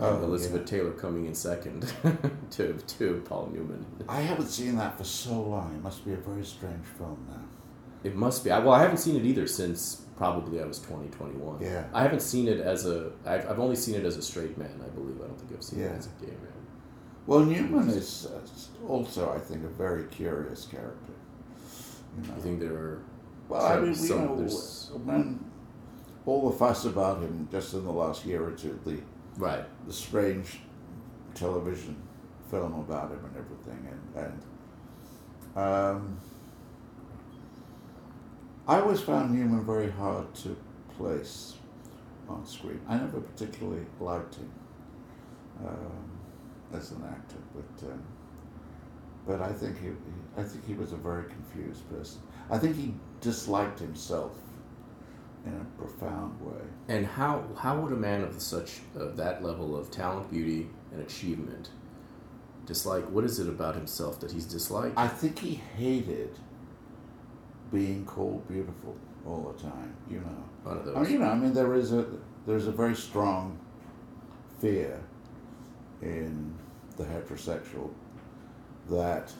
[0.00, 0.78] Oh, Elizabeth yeah.
[0.78, 1.92] Taylor coming in second
[2.50, 3.84] to, to Paul Newman.
[4.08, 5.74] I haven't seen that for so long.
[5.74, 7.42] It must be a very strange film now.
[8.04, 8.50] It must be.
[8.50, 11.60] I, well, I haven't seen it either since probably I was 20, 21.
[11.60, 11.84] Yeah.
[11.92, 13.10] I haven't seen it as a.
[13.26, 15.16] I've, I've only seen it as a straight man, I believe.
[15.20, 16.52] I don't think I've seen it as a gay man.
[17.26, 21.12] Well, Newman is uh, also, I think, a very curious character.
[22.22, 22.34] You know.
[22.36, 23.02] I think there are.
[23.48, 25.44] Well, I mean, some- know, there's- when
[26.24, 28.98] all the fuss about him just in the last year or two, the
[29.38, 29.64] Right.
[29.86, 30.58] the strange
[31.34, 31.96] television
[32.50, 34.34] film about him and everything, and
[35.54, 36.20] and um,
[38.66, 40.56] I always found Newman very hard to
[40.96, 41.54] place
[42.28, 42.80] on screen.
[42.88, 44.50] I never particularly liked him
[45.64, 46.10] um,
[46.74, 48.02] as an actor, but um,
[49.24, 49.90] but I think he,
[50.36, 52.20] I think he was a very confused person.
[52.50, 54.32] I think he disliked himself
[55.46, 56.64] in a profound way.
[56.88, 61.02] And how how would a man of such of that level of talent, beauty, and
[61.02, 61.68] achievement
[62.66, 63.04] dislike?
[63.10, 64.96] What is it about himself that he's disliked?
[64.96, 66.30] I think he hated
[67.70, 68.96] being called beautiful
[69.26, 69.94] all the time.
[70.10, 72.06] You know, One of I mean, you know, I mean, there is a
[72.46, 73.58] there's a very strong
[74.60, 74.98] fear
[76.00, 76.54] in
[76.96, 77.90] the heterosexual
[78.88, 79.30] that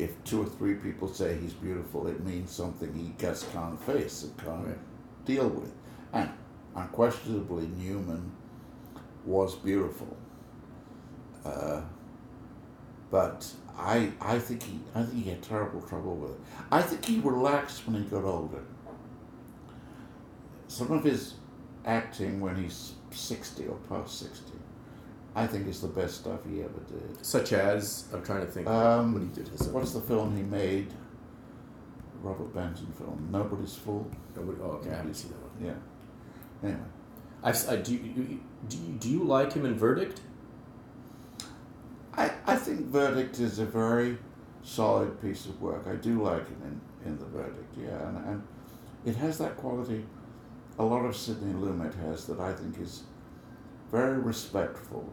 [0.00, 4.24] if two or three people say he's beautiful, it means something he just can't face
[4.24, 4.78] and can't Right.
[5.24, 5.72] deal with.
[6.14, 6.30] And
[6.76, 8.32] unquestionably, Newman
[9.24, 10.16] was beautiful.
[11.44, 11.82] Uh,
[13.10, 13.46] but
[13.76, 16.40] I I think he I think he had terrible trouble with it.
[16.72, 18.62] I think he relaxed when he got older.
[20.68, 21.34] Some of his
[21.84, 24.58] acting when he's sixty or past sixty,
[25.36, 27.24] I think is the best stuff he ever did.
[27.24, 29.48] Such as I'm trying to think Um, what he did.
[29.48, 30.92] His What's the film he made?
[32.22, 33.28] Robert Benton film.
[33.30, 34.10] Nobody's Fool.
[34.34, 35.66] Nobody, oh, okay, I haven't seen that one.
[35.68, 35.74] Yeah.
[36.64, 36.80] Anyway,
[37.42, 40.20] I've, I, do, you, do, you, do you like him in Verdict?
[42.14, 44.18] I, I think Verdict is a very
[44.62, 45.86] solid piece of work.
[45.86, 48.42] I do like it in, in the Verdict, yeah, and, and
[49.04, 50.04] it has that quality
[50.78, 53.02] a lot of Sidney Lumet has that I think is
[53.90, 55.12] very respectful,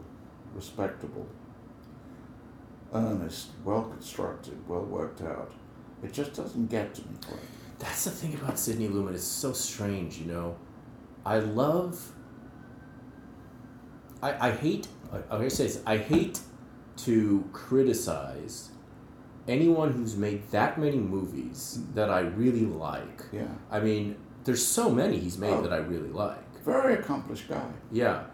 [0.54, 1.26] respectable,
[2.92, 5.52] earnest, well constructed, well worked out.
[6.02, 7.40] It just doesn't get to me quite.
[7.78, 9.14] That's the thing about Sidney Lumet.
[9.14, 10.56] It's so strange, you know.
[11.24, 12.12] I love.
[14.22, 14.88] I, I hate.
[15.12, 15.82] I, I'm gonna say this.
[15.86, 16.40] I hate
[16.98, 18.70] to criticize
[19.48, 23.22] anyone who's made that many movies that I really like.
[23.32, 23.48] Yeah.
[23.70, 25.62] I mean, there's so many he's made Oh.
[25.62, 26.38] that I really like.
[26.64, 27.64] Very accomplished guy.
[27.90, 28.24] Yeah.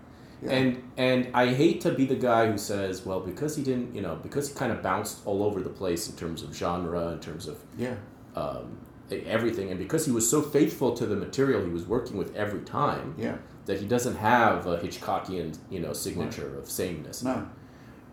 [0.42, 0.50] Yeah.
[0.52, 4.02] And and I hate to be the guy who says, well, because he didn't, you
[4.02, 7.20] know, because he kind of bounced all over the place in terms of genre, in
[7.20, 7.94] terms of Yeah.
[8.36, 8.78] um,
[9.10, 12.60] everything, and because he was so faithful to the material he was working with every
[12.60, 13.36] time, Yeah.
[13.66, 17.22] that he doesn't have a Hitchcockian, you know, signature of sameness.
[17.22, 17.46] No.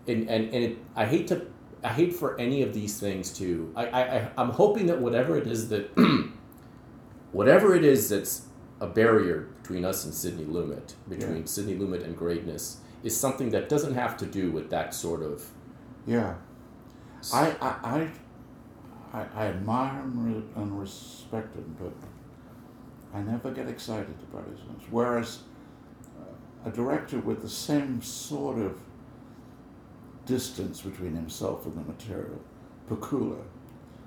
[0.08, 1.46] And and and it, I hate to,
[1.84, 3.72] I hate for any of these things to.
[3.76, 5.90] I I I- I'm hoping that whatever it is that,
[7.32, 8.44] whatever it is that's
[8.82, 11.46] a barrier between us and Sidney Lumet, between Yeah.
[11.46, 15.44] Sidney Lumet and greatness, is something that doesn't have to do with that sort of.
[16.06, 16.36] Yeah.
[17.34, 18.10] I, I,
[19.16, 21.94] I, I, admire him and respect him, but
[23.18, 24.84] I never get excited about his films.
[24.90, 25.40] Whereas
[26.20, 28.80] uh, a director with the same sort of
[30.26, 32.42] distance between himself and the material,
[32.90, 33.42] Pakula,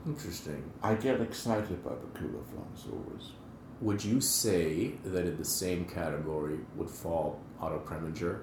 [0.07, 0.63] Interesting.
[0.83, 3.33] I get excited by Pakula films always.
[3.81, 8.41] Would you say that in the same category would fall Otto Preminger,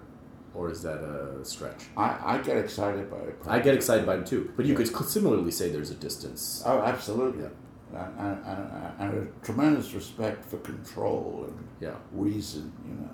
[0.56, 1.84] or is that a stretch?
[1.98, 3.38] I, I get excited by it.
[3.48, 4.86] I get excited by him too, but you Yeah.
[4.94, 6.64] could similarly say there's a distance.
[6.66, 7.44] Oh, absolutely.
[7.44, 7.50] Yeah.
[8.18, 13.10] And, and, and, a tremendous respect for control and Yeah, reason, you know.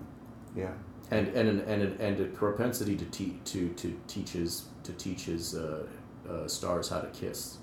[0.55, 0.73] Yeah.
[1.11, 4.93] and and an, and an, and a propensity to te- to to teach his to
[4.93, 5.85] teach his uh,
[6.27, 7.57] uh, stars how to kiss.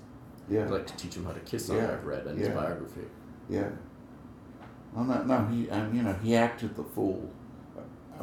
[0.49, 0.63] Yeah.
[0.63, 1.67] I'd like to teach him how to kiss.
[1.69, 1.91] Yeah.
[1.91, 3.05] I've read in his biography.
[3.49, 3.69] Yeah.
[4.93, 7.29] Well, no, no, he, and you know, he acted the fool,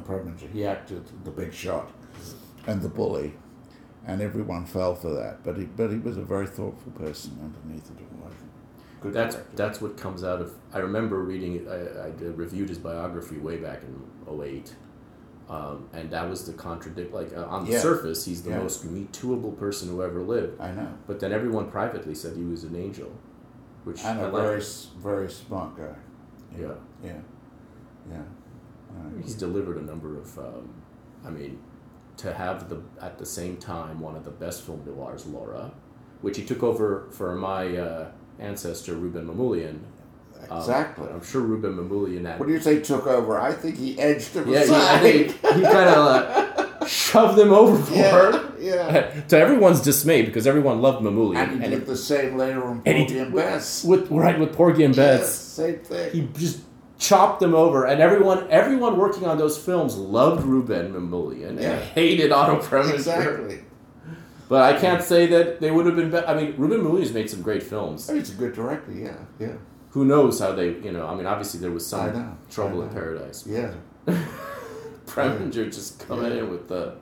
[0.01, 0.51] Preminger.
[0.53, 1.91] He acted the big shot
[2.67, 3.35] and the bully,
[4.07, 5.43] and everyone fell for that.
[5.45, 8.31] But he, but he was a very thoughtful person underneath it all.
[9.01, 9.57] Good That's director.
[9.57, 10.55] that's what comes out of.
[10.73, 11.69] I remember reading it.
[11.69, 14.75] I, I reviewed his biography way back in 08.
[15.49, 17.13] Um, and that was the contradict.
[17.15, 17.81] Like uh, on the Yeah.
[17.81, 18.61] surface, he's the Yeah.
[18.61, 20.61] most me tooable person who ever lived.
[20.61, 20.89] I know.
[21.07, 23.13] But then everyone privately said he was an angel,
[23.85, 24.43] which And I a like.
[24.43, 24.63] very,
[24.99, 25.95] very smart guy.
[26.59, 26.69] Yeah.
[27.05, 27.13] Yeah.
[28.11, 28.23] Yeah.
[29.23, 30.39] He's delivered a number of.
[30.39, 30.71] Um,
[31.25, 31.59] I mean,
[32.19, 35.73] to have the at the same time one of the best film noirs, Laura,
[36.23, 38.09] which he took over for my uh,
[38.39, 39.79] ancestor Rouben Mamoulian.
[40.51, 41.09] Um, exactly.
[41.09, 42.39] I'm sure Rouben Mamoulian had.
[42.39, 43.41] what do you say took over?
[43.41, 45.01] I think he edged him Yeah, he, aside.
[45.01, 48.35] think he kind of uh, shoved them overboard.
[48.61, 48.91] yeah.
[48.93, 49.21] Yeah.
[49.29, 52.63] to everyone's dismay, because everyone loved Mamoulian, And he and did it- the same later
[52.65, 53.83] on and he Porgy did- and Bess.
[53.85, 55.21] with right with Porgy and Bess.
[55.21, 56.11] Yes, same thing.
[56.13, 56.61] he just
[56.99, 61.73] chopped them over, and everyone everyone working on those films loved Rouben Mamoulian Yeah.
[61.73, 62.95] and hated Otto Preminger.
[62.95, 63.61] exactly.
[64.49, 66.11] But I can't say that they would have been.
[66.11, 68.09] Be- I mean, Rouben Mamoulian's made some great films.
[68.09, 68.93] Oh, he's a good director.
[68.93, 69.55] Yeah, yeah,
[69.91, 70.69] Who knows how they?
[70.79, 72.89] You know, I mean, obviously there was some know, trouble in.
[72.91, 73.45] Paradise.
[73.47, 73.73] yeah.
[75.07, 76.39] Preminger just coming Yeah.
[76.39, 76.95] in with the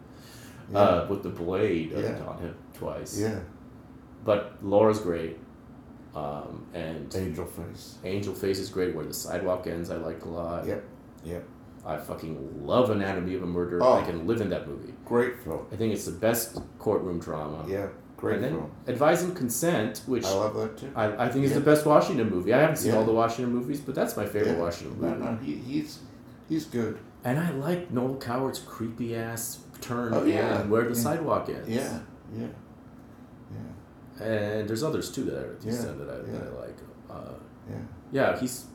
[0.72, 0.78] Yeah.
[0.78, 2.18] uh, with the blade Yeah.
[2.26, 3.18] on him twice.
[3.20, 3.40] Yeah,
[4.24, 5.36] But Laura's great,
[6.14, 7.98] um, and Angel Face.
[8.04, 8.94] Angel Face is great.
[8.94, 10.66] Where the sidewalk ends, I like a lot.
[10.66, 10.84] Yep,
[11.24, 11.44] yep.
[11.86, 13.82] I fucking love Anatomy of a Murder.
[13.82, 13.94] Oh.
[13.94, 14.94] I can live in that movie.
[15.04, 15.66] Great film.
[15.70, 17.64] I think it's the best courtroom drama.
[17.68, 18.70] Yeah, great and then film.
[18.86, 20.90] Advise and Consent, which I love that too.
[20.96, 22.54] I, I think is the best Washington movie.
[22.54, 22.98] I haven't seen Yeah.
[22.98, 24.60] all the Washington movies, but that's my favorite yeah.
[24.62, 25.22] Washington movie.
[25.24, 25.98] no, he, he's
[26.48, 26.98] he's good.
[27.22, 30.60] And I like Noel Coward's creepy ass turn Oh, yeah.
[30.60, 31.00] end where the Yeah.
[31.02, 31.68] sidewalk ends.
[31.68, 32.00] Yeah,
[32.34, 32.46] yeah, yeah,
[34.20, 36.52] And there's others too that at Yeah, that I, that.
[36.52, 36.76] I like.
[37.10, 37.34] Uh,
[37.68, 37.76] yeah,
[38.12, 38.66] yeah, he's.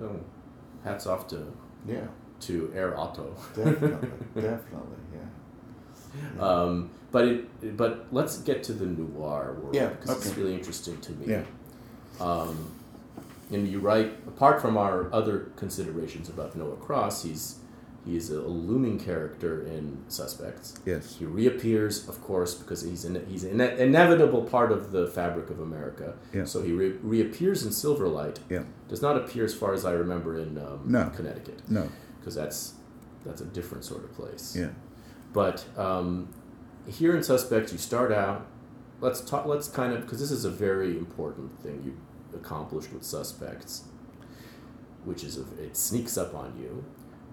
[0.00, 0.20] Oh,
[0.84, 1.52] hats off to
[1.86, 2.06] yeah.
[2.40, 3.34] to Air Otto.
[3.54, 4.96] Definitely, definitely.
[5.14, 6.40] Yeah.
[6.42, 10.98] Um, but it, but let's get to the noir world Yeah, because it's really interesting
[11.00, 11.26] to me.
[11.26, 11.42] Yeah.
[12.20, 12.72] Um,
[13.50, 17.56] and you write apart from our other considerations about Noah Cross, he's
[18.08, 20.80] He is a looming character in Suspects.
[20.86, 21.16] Yes.
[21.18, 25.60] He reappears, of course, because he's in, he's an inevitable part of the fabric of
[25.60, 26.14] America.
[26.32, 26.46] Yeah.
[26.46, 28.40] So he re- reappears in Silver Light.
[28.48, 28.62] Yeah.
[28.88, 31.10] Does not appear, as far as I remember, in um, No.
[31.14, 31.60] Connecticut.
[31.68, 31.90] No.
[32.18, 32.74] Because that's
[33.26, 34.56] that's a different sort of place.
[34.58, 34.70] Yeah.
[35.34, 36.32] But um,
[36.86, 38.46] here in Suspects, you start out.
[39.02, 39.44] Let's talk.
[39.44, 41.98] Let's kind of because this is a very important thing you
[42.34, 43.84] accomplished with Suspects,
[45.04, 46.86] which is a, it sneaks up on you.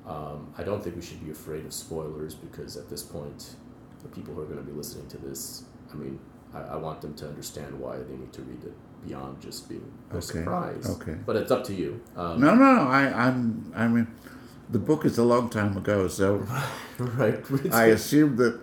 [0.08, 3.56] Um, I don't think we should be afraid of spoilers because at this point,
[4.04, 6.20] the people who are going to be listening to this, I mean,
[6.54, 8.74] I, I want them to understand why they need to read it
[9.08, 10.88] beyond just being Okay, surprise.
[11.02, 11.16] okay.
[11.26, 12.02] But it's up to you.
[12.16, 12.82] Um, No, no, no.
[12.88, 13.72] I, I'm.
[13.76, 14.08] I mean,
[14.70, 16.46] the book is a long time ago, so
[17.00, 17.44] right.
[17.72, 18.60] I assume that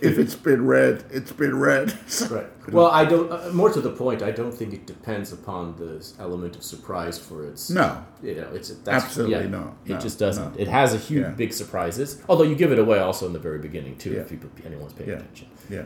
[0.00, 1.92] if it's been read, it's been read.
[2.30, 2.46] Right.
[2.70, 3.32] Well, I don't.
[3.32, 7.18] Uh, more to the point, I don't think it depends upon this element of surprise
[7.18, 7.68] for its.
[7.68, 8.04] No.
[8.22, 9.76] You know, it's that's, Absolutely yeah, not.
[9.86, 10.54] It No, just doesn't.
[10.54, 10.60] no.
[10.60, 11.30] It has a huge, Yeah.
[11.30, 12.22] big surprises.
[12.28, 14.20] Although you give it away also in the very beginning too, Yeah.
[14.20, 15.16] if people, anyone's paying Yeah.
[15.16, 15.48] attention.
[15.68, 15.82] Yeah.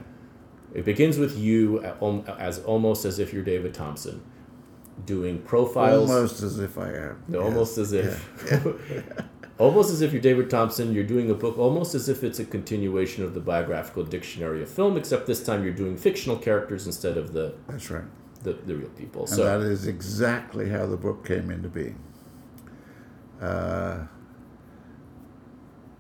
[0.75, 4.21] It begins with you al- as almost as if you're David Thomson,
[5.07, 6.11] doing profiles.
[6.11, 7.23] Almost as if I am.
[7.29, 7.47] No, Yes.
[7.49, 8.29] almost as if.
[9.59, 12.44] almost as if you're David Thomson, you're doing a book almost as if it's a
[12.44, 17.16] continuation of the biographical dictionary of film, except this time you're doing fictional characters instead
[17.16, 18.05] of the That's right.
[18.43, 19.22] the, the real people.
[19.22, 21.98] And so that is exactly how the book came into being.
[23.40, 24.06] Uh,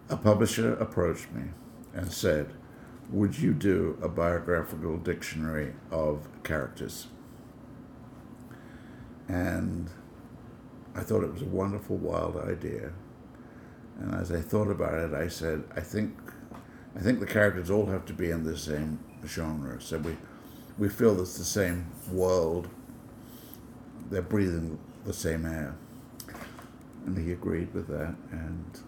[0.08, 1.44] a publisher approached me
[1.94, 2.52] and said,
[3.10, 7.08] Would you do a biographical dictionary of characters?
[9.28, 9.90] And
[10.94, 12.92] I thought it was a wonderful, wild idea.
[14.00, 16.16] And as I thought about it, I said, I think,
[16.96, 19.80] I think the characters all have to be in the same genre.
[19.80, 20.16] So we,
[20.78, 22.68] we feel it's the same world.
[24.10, 25.76] They're breathing the same air.
[27.06, 28.80] And he agreed with that, and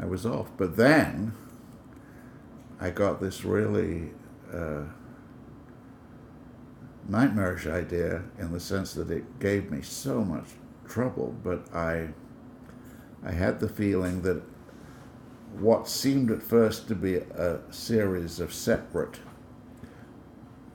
[0.00, 0.50] I was off.
[0.56, 1.32] But then
[2.80, 4.10] I got this really
[4.54, 4.82] uh,
[7.08, 10.46] nightmarish idea in the sense that it gave me so much
[10.86, 12.08] trouble, but I,
[13.24, 14.42] I had the feeling that
[15.58, 19.18] what seemed at first to be a series of separate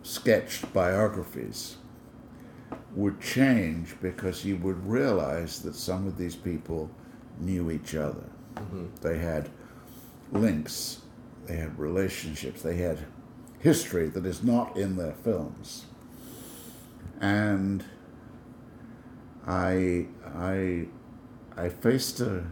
[0.02, 1.78] sketched biographies
[2.96, 6.90] would change because you would realize that some of these people
[7.40, 8.30] knew each other.
[8.56, 8.86] Mm-hmm.
[9.02, 9.50] They had
[10.32, 11.02] links,
[11.46, 13.00] they had relationships, they had
[13.60, 15.86] history that is not in their films.
[17.22, 17.84] And
[19.48, 20.88] I, I,
[21.58, 22.44] I faced a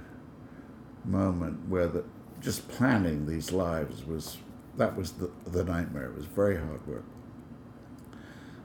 [1.05, 2.03] moment where the,
[2.39, 4.37] just planning these lives was
[4.77, 6.05] that was the, the nightmare.
[6.05, 7.03] It was very hard work.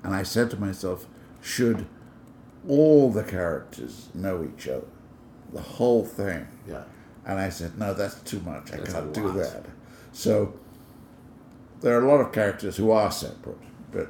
[0.05, 1.07] And I said to myself,
[1.43, 1.87] should
[2.69, 4.87] all the characters know each other?
[5.53, 6.47] The whole thing.
[6.69, 6.83] yeah,
[7.25, 8.73] And I said, no, that's too much.
[8.73, 9.65] I That's can't do that.
[10.13, 10.55] So
[11.81, 13.59] there are a lot of characters who are separate,
[13.93, 14.09] but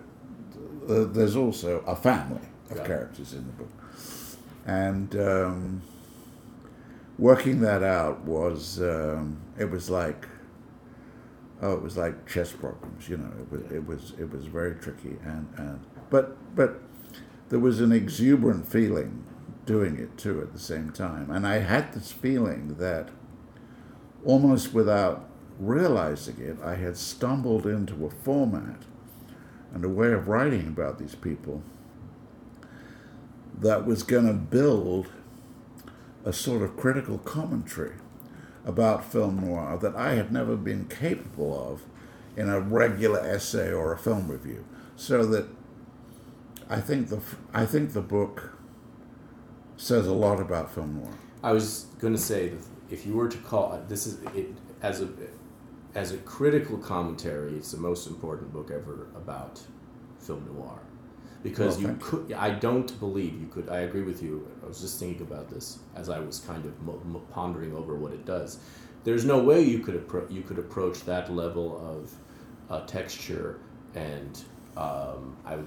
[0.87, 2.41] th- there's also a family
[2.71, 2.87] of Yeah.
[2.87, 3.71] characters in the book.
[4.67, 5.83] And um,
[7.19, 10.27] working that out was, um, it was like,
[11.63, 13.33] oh, it was like chess problems, you know.
[13.41, 15.81] It was, it was, it was very tricky, and, and
[16.11, 16.81] but but
[17.49, 19.25] there was an exuberant feeling
[19.65, 23.09] doing it too at the same time, and I had this feeling that
[24.25, 25.29] almost without
[25.59, 28.83] realizing it, I had stumbled into a format
[29.73, 31.63] and a way of writing about these people
[33.59, 35.09] that was going to build
[36.27, 37.95] a sort of critical commentary
[38.67, 41.85] about film noir that I had never been capable of
[42.37, 44.65] in a regular essay or a film review.
[44.97, 45.47] So that
[46.69, 47.23] I think the
[47.55, 48.53] I think the book
[49.77, 51.15] says a lot about film noir.
[51.45, 54.49] I was going to say that if you were to call uh, this is it
[54.83, 55.09] as a
[55.95, 59.63] as a critical commentary, it's the most important book ever about
[60.19, 60.81] film noir.
[61.47, 63.69] Because Well, you could, I don't believe you could.
[63.69, 64.49] I agree with you.
[64.65, 67.95] I was just thinking about this as I was kind of mo- mo- pondering over
[67.95, 68.59] what it does.
[69.05, 72.13] There's no way you could appro- you could approach that level of
[72.69, 73.61] uh, texture
[73.95, 74.43] and
[74.77, 75.59] um, I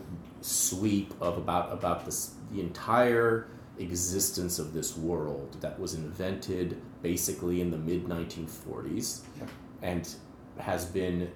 [0.41, 3.47] sweep of about about this the entire
[3.77, 9.21] existence of this world that was invented basically in the mid 1940s
[9.81, 10.13] and
[10.59, 11.31] has been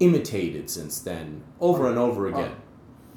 [0.00, 2.56] imitated since then over and over again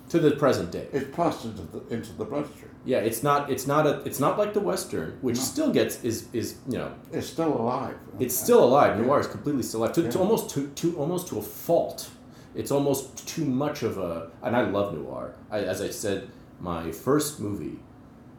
[0.09, 0.87] to the present day.
[0.93, 2.71] It's passed into the into the bloodstream.
[2.85, 5.43] Yeah, it's not it's not a it's not like the western, which No.
[5.43, 7.95] still gets is is you know It's still alive.
[8.19, 8.97] it's still alive.
[8.97, 9.05] Yeah.
[9.05, 9.93] Noir is completely still alive.
[9.93, 12.09] To, to almost to, to almost to a fault.
[12.55, 14.31] It's almost too much of a.
[14.41, 15.35] And I love noir.
[15.51, 16.29] I, as I said,
[16.59, 17.77] my first movie,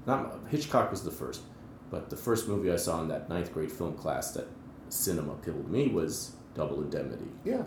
[0.06, 1.42] not Hitchcock was the first.
[1.90, 4.46] But the first movie I saw in that ninth grade film class that
[4.88, 7.30] cinema appealed me was Double Indemnity.
[7.44, 7.62] Yeah.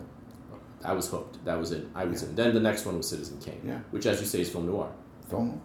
[0.84, 1.44] I was hooked.
[1.44, 1.86] That was it.
[1.94, 2.34] I was in.
[2.34, 3.78] Then the next one was Citizen Kane, Yeah.
[3.90, 4.90] which, as you say, is film noir.
[5.30, 5.60] Film.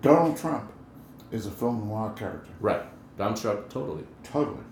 [0.00, 0.72] Donald Trump
[1.30, 2.50] is a film noir character.
[2.60, 2.82] Right.
[3.18, 4.04] Donald Trump, totally.
[4.22, 4.64] Totally.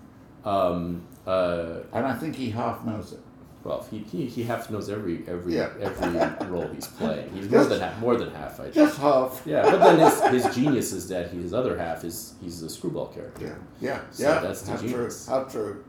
[0.45, 3.21] Um, uh, And I think he half knows it.
[3.63, 5.71] well, he, he, he half knows every every Yeah.
[5.81, 7.31] every role he's playing.
[7.33, 7.99] He's more than half.
[8.01, 8.59] More than half.
[8.59, 9.43] I Just half.
[9.47, 9.99] Yeah, but then
[10.33, 13.61] his, his genius is that he, his other half is he's a screwball character.
[13.81, 13.89] Yeah.
[13.91, 14.01] Yeah.
[14.11, 14.41] So yeah.
[14.41, 14.89] that's the how true.
[14.89, 15.27] genius.
[15.29, 15.85] How true.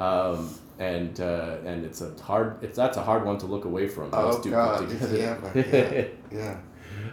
[0.00, 0.52] Um,
[0.82, 4.10] and uh, and it's a hard it's that's a hard one to look away from.
[4.12, 4.90] Oh God.
[5.12, 5.38] Yeah.
[5.54, 6.06] Yeah.
[6.32, 6.56] yeah.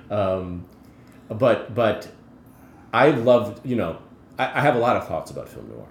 [0.10, 0.66] um,
[1.30, 2.12] but but
[2.92, 4.00] I loved you know
[4.40, 5.88] I, I have a lot of thoughts about film noir.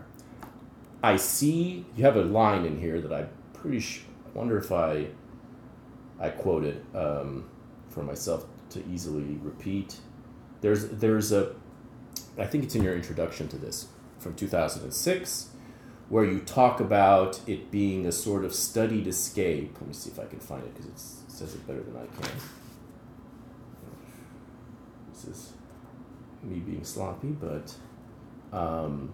[1.05, 4.05] I see you have a line in here that I'm pretty sure.
[4.27, 5.07] I wonder if I
[6.19, 7.49] I quoted um,
[7.91, 10.01] for myself to easily repeat.
[10.63, 11.55] There's there's a
[12.37, 13.87] I think it's in your introduction to this
[14.19, 15.51] from 2006
[16.09, 19.77] where you talk about it being a sort of studied escape.
[19.81, 22.07] Let me see if I can find it because it says it better than I
[22.07, 22.31] can.
[25.13, 25.53] This is
[26.43, 27.75] me being sloppy, but
[28.53, 29.13] um,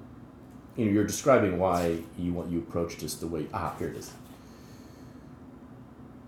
[0.77, 3.47] you know, you're describing why you want you approached this the way.
[3.53, 4.13] Ah, here it is.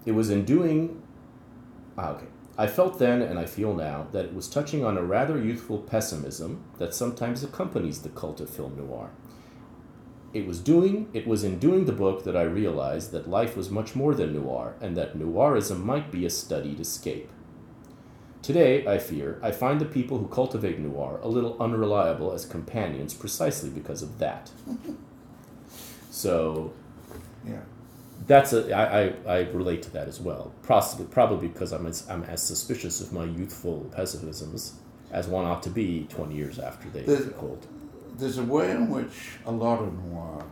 [0.05, 1.03] It was in doing.
[1.99, 2.27] Ah, okay.
[2.59, 5.79] I felt then, and I feel now, that it was touching on a rather youthful
[5.79, 9.11] pessimism that sometimes accompanies the cult of film noir.
[10.35, 13.71] It was doing it was in doing the book that I realized that life was
[13.71, 17.31] much more than noir, and that noirism might be a studied escape.
[18.43, 23.15] Today, I fear, I find the people who cultivate noir a little unreliable as companions
[23.15, 24.51] precisely because of that.
[26.11, 26.73] so
[27.47, 27.61] Yeah.
[28.27, 30.53] that's a I, I, I relate to that as well.
[30.63, 34.75] Possibly probably because I'm as, I'm as suspicious of my youthful pessimisms
[35.11, 37.67] as one ought to be 20 years after they took hold.
[38.19, 40.43] There's a way in which a lot of noir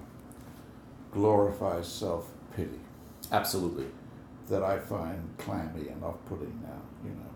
[1.11, 2.81] glorifies self pity
[3.32, 3.86] Absolutely.
[4.51, 7.35] that I find clammy and off putting now, you know.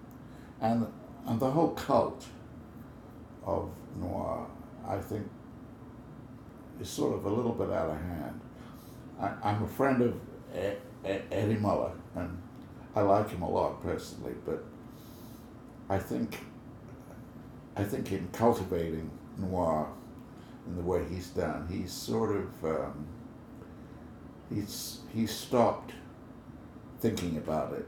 [0.61, 0.87] And
[1.27, 2.27] and the whole cult
[3.45, 4.47] of noir,
[4.87, 5.27] I think,
[6.79, 8.41] is sort of a little bit out of hand.
[9.19, 10.15] I, I'm a friend of
[11.05, 12.37] Eddie Muller, and
[12.95, 14.63] I like him a lot personally, but
[15.89, 16.39] I think
[17.77, 19.89] I think in cultivating noir
[20.69, 23.07] in the way he's done, he's sort of um,
[24.53, 25.93] he's he's stopped
[27.01, 27.87] thinking about it.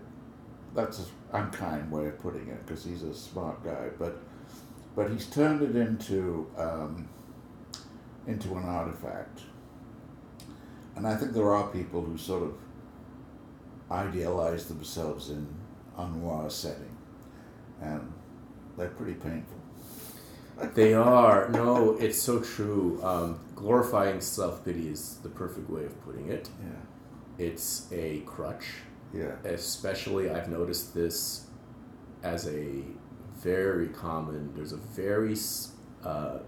[0.75, 4.21] That's an unkind way of putting it because he's a smart guy, but
[4.97, 7.09] but he's turned it into um,
[8.27, 9.43] into an artifact.
[10.97, 12.55] And I think there are people who sort of
[13.91, 15.47] idealize themselves in
[15.97, 16.97] a noir setting,
[17.81, 18.13] and
[18.77, 19.59] they're pretty painful.
[20.75, 21.49] They are.
[21.49, 23.01] No, it's so true.
[23.03, 26.49] Um, glorifying self pity is the perfect way of putting it.
[26.63, 28.65] Yeah, It's a crutch.
[29.13, 31.47] yeah, Especially, I've noticed this
[32.23, 32.83] as a
[33.39, 35.35] very common, there's a very
[36.05, 36.39] uh,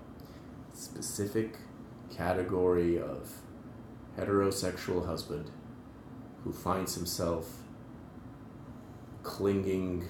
[0.75, 1.57] specific
[2.15, 3.31] category of
[4.19, 5.51] heterosexual husband
[6.45, 7.63] who finds himself
[9.23, 10.05] clinging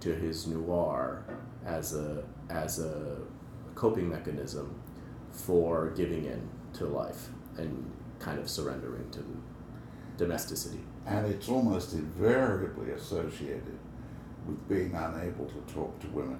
[0.00, 1.24] to his noir
[1.64, 3.18] as a as a
[3.82, 4.66] coping mechanism
[5.30, 6.40] for giving in
[6.78, 7.70] to life and
[8.18, 9.22] kind of surrendering to
[10.16, 10.80] domesticity.
[11.06, 13.76] and it's almost invariably associated
[14.46, 16.38] with being unable to talk to women.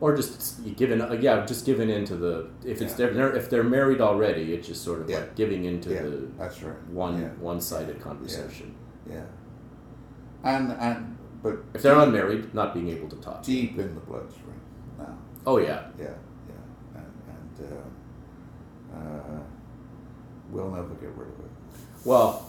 [0.00, 0.42] or just
[0.82, 2.34] given yeah just giving into the
[2.72, 3.10] if it's Yeah.
[3.16, 5.18] they're, if they're married already it's just sort of Yeah.
[5.20, 6.80] like giving into yeah, the that's right.
[7.04, 8.68] one Yeah, one-sided conversation
[9.16, 9.26] yeah.
[10.52, 10.98] And and
[11.44, 14.60] but if they're unmarried not being able to talk deep in the bloodstream.
[15.46, 16.06] Oh yeah Yeah,
[16.48, 17.72] yeah, and, and
[18.94, 19.40] uh, uh,
[20.50, 21.50] we'll never get rid of it.
[22.04, 22.46] well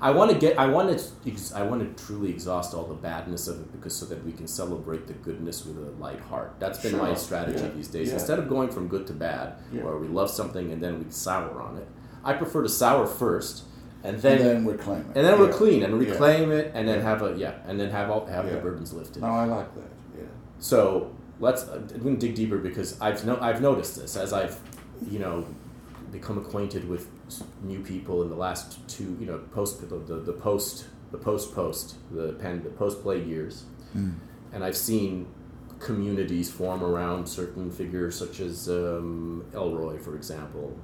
[0.00, 3.46] I want to get I want to I want to truly exhaust all the badness
[3.46, 6.80] of it because so that we can celebrate the goodness with a light heart that's
[6.82, 7.68] been my strategy Yeah.
[7.70, 8.14] these days Yeah.
[8.14, 9.84] instead of going from good to bad Yeah.
[9.84, 11.86] where we love something and then we sour on it
[12.24, 13.64] I prefer to sour first
[14.04, 15.16] and then, And then reclaim it.
[15.16, 16.10] and then we're clean and Yeah.
[16.10, 17.04] reclaim it and then Yeah.
[17.04, 18.60] have a yeah and then have all have the Yeah.
[18.60, 19.84] burdens lifted No, I like that.
[20.62, 21.10] So
[21.40, 24.56] let's uh, i'm going to dig deeper because i've no, i've noticed this as i've
[25.10, 25.44] you know
[26.12, 27.08] become acquainted with
[27.64, 31.52] new people in the last two you know post the, the, the post the post
[31.54, 33.64] post the pen the post play years.
[33.94, 35.26] And i've seen
[35.80, 40.78] communities form around certain figures such as um, ellroy for example.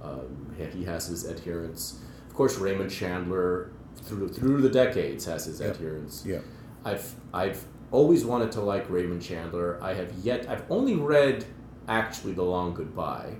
[0.00, 1.82] Um, he- he has his adherents.
[2.28, 3.72] Of course raymond chandler
[4.06, 5.70] through through the decades has his Yep.
[5.74, 6.24] adherents.
[6.24, 6.38] Yeah.
[6.84, 7.60] I've I've
[7.90, 9.78] always wanted to like Raymond Chandler.
[9.82, 11.44] I have yet, I've only read
[11.88, 13.34] actually The Long Goodbye.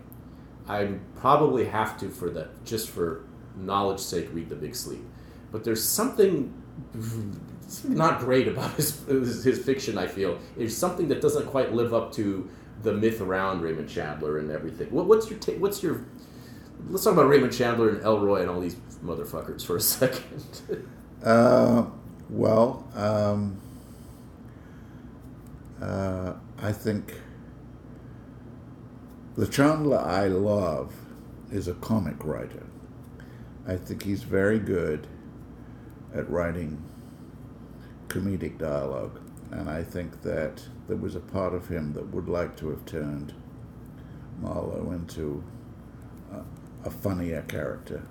[0.66, 3.25] I probably have to, for that, just for
[3.57, 5.05] knowledge sake, read The Big Sleep.
[5.51, 6.53] But there's something
[7.85, 10.39] not great about his, his, his fiction, I feel.
[10.57, 12.49] There's something that doesn't quite live up to
[12.83, 14.91] the myth around Raymond Chandler and everything.
[14.91, 16.05] What, what's your ta- what's your
[16.89, 20.85] let's talk about Raymond Chandler and Ellroy and all these motherfuckers for a second.
[21.20, 21.85] Uh,
[22.31, 23.61] well, um,
[25.81, 27.15] uh, I think
[29.37, 30.93] the Chandler I love
[31.51, 32.67] is a comic writer.
[33.67, 35.07] I think he's very good
[36.15, 36.83] at writing
[38.09, 42.57] comedic dialogue, and I think that there was a part of him that would like
[42.59, 43.35] to have turned
[44.41, 45.45] Marlowe into
[46.33, 48.03] a, a funnier character.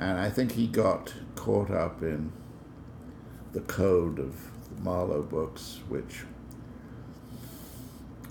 [0.00, 2.32] And I think he got caught up in
[3.52, 4.34] the code of
[4.68, 6.24] the Marlowe books, which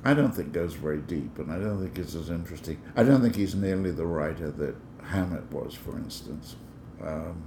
[0.03, 2.81] I don't think goes very deep, and I don't think it's as interesting.
[2.95, 6.55] I don't think he's nearly the writer that Hammett was, for instance.
[7.03, 7.43] Um,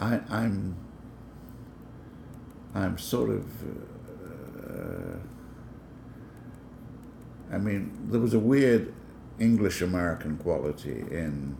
[0.00, 0.76] I, I'm
[2.74, 3.46] I'm sort of.
[4.68, 5.16] Uh,
[7.52, 8.92] I mean, there was a weird
[9.38, 11.56] English American quality in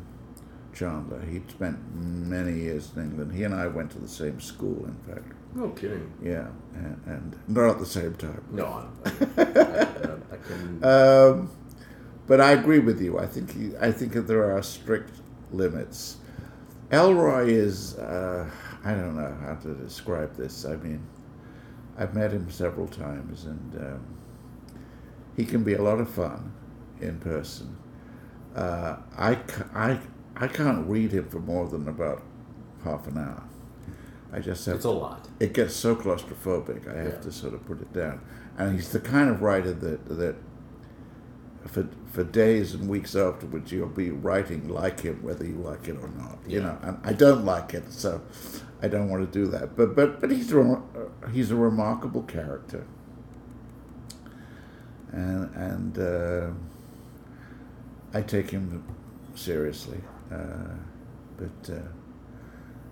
[0.72, 1.20] Chandler.
[1.22, 3.35] He'd spent many years in England.
[3.35, 5.32] He and I went to the same school, in fact.
[5.55, 6.12] No kidding.
[6.22, 8.43] Yeah, and, and not at the same time.
[8.51, 10.85] No, I, I, I, I can.
[10.85, 11.51] Um,
[12.27, 13.18] but I agree with you.
[13.18, 15.20] I think he, I think that there are strict
[15.51, 16.18] limits.
[16.90, 18.48] Ellroy is uh,
[18.85, 20.64] I don't know how to describe this.
[20.64, 21.06] I mean,
[21.98, 24.06] I've met him several times, and um,
[25.36, 26.52] he can be a lot of fun
[27.01, 27.77] in person.
[28.55, 29.39] Uh, I,
[29.74, 29.98] I,
[30.36, 32.22] I can't read him for more than about
[32.85, 33.44] half an hour.
[34.32, 35.28] I just have it's a lot.
[35.40, 36.89] it gets so claustrophobic.
[36.89, 37.20] I have Yeah.
[37.20, 38.20] to sort of put it down.
[38.59, 40.36] And he's the kind of writer that that
[41.66, 45.97] for for days and weeks afterwards you'll be writing like him, whether you like it
[46.01, 46.39] or not.
[46.47, 48.20] You know, and I don't like it, so
[48.82, 49.77] I don't want to do that.
[49.77, 50.82] But but but he's a,
[51.32, 52.85] he's a remarkable character.
[55.12, 56.51] And and uh,
[58.15, 58.85] I take him
[59.35, 60.01] seriously.
[60.32, 60.74] Uh,
[61.36, 61.73] but.
[61.74, 61.81] Uh,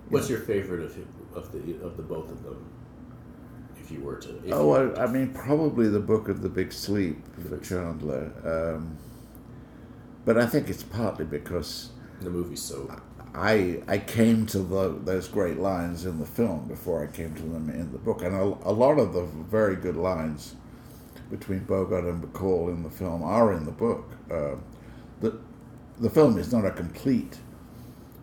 [0.09, 0.91] What's your favorite of
[1.35, 2.65] of the of the both of them?
[3.79, 4.41] If you were to.
[4.51, 8.31] Oh, you, I, I mean, probably the Book of the Big Sleep for Chandler.
[8.43, 8.97] Um,
[10.25, 11.89] but I think it's partly because
[12.21, 13.01] the movie's so.
[13.33, 17.41] I I came to the, those great lines in the film before I came to
[17.41, 20.55] them in the book, and a, a lot of the very good lines
[21.29, 24.09] between Bogart and Bacall in the film are in the book.
[24.31, 24.55] Uh,
[25.21, 25.39] the
[25.99, 27.37] the film is not a complete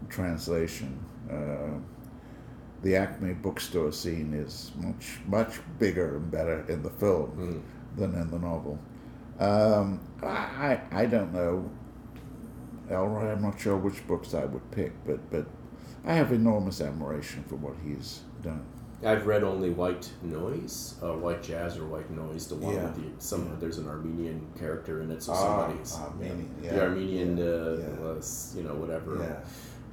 [0.08, 0.98] translation.
[1.30, 1.78] Uh,
[2.82, 7.62] the Acme bookstore scene is much much bigger and better in the film
[7.96, 8.78] than in the novel.
[9.38, 11.70] Um, I I don't know,
[12.90, 13.32] Ellroy.
[13.32, 15.46] I'm not sure which books I would pick, but but
[16.04, 18.64] I have enormous admiration for what he's done.
[19.04, 22.84] I've read only White Noise, uh, White Jazz or White Noise, the one Yeah.
[22.84, 23.54] with the some.
[23.60, 25.36] There's an Armenian character in it, so Ah,
[25.68, 28.00] somebody's Armenian, the yeah, Armenian, yeah, uh, yeah.
[28.14, 29.16] was, you know, whatever.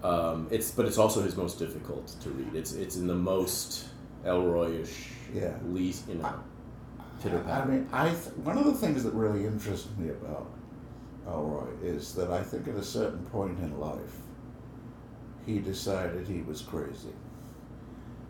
[0.03, 2.55] Um, it's but it's also his most difficult to read.
[2.55, 3.87] It's it's in the most
[4.25, 5.57] Ellroyish, Yeah.
[5.67, 6.33] least you know,
[7.21, 10.47] pitter I mean, I th- one of the things that really interests me about
[11.27, 14.17] Ellroy is that I think at a certain point in life,
[15.45, 17.13] he decided he was crazy,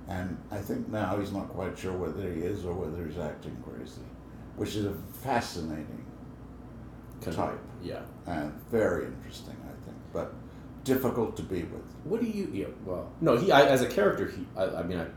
[0.08, 3.58] and I think now he's not quite sure whether he is or whether he's acting
[3.68, 4.02] crazy,
[4.58, 4.94] which is a
[5.24, 6.06] fascinating
[7.22, 8.02] type yeah.
[8.28, 10.34] and very interesting, I think, but
[10.84, 11.86] difficult to be with.
[12.04, 12.50] What do you?
[12.54, 12.66] Yeah.
[12.86, 13.38] Well, no.
[13.38, 14.46] He I, as a character, he.
[14.58, 15.08] I, I mean, I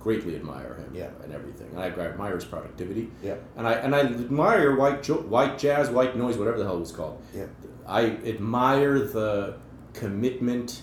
[0.00, 0.92] greatly admire him.
[0.94, 1.10] Yeah.
[1.22, 1.68] And everything.
[1.70, 3.10] And I admire his productivity.
[3.22, 3.36] Yeah.
[3.56, 6.80] And I and I admire white jo- white jazz, white noise, whatever the hell it
[6.80, 7.22] was called.
[7.34, 7.46] Yeah.
[7.86, 9.56] I admire the
[9.92, 10.82] commitment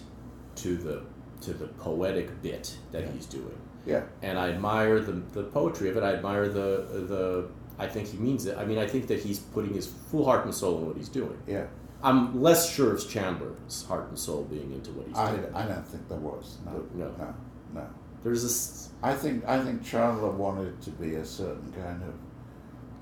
[0.56, 1.04] to the
[1.42, 3.12] to the poetic bit that Yeah.
[3.12, 4.04] he's doing, Yeah.
[4.24, 6.04] and I admire the the poetry of it.
[6.04, 7.48] I admire the the.
[7.80, 8.58] I think he means it.
[8.58, 11.10] I mean, I think that he's putting his full heart and soul in what he's
[11.10, 11.38] doing.
[11.48, 11.68] Yeah.
[12.04, 15.54] I'm less sure of Chandler's heart and soul being into what he's I, doing.
[15.54, 16.58] I don't think there was.
[16.66, 16.86] No.
[16.94, 17.12] No.
[17.18, 17.34] No.
[17.74, 17.88] No.
[18.24, 18.90] There's this.
[19.02, 22.14] I think I think Chandler wanted to be a certain kind of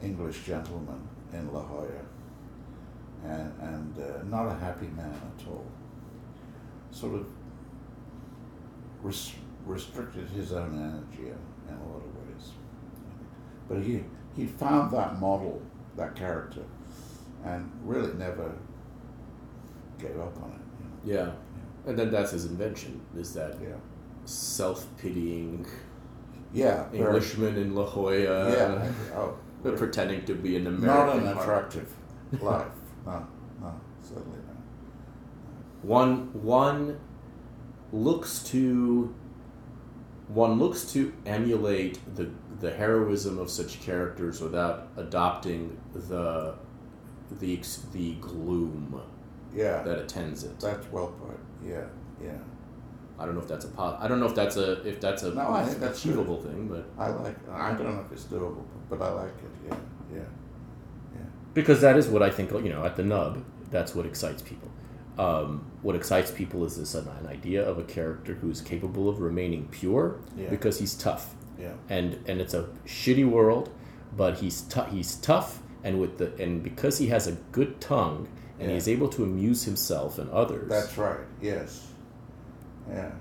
[0.01, 1.88] English gentleman in La Jolla,
[3.23, 5.65] and and uh, not a happy man at all.
[6.91, 7.27] Sort of
[9.01, 9.35] res-
[9.65, 12.51] restricted his own energy in, in a lot of ways.
[13.67, 14.03] But he
[14.35, 15.61] he found that model,
[15.95, 16.63] that character,
[17.43, 18.53] and really never
[20.07, 21.07] gave up on it.
[21.07, 21.19] You know?
[21.26, 21.32] Yeah.
[21.90, 23.76] And then that's his invention, is that Yeah.
[24.26, 25.65] self pitying,
[26.53, 28.91] Yeah, Englishman in La Jolla, Yeah.
[29.15, 29.36] Oh,
[29.76, 31.23] pretending to be an American.
[31.23, 31.94] not an attractive
[32.41, 32.68] life.
[33.06, 33.23] No,
[33.61, 33.72] no,
[34.02, 34.56] certainly not.
[35.84, 36.98] One one
[37.94, 39.14] looks to
[40.27, 46.56] one looks to emulate the the heroism of such characters without adopting the
[47.40, 48.99] the ex- the gloom
[49.56, 50.60] Yeah, that attends it.
[50.60, 51.40] that's well put.
[51.68, 51.86] Yeah,
[52.22, 52.38] yeah.
[53.18, 55.23] I don't know if that's a po- I don't know if that's a if that's
[55.23, 57.38] a No, I think that's achievable thing, but I like.
[57.49, 59.69] I don't know if it's doable, but I like it.
[59.69, 59.77] Yeah,
[60.14, 60.19] yeah,
[61.15, 61.22] yeah.
[61.53, 62.52] because that is what I think.
[62.52, 64.69] You know, at the nub, that's what excites people.
[65.18, 69.22] Um, what excites people is this an, an idea of a character who's capable of
[69.22, 70.49] remaining pure Yeah.
[70.49, 71.36] because he's tough.
[71.57, 71.72] Yeah.
[71.88, 73.69] and and it's a shitty world,
[74.18, 78.27] but he's tou- he's tough, and with the and because he has a good tongue
[78.60, 78.76] and Yeah.
[78.76, 80.69] he's able to amuse himself and others.
[80.69, 81.19] That's right.
[81.41, 81.88] Yes.
[82.90, 83.11] Yeah,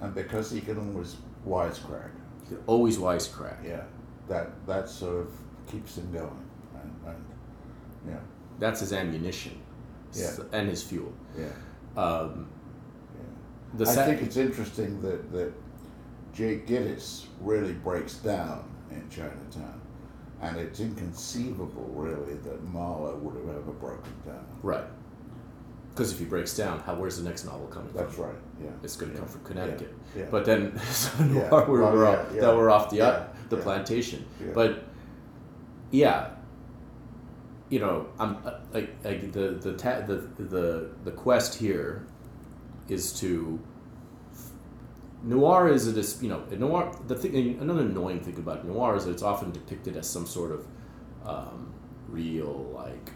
[0.00, 1.16] and, because he can always
[1.46, 2.10] wisecrack.
[2.42, 3.56] he can always wisecrack.
[3.64, 3.82] Yeah,
[4.28, 5.32] that that sort of
[5.66, 7.24] keeps him going, and, and
[8.08, 8.20] yeah,
[8.60, 9.60] That's his ammunition,
[10.12, 10.30] Yeah.
[10.52, 11.12] and his fuel.
[11.36, 11.48] yeah.
[12.00, 12.46] Um,
[13.76, 15.52] the I sa- think it's interesting that that
[16.32, 19.80] Jake Gittes really breaks down in Chinatown,
[20.42, 24.44] and it's inconceivable, really, that Marlowe would have ever broken down.
[24.62, 24.84] right.
[25.94, 28.24] Because if he breaks down, how where's the next novel coming That's from?
[28.24, 28.34] right.
[28.60, 29.20] Yeah, It's going to Yeah.
[29.20, 29.94] come from Connecticut.
[30.16, 30.22] Yeah.
[30.22, 30.28] Yeah.
[30.28, 31.26] But then so Yeah.
[31.48, 32.40] noir, we're, Well, we're yeah, off, yeah.
[32.40, 33.26] that we're off the Yeah.
[33.48, 33.62] the Yeah.
[33.62, 34.24] plantation.
[34.40, 34.50] Yeah.
[34.54, 34.82] But
[35.92, 36.30] yeah,
[37.68, 42.04] you know, I'm uh, like, like the the, ta- the the the quest here
[42.88, 43.60] is to
[45.24, 49.04] noir is a dis- you know noir the thing another annoying thing about noir is
[49.04, 50.66] that it's often depicted as some sort of
[51.26, 51.72] um,
[52.08, 53.10] real like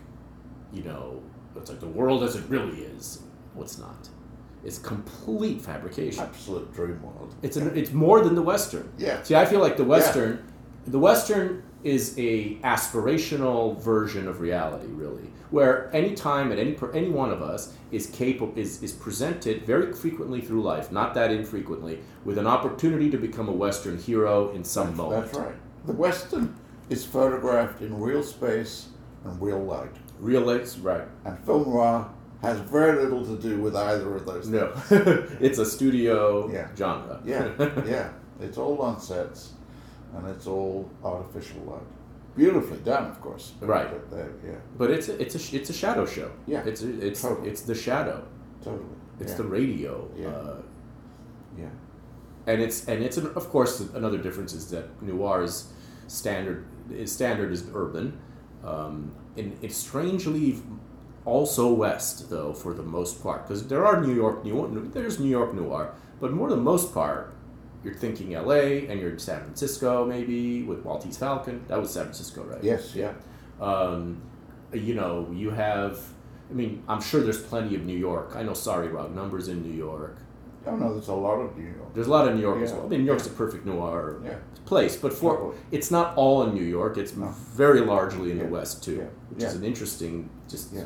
[0.72, 1.22] you know
[1.56, 3.22] it's like the world as it really is
[3.54, 4.08] what's not
[4.64, 7.34] it's complete fabrication absolute dream world.
[7.42, 8.92] it's an, it's more than the western.
[8.98, 9.22] Yeah.
[9.22, 10.44] See, I feel like the western,
[10.86, 17.08] the western is a aspirational version of reality, really, where any time at any any
[17.08, 22.00] one of us is capable is is presented very frequently through life, not that infrequently,
[22.24, 25.24] with an opportunity to become a western hero in some moment.
[25.26, 25.54] That's right.
[25.86, 26.54] The Western
[26.90, 28.88] is photographed in real space
[29.24, 31.06] and real light, Real life, right?
[31.24, 32.08] and film noir
[32.42, 34.48] has very little to do with either of those.
[34.48, 34.72] No,
[35.40, 36.68] it's a studio Yeah.
[36.76, 37.20] genre.
[37.24, 37.48] Yeah,
[37.86, 38.10] yeah.
[38.40, 39.52] It's all on sets,
[40.14, 41.80] and it's all artificial light.
[42.38, 43.46] Beautifully done, of course.
[43.58, 43.90] but- Right.
[43.92, 46.30] But they- yeah, But it's a, it's a it's a shadow show.
[46.46, 46.62] Yeah.
[46.70, 47.48] It's a, it's Totally.
[47.50, 48.18] it's the shadow.
[48.64, 48.84] totally.
[49.20, 49.36] It's yeah.
[49.42, 49.92] the radio.
[50.16, 50.28] Yeah.
[50.28, 50.56] Uh,
[51.62, 51.66] yeah.
[52.46, 55.54] and it's and it's an, of course another difference is that noir's
[56.06, 56.64] standard
[57.02, 58.06] is standard is urban
[58.64, 58.94] um,
[59.36, 60.46] and it's strangely
[61.24, 64.56] also west though for the most part because there are new york new
[64.94, 65.84] there's new york noir
[66.20, 67.34] but more than most part
[67.84, 72.04] you're thinking la and you're in san francisco maybe with maltese falcon that was san
[72.04, 73.12] francisco right Yes, yeah.
[73.60, 74.20] um,
[74.72, 75.98] you know you have
[76.50, 79.62] i mean i'm sure there's plenty of new york i know sorry rob numbers in
[79.62, 80.18] new york
[80.66, 80.92] Oh know.
[80.92, 81.94] there's a lot of New York.
[81.94, 82.84] there's a lot of New York as well.
[82.84, 84.34] I mean, New York's a perfect noir Yeah.
[84.66, 85.56] place, but for Totally.
[85.70, 86.98] it's not all in New York.
[86.98, 87.28] It's No.
[87.54, 88.42] very largely in Yeah.
[88.42, 89.04] the West too, Yeah.
[89.30, 90.28] which is an interesting.
[90.46, 90.84] Just Yeah.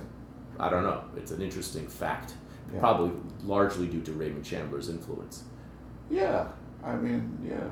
[0.61, 1.01] I don't know.
[1.17, 2.35] It's an interesting fact,
[2.73, 2.79] Yeah.
[2.79, 3.11] probably
[3.45, 5.45] largely due to Raymond Chandler's influence.
[6.11, 6.49] Yeah,
[6.85, 7.69] I mean, yeah.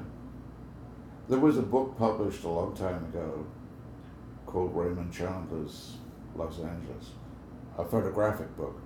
[1.29, 3.47] There was a book published a long time ago
[4.47, 5.97] called Raymond Chandler's
[6.35, 7.11] Los Angeles,
[7.79, 8.81] a photographic book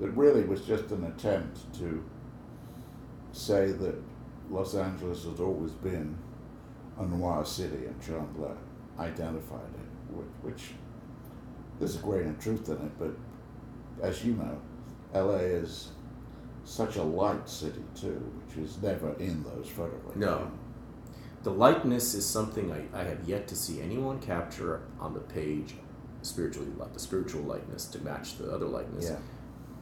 [0.00, 2.02] that really was just an attempt to
[3.32, 3.96] say that
[4.50, 6.16] Los Angeles has always been
[6.98, 8.56] a noir city and Chandler
[8.98, 10.70] identified it, which, which
[11.78, 13.10] there's a grain of truth in it, but
[14.02, 14.60] as you know,
[15.14, 15.90] LA is
[16.64, 18.22] such a light city too,
[18.56, 20.16] which is never in those photographs.
[20.16, 20.50] No.
[21.42, 25.74] The likeness is something I, I have yet to see anyone capture on the page.
[26.22, 29.10] Spiritually, like the spiritual likeness to match the other likeness.
[29.10, 29.16] Yeah.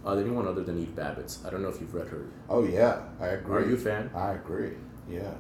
[0.05, 1.47] Uh, anyone other than Eve Babitz.
[1.47, 2.27] I don't know if you've read her.
[2.49, 3.55] Oh yeah, I agree.
[3.63, 4.11] Are you a fan?
[4.13, 4.73] I agree.
[5.09, 5.35] Yeah.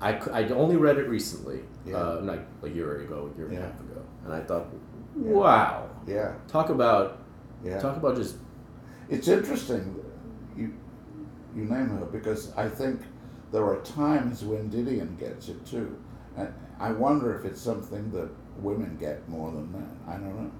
[0.00, 1.96] I, I only read it recently, Yeah.
[1.96, 4.68] uh, like a year ago, a year and a half ago, and I thought,
[5.16, 6.32] wow, Yeah.
[6.46, 7.18] talk about
[7.62, 7.78] Yeah.
[7.78, 8.36] talk about just
[9.10, 9.96] It's interesting.
[11.56, 13.00] You name her because I think
[13.52, 15.96] there are times when Didion gets it too,
[16.36, 18.28] and I wonder if it's something that
[18.60, 19.98] women get more than men.
[20.06, 20.50] I don't know.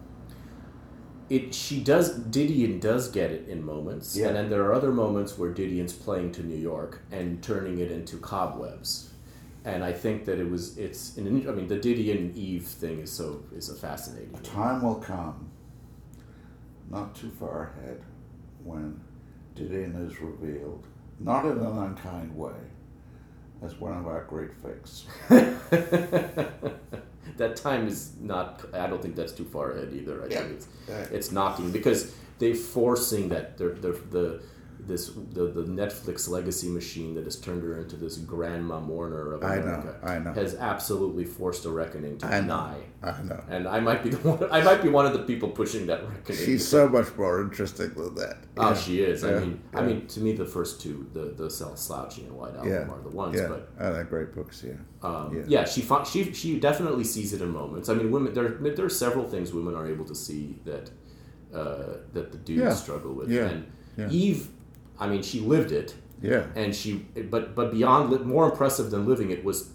[1.28, 1.52] it.
[1.54, 4.28] She does Didion does get it in moments, Yeah.
[4.28, 7.90] and then there are other moments where Didion's playing to New York and turning it
[7.92, 9.12] into cobwebs,
[9.66, 13.12] and I think that it was it's an, I mean the Didion Eve thing is
[13.12, 14.34] so is a fascinating.
[14.34, 15.50] A time will come,
[16.90, 18.00] not too far ahead,
[18.64, 18.98] when
[19.58, 20.86] Didion is revealed,
[21.18, 22.52] not in an unkind way,
[23.62, 25.06] as one of our great fakes.
[27.36, 28.64] that time is not.
[28.72, 30.22] I don't think that's too far ahead either.
[30.22, 30.38] I Yeah.
[30.40, 31.06] think it's Yeah.
[31.16, 34.40] it's knocking because they're forcing that they're, they're, the
[34.88, 39.42] this the, the Netflix legacy machine that has turned her into this grandma mourner of
[39.42, 39.96] America.
[40.04, 40.32] I know, I know.
[40.32, 42.40] has absolutely forced a reckoning to I know.
[42.40, 42.76] deny.
[43.02, 43.40] I know.
[43.48, 44.50] And I might be the one.
[44.50, 46.40] I might be one of the people pushing that reckoning.
[46.44, 48.38] She's so much more interesting than that.
[48.56, 48.74] Oh, Yeah.
[48.74, 49.22] she is.
[49.22, 52.32] I Yeah, mean, I mean, to me, the first two, the the Sel- Slouchy and
[52.40, 53.36] White Album, yeah, are the ones.
[53.36, 54.64] yeah, But oh, they're great books.
[54.66, 54.72] Yeah,
[55.08, 55.44] um, yeah.
[55.54, 55.80] yeah, she
[56.12, 57.88] she she definitely sees it in moments.
[57.88, 60.90] I mean, women there there are several things women are able to see that
[61.54, 62.74] uh, that the dudes Yeah.
[62.74, 63.30] struggle with.
[63.30, 63.46] Yeah.
[63.50, 63.66] And
[63.96, 64.08] Yeah.
[64.10, 64.48] Eve,
[65.00, 66.94] I mean, she lived it, yeah, and she
[67.30, 69.70] but but beyond more impressive than living it was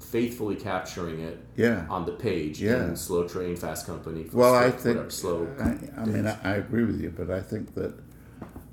[0.00, 1.84] faithfully capturing it yeah.
[1.90, 2.84] on the page Yeah.
[2.84, 4.26] in Slow Train Fast Company.
[4.32, 5.48] Well, I think whatever, slow.
[5.58, 7.94] I, I mean, I, I agree with you, but I think that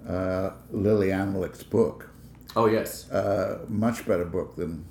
[0.07, 2.09] uh, Lili Anolik's book,
[2.55, 4.85] oh yes, uh, much better book than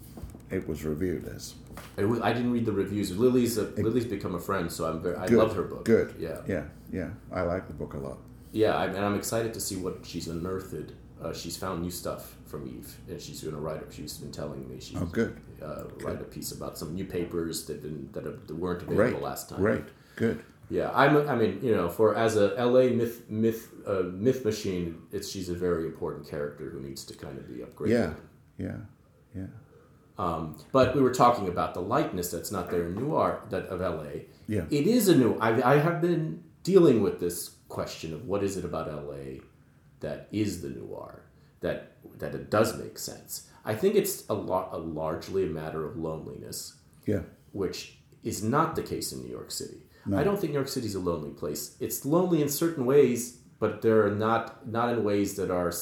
[0.51, 1.55] it was reviewed as.
[1.97, 3.16] it was, I didn't read the reviews.
[3.16, 5.16] Lily's a, Lily's become a friend, so I'm very.
[5.16, 5.84] I Good, love her book.
[5.84, 6.14] Good.
[6.18, 6.40] Yeah.
[6.48, 7.10] yeah, yeah.
[7.30, 8.18] I like the book a lot.
[8.52, 10.93] Yeah, I, and I'm excited to see what she's unearthed.
[11.23, 13.82] Uh, she's found new stuff from Eve, and she's going to write.
[13.90, 15.39] She's been telling me she's Oh, good.
[15.62, 19.23] Uh, write a piece about some new papers that didn't that, that weren't available Great,
[19.23, 19.61] last time.
[19.61, 19.85] great,
[20.16, 20.43] good.
[20.69, 21.28] Yeah, I'm.
[21.28, 25.49] I mean, you know, for as a LA myth myth uh, myth machine, it's she's
[25.49, 27.90] a very important character who needs to kind of be upgraded.
[28.59, 28.77] Yeah, yeah,
[29.36, 29.47] yeah.
[30.19, 33.81] Um, but we were talking about the lightness that's not there in noir that of
[33.81, 34.23] LA.
[34.49, 34.65] Yeah.
[34.70, 35.36] It is a new.
[35.39, 39.40] I, I have been dealing with this question of what is it about LA
[40.02, 41.22] that is the noir
[41.60, 43.48] that that it does make sense.
[43.64, 46.76] I think it's a lot a largely a matter of loneliness,
[47.06, 47.22] Yeah,
[47.52, 49.80] which is not the case in New York City.
[50.12, 51.76] I don't think New York City is a lonely place.
[51.78, 55.72] It's lonely in certain ways, but they're not not in ways that are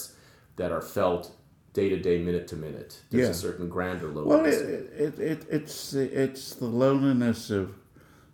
[0.56, 1.32] that are felt
[1.72, 3.01] day to day, minute to minute.
[3.10, 3.30] There's Yeah.
[3.30, 4.60] a certain grander Well, loneliness.
[4.60, 7.72] it, it, it, it's the- it's the loneliness of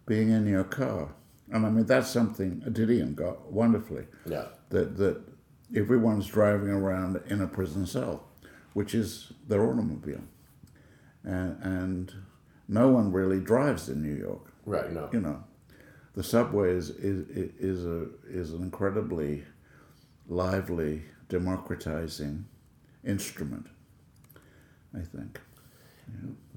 [0.07, 1.15] being in your car,
[1.53, 4.07] and I mean that's something Didion got wonderfully.
[4.35, 4.47] yeah.
[4.71, 5.17] That that
[5.75, 8.25] everyone's driving around in a prison cell,
[8.75, 10.23] which is their automobile,
[11.25, 12.13] and and
[12.69, 14.53] no one really drives in New York.
[14.65, 14.93] Right.
[14.93, 15.09] No.
[15.13, 15.45] You know,
[16.15, 17.29] the subway is is
[17.59, 19.45] is a is an incredibly
[20.29, 22.47] lively, democratizing
[23.05, 23.67] instrument.
[24.95, 25.41] I think.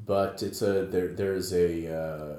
[0.05, 1.09] but it's a there.
[1.09, 2.37] There's a uh,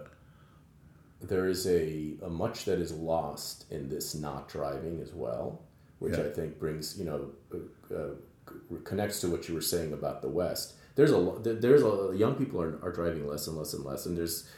[1.20, 5.62] there is a, a much that is lost in this not driving as well,
[6.00, 6.24] which Yeah.
[6.24, 7.20] I think brings you know
[7.54, 8.10] uh, uh,
[8.84, 10.74] connects to what you were saying about the West.
[10.96, 11.20] There's a
[11.64, 14.48] there's a young people are, are driving less and less and less, and there's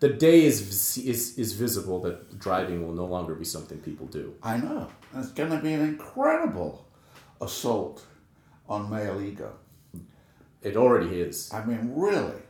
[0.00, 4.34] the day is is is visible that driving will no longer be something people do.
[4.42, 4.88] I know.
[5.16, 6.86] It's going to be an incredible
[7.40, 8.04] assault
[8.68, 9.50] on male ego.
[10.62, 11.50] It already is.
[11.52, 12.40] I mean, really.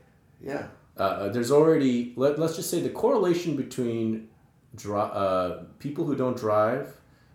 [0.40, 0.66] Yeah.
[0.96, 4.28] uh, there's already let, let's just say the correlation between
[4.74, 6.86] dri- uh, people who don't drive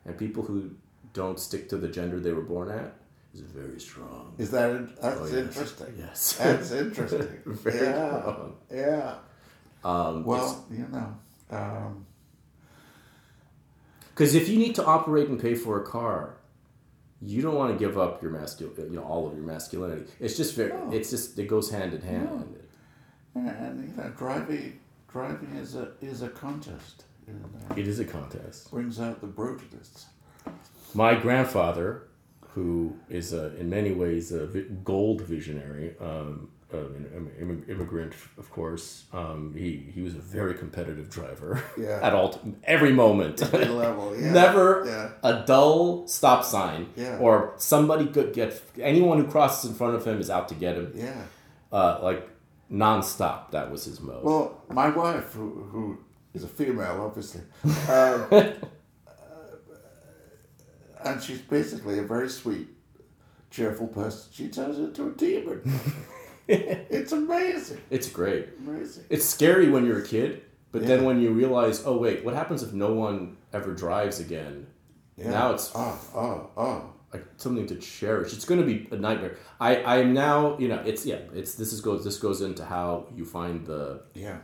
[0.06, 0.72] and people who
[1.14, 2.95] don't stick to the gender they were born at
[3.34, 4.34] is very strong.
[4.38, 5.34] Is that that's Oh, yes.
[5.34, 5.94] interesting?
[5.98, 6.34] Yes.
[6.38, 7.40] That's interesting.
[7.45, 8.19] Very yeah.
[8.22, 8.56] strong.
[8.72, 9.15] Yeah.
[9.84, 11.18] Um, Well, you know.
[11.49, 12.06] Um,
[14.10, 16.35] Because if you need to operate and pay for a car,
[17.22, 20.06] you don't want to give up your masculine, you know, all of your masculinity.
[20.19, 20.91] It's just very, No.
[20.91, 22.56] it's just it goes hand in hand.
[23.35, 24.80] and you know, driving
[25.11, 27.06] driving is a is a contest.
[27.27, 28.69] You know, It is a contest.
[28.72, 30.06] brings out the brutalists.
[30.94, 32.03] My grandfather,
[32.53, 34.45] who is a, in many ways a
[34.84, 41.64] gold visionary, um, an immigrant, of course, um, he, he was a very competitive driver
[41.78, 41.99] Yeah.
[42.02, 43.41] at all, t- every moment.
[43.44, 45.10] Every level, yeah, Never yeah.
[45.24, 47.18] a dull stop sign Yeah.
[47.18, 50.76] or somebody could get, anyone who crosses in front of him is out to get
[50.76, 50.91] him.
[50.95, 51.22] Yeah.
[51.72, 52.28] Uh, like
[52.72, 54.24] nonstop, that was his mode.
[54.24, 55.99] Well, my wife, who, who
[56.34, 57.41] is a female, obviously,
[57.88, 58.53] um,
[61.05, 62.67] and she's basically a very sweet,
[63.51, 64.30] cheerful person.
[64.31, 65.61] She turns into a demon.
[66.47, 67.81] it's amazing.
[67.89, 68.49] it's great.
[68.65, 69.05] Amazing.
[69.09, 72.63] It's scary when you're a kid, but then when you realize, oh wait, what happens
[72.63, 74.67] if no one ever drives again?
[75.17, 75.30] Yeah.
[75.30, 76.93] Now it's oh, oh, oh.
[77.13, 78.34] like something to cherish.
[78.34, 79.38] It's going to be a nightmare.
[79.59, 82.65] I I am now, you know, it's yeah, it's this is goes this goes into
[82.65, 84.38] how you find the Yeah.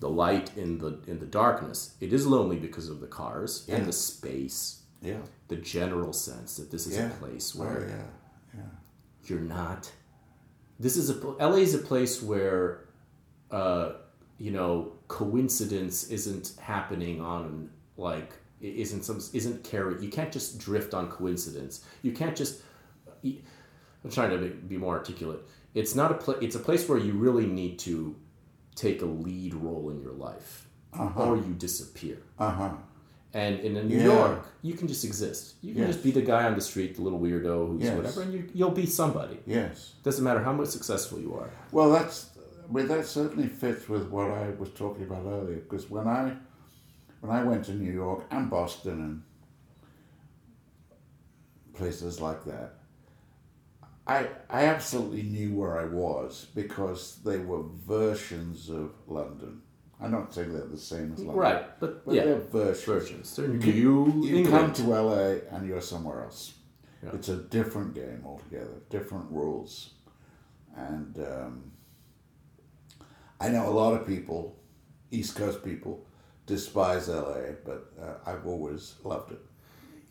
[0.00, 1.94] the light in the in the darkness.
[2.00, 3.76] It is lonely because of the cars Yeah.
[3.76, 5.18] and the space, Yeah.
[5.48, 7.06] the general sense that this is Yeah.
[7.06, 8.58] a place Oh, where yeah.
[8.60, 8.70] Yeah.
[9.24, 9.90] you're not.
[10.78, 12.86] This is a LA is a place where,
[13.50, 13.92] uh,
[14.38, 20.02] you know, coincidence isn't happening on like isn't some isn't carry.
[20.02, 21.84] You can't just drift on coincidence.
[22.02, 22.62] You can't just.
[23.24, 25.40] I'm trying to be, more articulate.
[25.74, 28.16] It's not a pla- It's a place where you really need to
[28.74, 30.66] take a lead role in your life,
[31.16, 32.18] or you disappear.
[32.38, 32.72] Uh huh.
[33.32, 34.04] And in New Yeah.
[34.04, 35.54] York, you can just exist.
[35.62, 35.92] You can Yes.
[35.92, 37.96] just be the guy on the street, the little weirdo who's Yes.
[37.96, 39.38] whatever, and you, you'll be somebody.
[39.46, 39.94] Yes.
[40.02, 41.50] Doesn't matter how much successful you are.
[41.70, 42.30] Well, that's.
[42.68, 45.56] I mean, that certainly fits with what I was talking about earlier.
[45.56, 46.36] Because when I,
[47.20, 49.22] when I went to New York and Boston and
[51.74, 52.74] places like that,
[54.06, 59.62] I I absolutely knew where I was because they were versions of London.
[60.02, 61.36] I'm not saying they're the same as London.
[61.36, 62.84] Right, but, But yeah, they're versions.
[62.84, 63.36] versions.
[63.36, 66.54] They're You you come to LA and you're somewhere else.
[67.02, 67.10] Yeah.
[67.14, 69.90] It's a different game altogether, different rules.
[70.76, 71.72] And um,
[73.40, 74.56] I know a lot of people,
[75.10, 76.06] East Coast people,
[76.46, 79.40] despise LA, but uh, I've always loved it.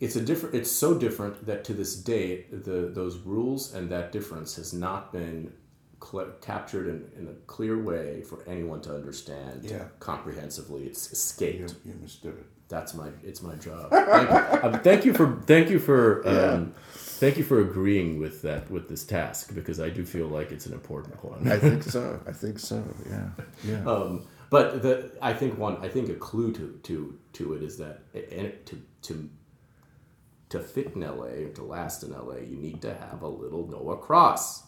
[0.00, 0.54] it's a different.
[0.54, 5.12] It's so different that to this day, the those rules and that difference has not
[5.12, 5.52] been
[6.02, 9.84] cl- captured in, in a clear way for anyone to understand Yeah.
[9.98, 10.84] comprehensively.
[10.84, 11.74] It's You, escaped.
[11.84, 12.46] you mistook it.
[12.68, 13.08] That's my.
[13.24, 13.90] It's my job.
[13.90, 15.42] Thank you, um, thank you for.
[15.46, 16.26] Thank you for.
[16.28, 20.52] Um, Thank you for agreeing with that with this task because I do feel like
[20.52, 21.50] it's an important one.
[21.52, 22.18] I think so.
[22.26, 22.82] I think so.
[23.08, 23.28] Yeah.
[23.64, 23.84] Yeah.
[23.86, 27.76] Um, but the I think one I think a clue to to to it is
[27.78, 29.28] that it, to to
[30.50, 33.66] to fit in LA or to last in LA, you need to have a little
[33.68, 34.62] Noah Cross.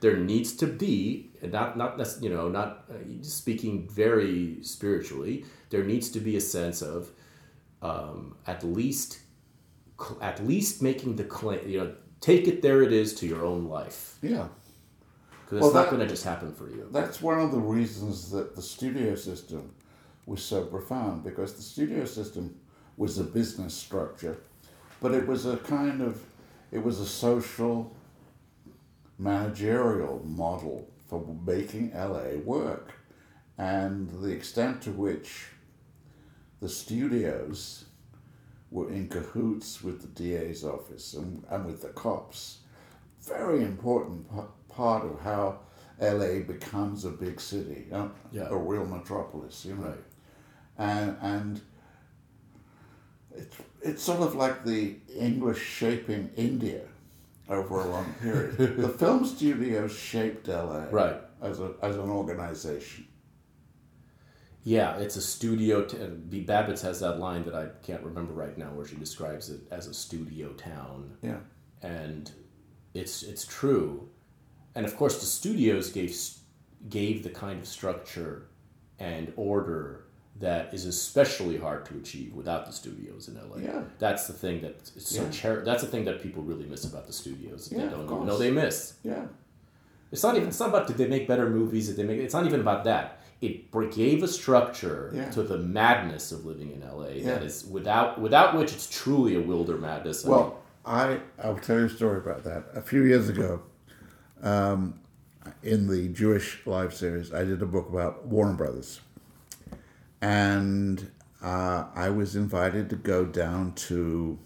[0.00, 5.44] There needs to be and not not you know not uh, speaking very spiritually.
[5.70, 7.10] There needs to be a sense of
[7.82, 9.20] um, at least
[10.20, 11.68] at least making the claim.
[11.68, 12.82] You know, take it there.
[12.82, 14.48] It is to your own life yeah.
[15.44, 16.88] because it's not going to just happen for you.
[16.90, 19.74] That's one of the reasons that the studio system
[20.26, 22.54] was so profound because the studio system
[22.96, 24.38] was a business structure,
[25.00, 26.22] but it was a kind of
[26.70, 27.96] it was a social
[29.20, 32.94] managerial model for making LA work.
[33.58, 35.46] And the extent to which
[36.60, 37.84] the studios
[38.70, 42.58] were in cahoots with the DA's office and, and with the cops.
[43.22, 44.40] Very important p-
[44.74, 45.58] part of how
[46.00, 48.48] LA becomes a big city, uh, Yeah.
[48.48, 49.82] a real metropolis, you know.
[49.88, 49.98] Right.
[50.78, 51.60] And, and
[53.36, 56.82] it's, it's sort of like the English shaping India
[57.50, 58.56] over a long period.
[58.78, 61.20] the film studios shaped LA Right.
[61.42, 63.06] as, a, as an organization.
[64.62, 65.84] Yeah, it's a studio.
[65.84, 65.96] T-.
[66.44, 69.86] Babitz has that line that I can't remember right now, where she describes it as
[69.86, 71.38] a studio town, Yeah.
[71.82, 72.30] and
[72.92, 74.08] it's it's true.
[74.74, 76.14] And of course, the studios gave
[76.90, 78.48] gave the kind of structure
[78.98, 80.04] and order
[80.40, 83.58] that is especially hard to achieve without the studios in LA.
[83.58, 83.82] Yeah.
[83.98, 85.30] That's the thing that so Yeah.
[85.30, 87.68] cher- That's the thing that people really miss about the studios.
[87.68, 88.94] that Yeah, they don't even know they miss.
[89.04, 89.26] Yeah.
[90.10, 90.48] It's not even.
[90.48, 91.86] It's not about did they make better movies?
[91.88, 92.18] Did they make?
[92.20, 93.20] It's not even about that.
[93.42, 95.30] It gave a structure Yeah.
[95.30, 97.40] to the madness of living in LA Yeah.
[97.40, 100.24] is without without which it's truly a wilder madness.
[100.24, 102.64] I mean, Well, I I'll tell you a story about that.
[102.74, 103.60] A few years ago,
[104.42, 104.94] um,
[105.62, 109.00] in the Jewish Live series, I did a book about Warner Brothers,
[110.20, 111.10] and
[111.42, 114.38] uh, I was invited to go down to.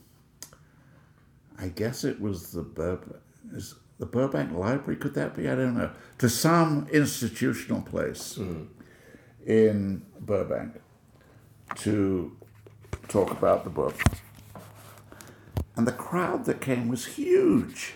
[1.59, 3.17] I guess it was the Burbank,
[3.53, 4.97] is the Burbank Library.
[4.97, 5.49] Could that be?
[5.49, 5.91] I don't know.
[6.19, 8.39] To some institutional place
[9.47, 10.81] in Burbank
[11.77, 12.37] to
[13.09, 13.95] talk about the book.
[15.77, 17.95] And the crowd that came was huge.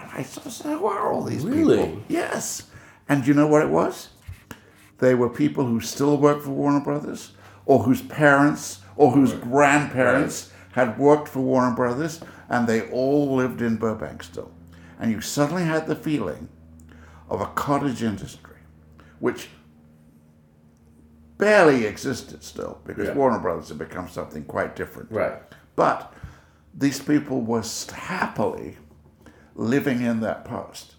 [0.00, 1.78] And I sort of said, who are all these Really?
[1.78, 2.02] people?
[2.08, 2.64] Yes.
[3.08, 4.08] And you know what it was?
[5.00, 7.32] They were people who still work for Warner Brothers,
[7.66, 13.62] or whose parents or whose grandparents had worked for Warner Brothers, and they all lived
[13.62, 14.50] in Burbank still.
[14.98, 16.48] And you suddenly had the feeling
[17.30, 18.56] of a cottage industry,
[19.18, 19.48] which
[21.38, 23.14] barely existed still because Yeah.
[23.14, 25.10] Warner Brothers had become something quite different.
[25.10, 25.40] Right.
[25.76, 26.12] But
[26.76, 28.76] these people were happily
[29.54, 30.96] living in that post.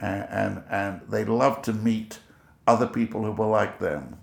[0.00, 2.18] And, and, and they loved to meet
[2.66, 4.18] other people who were like them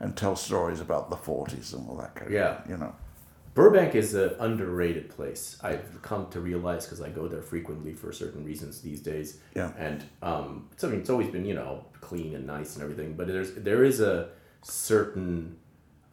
[0.00, 2.62] and tell stories about the 40s and all that kind Yeah.
[2.62, 2.94] of you know.
[3.54, 5.58] Burbank is an underrated place.
[5.62, 9.38] I've come to realize because I go there frequently for certain reasons these days.
[9.54, 9.72] Yeah.
[9.76, 13.12] And um, it's, I mean, it's always been you know clean and nice and everything,
[13.14, 14.30] but there's there is a
[14.62, 15.56] certain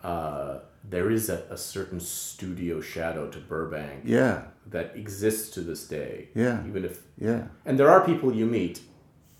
[0.04, 5.88] uh, there is a, a certain studio shadow to Burbank Yeah, that exists to this
[5.88, 6.30] day.
[6.36, 6.66] Yeah.
[6.68, 8.82] Even if yeah, and there are people you meet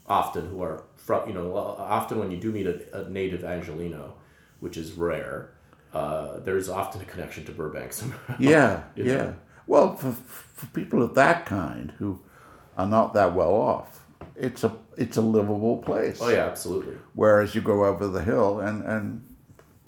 [0.08, 2.76] often who are from you know often when you do meet a,
[3.06, 4.12] a native Angeleno,
[4.60, 5.50] which is rare.
[5.92, 8.36] Uh, there's often a connection to Burbank somehow.
[8.38, 9.04] yeah, yeah.
[9.06, 9.36] know?
[9.66, 12.20] Well, for, for people of that kind who
[12.78, 14.06] are not that well off.
[14.36, 16.20] It's a it's a livable place.
[16.22, 16.96] Oh yeah, absolutely.
[17.16, 19.06] Whereas you go over the hill and and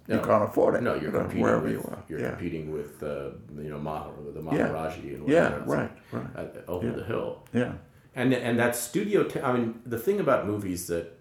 [0.07, 0.23] you No.
[0.23, 0.81] can't afford it.
[0.81, 2.03] No, you're you know, competing wherever with you are.
[2.09, 2.29] you're yeah.
[2.31, 3.29] competing with uh,
[3.65, 4.65] you know Maha, the Yeah.
[4.65, 6.57] And whatever else, right, right.
[6.67, 6.93] uh, over Yeah.
[6.99, 7.29] the hill.
[7.53, 7.73] Yeah.
[8.15, 11.17] And and that studio, t- I mean, the thing about movies that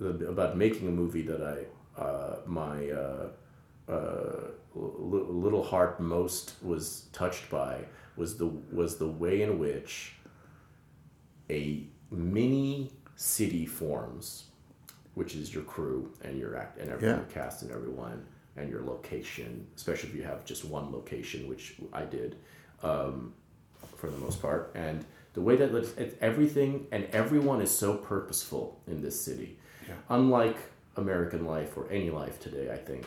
[0.00, 3.28] about making a movie that I uh, my uh,
[3.88, 7.84] uh, li- little heart most was touched by
[8.16, 10.14] was the was the way in which
[11.50, 14.44] a mini city forms,
[15.14, 17.20] which is your crew and your act and every, Yeah.
[17.32, 18.24] cast and everyone
[18.56, 22.36] and your location, especially if you have just one location, which I did
[22.82, 23.34] um,
[23.96, 24.72] for the most part.
[24.74, 25.04] And
[25.34, 29.58] the way that everything and everyone is so purposeful in this city,
[30.08, 30.58] unlike
[30.96, 32.70] American life or any life today.
[32.72, 33.06] I think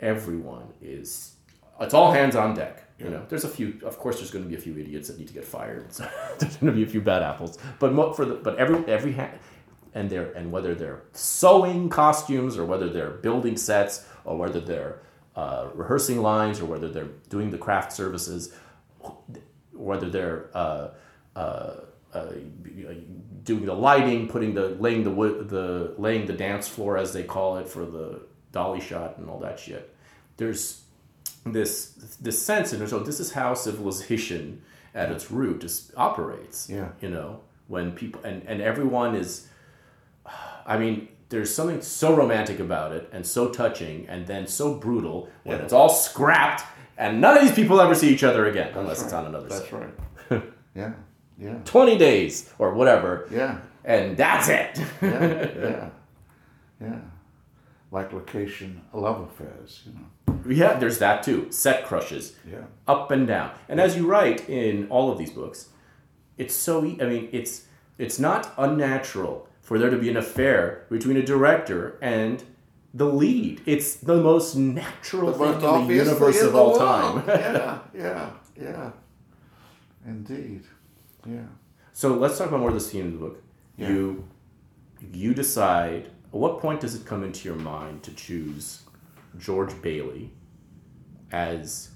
[0.00, 1.34] everyone is.
[1.80, 2.84] It's all hands on deck.
[2.98, 3.78] You know, there's a few.
[3.84, 5.92] Of course, there's going to be a few idiots that need to get fired.
[5.92, 6.08] So
[6.38, 7.58] there's going to be a few bad apples.
[7.78, 9.30] But for the but every every ha-
[9.94, 15.00] and they're and whether they're sewing costumes or whether they're building sets or whether they're
[15.36, 18.52] uh, rehearsing lines or whether they're doing the craft services,
[19.72, 20.88] whether they're uh,
[21.38, 22.32] uh, uh,
[23.44, 27.22] doing the lighting, putting the laying the wood, the laying the dance floor as they
[27.22, 29.94] call it for the dolly shot and all that shit.
[30.36, 30.82] There's
[31.46, 34.62] this this sense and so this is how civilization
[34.94, 36.68] at its root just operates.
[36.68, 36.88] Yeah.
[37.00, 39.46] You know, when people and, and everyone is
[40.66, 45.28] I mean, there's something so romantic about it and so touching and then so brutal
[45.44, 46.64] when it's all scrapped
[46.96, 49.68] and none of these people ever see each other again unless it's on another That's
[49.68, 49.72] set.
[50.30, 50.42] right.
[50.74, 50.94] yeah.
[51.38, 51.58] Yeah.
[51.64, 53.28] 20 days or whatever.
[53.30, 53.58] Yeah.
[53.84, 54.78] And that's it.
[55.00, 55.48] Yeah.
[55.60, 55.90] yeah.
[56.80, 56.98] Yeah.
[57.90, 60.38] Like location love affairs, you know.
[60.48, 61.46] yeah, there's that too.
[61.50, 62.36] Set crushes.
[62.48, 62.64] Yeah.
[62.86, 63.52] Up and down.
[63.68, 65.70] And as you write in all of these books,
[66.36, 67.64] it's so I mean, it's
[67.96, 72.44] it's not unnatural for there to be an affair between a director and
[72.94, 73.62] the lead.
[73.66, 76.78] It's the most natural thing in the universe of all world.
[76.78, 77.24] time.
[77.28, 77.78] yeah.
[77.94, 78.30] Yeah.
[78.60, 78.90] Yeah.
[80.06, 80.62] Indeed.
[81.28, 81.46] Yeah.
[81.92, 83.42] So let's talk about more of the scene in the book.
[83.76, 83.88] Yeah.
[83.88, 84.28] You
[85.12, 88.82] you decide at what point does it come into your mind to choose
[89.38, 90.30] George Bailey
[91.32, 91.90] as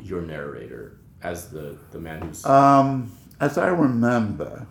[0.00, 4.66] your narrator, as the, the man who's Um, as I remember,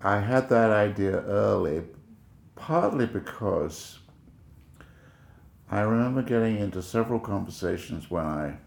[0.00, 1.82] I had that idea early,
[2.54, 3.98] partly because
[5.70, 8.58] I remember getting into several conversations when I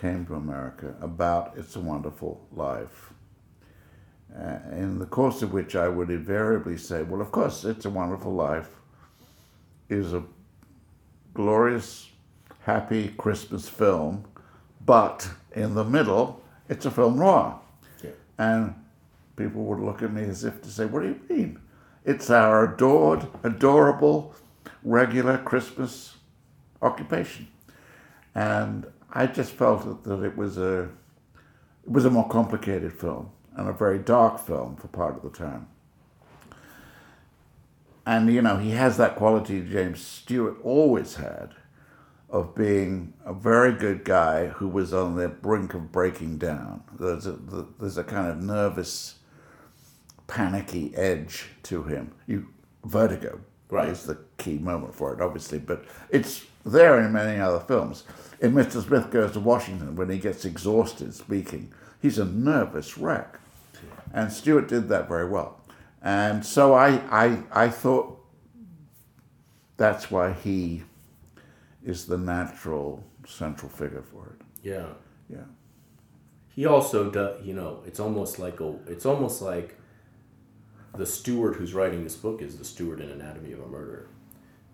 [0.00, 3.12] came to America about It's a Wonderful Life.
[4.36, 7.90] Uh, in the course of which I would invariably say, well, of course, It's a
[7.90, 8.68] Wonderful Life
[9.88, 10.22] is a
[11.34, 12.10] glorious,
[12.60, 14.24] happy Christmas film,
[14.84, 17.58] but in the middle, it's a film noir.
[18.04, 18.10] Yeah.
[18.38, 18.74] And
[19.36, 21.58] people would look at me as if to say, What do you mean?
[22.04, 24.34] It's our adored, adorable,
[24.82, 26.16] regular Christmas
[26.82, 27.48] occupation.
[28.34, 30.82] And I just felt that, that it was a
[31.84, 35.30] it was a more complicated film and a very dark film for part of the
[35.30, 35.68] time.
[38.06, 41.54] And you know, he has that quality James Stewart always had
[42.30, 46.82] of being a very good guy who was on the brink of breaking down.
[46.98, 47.38] There's a,
[47.78, 49.16] there's a kind of nervous,
[50.26, 52.12] panicky edge to him.
[52.26, 52.48] You
[52.84, 53.40] vertigo
[53.70, 53.88] Right.
[53.90, 58.04] is the key moment for it, obviously, but it's there in many other films.
[58.40, 58.82] In Mr.
[58.84, 63.38] Smith Goes to Washington, when he gets exhausted speaking, he's a nervous wreck.
[64.12, 65.60] And Stewart did that very well.
[66.02, 68.24] And so I, I, I thought
[69.76, 70.82] that's why he
[71.84, 74.44] is the natural central figure for it.
[74.62, 74.86] yeah.
[75.28, 75.44] Yeah.
[76.54, 79.76] He also does, you know, it's almost like a, it's almost like
[80.96, 84.08] the Stewart who's writing this book is the Stewart in Anatomy of a Murder.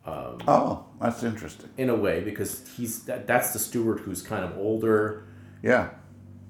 [0.07, 1.71] Oh, that's interesting.
[1.77, 5.25] in a way because he's that, that's the Stewart who's kind of older
[5.63, 5.91] Yeah.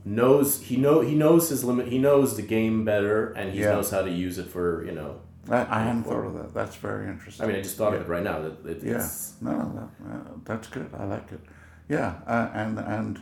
[0.05, 3.73] knows he know he knows his limit he knows the game better and he Yeah.
[3.73, 6.55] knows how to use it for you know I, I hadn't thought of that.
[6.55, 7.45] That's very interesting.
[7.45, 9.07] i mean i just thought of it right now that it, Yeah,
[9.43, 10.91] no, no, that, uh, that's good.
[10.99, 11.41] I like it.
[11.89, 13.21] Yeah, uh, and and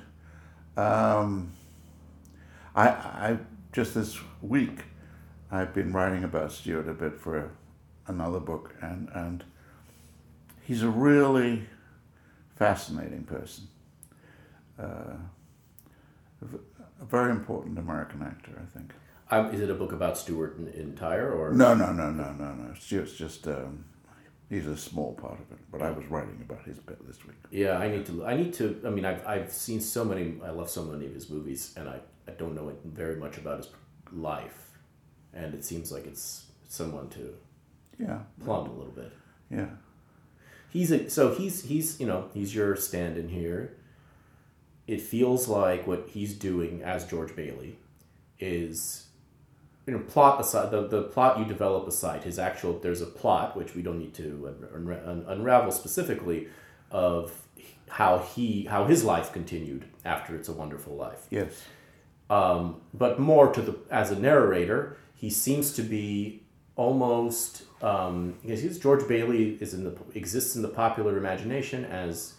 [0.76, 1.52] um,
[2.76, 3.38] I I
[3.72, 4.84] just this week
[5.50, 7.50] I've been writing about Stewart a bit for
[8.06, 9.42] another book, and and
[10.72, 11.62] he's a really
[12.56, 13.64] fascinating person.
[14.78, 15.16] Uh,
[17.00, 18.92] a very important American actor, I think.
[19.30, 22.54] um, is it a book about stewart in, entire or No, no, no, no, no,
[22.54, 22.72] no.
[22.80, 23.84] Stewart's just um,
[24.48, 25.58] he's a small part of it.
[25.70, 27.36] But I was writing about his bit this week.
[27.50, 28.24] Yeah, I need to.
[28.24, 28.80] I need to.
[28.86, 30.40] I mean, I've I've seen so many.
[30.42, 33.58] I love so many of his movies, and I I don't know very much about
[33.58, 33.68] his
[34.10, 34.70] life,
[35.34, 37.34] and it seems like it's someone to
[37.98, 39.12] Yeah, plumb a little bit.
[39.50, 39.66] yeah,
[40.72, 43.76] He's a, so he's he's you know he's your stand-in here.
[44.86, 47.78] It feels like what he's doing as George Bailey
[48.38, 49.06] is
[49.86, 53.56] you know plot aside the, the plot you develop aside his actual there's a plot
[53.56, 56.48] which we don't need to unra- un- unravel specifically
[56.90, 57.32] of
[57.88, 61.62] how he how his life continued after it's a wonderful life yes,
[62.32, 66.41] um, but more to the as a narrator, he seems to be
[66.86, 72.34] almost um, because George Bailey is in the exists in the popular imagination as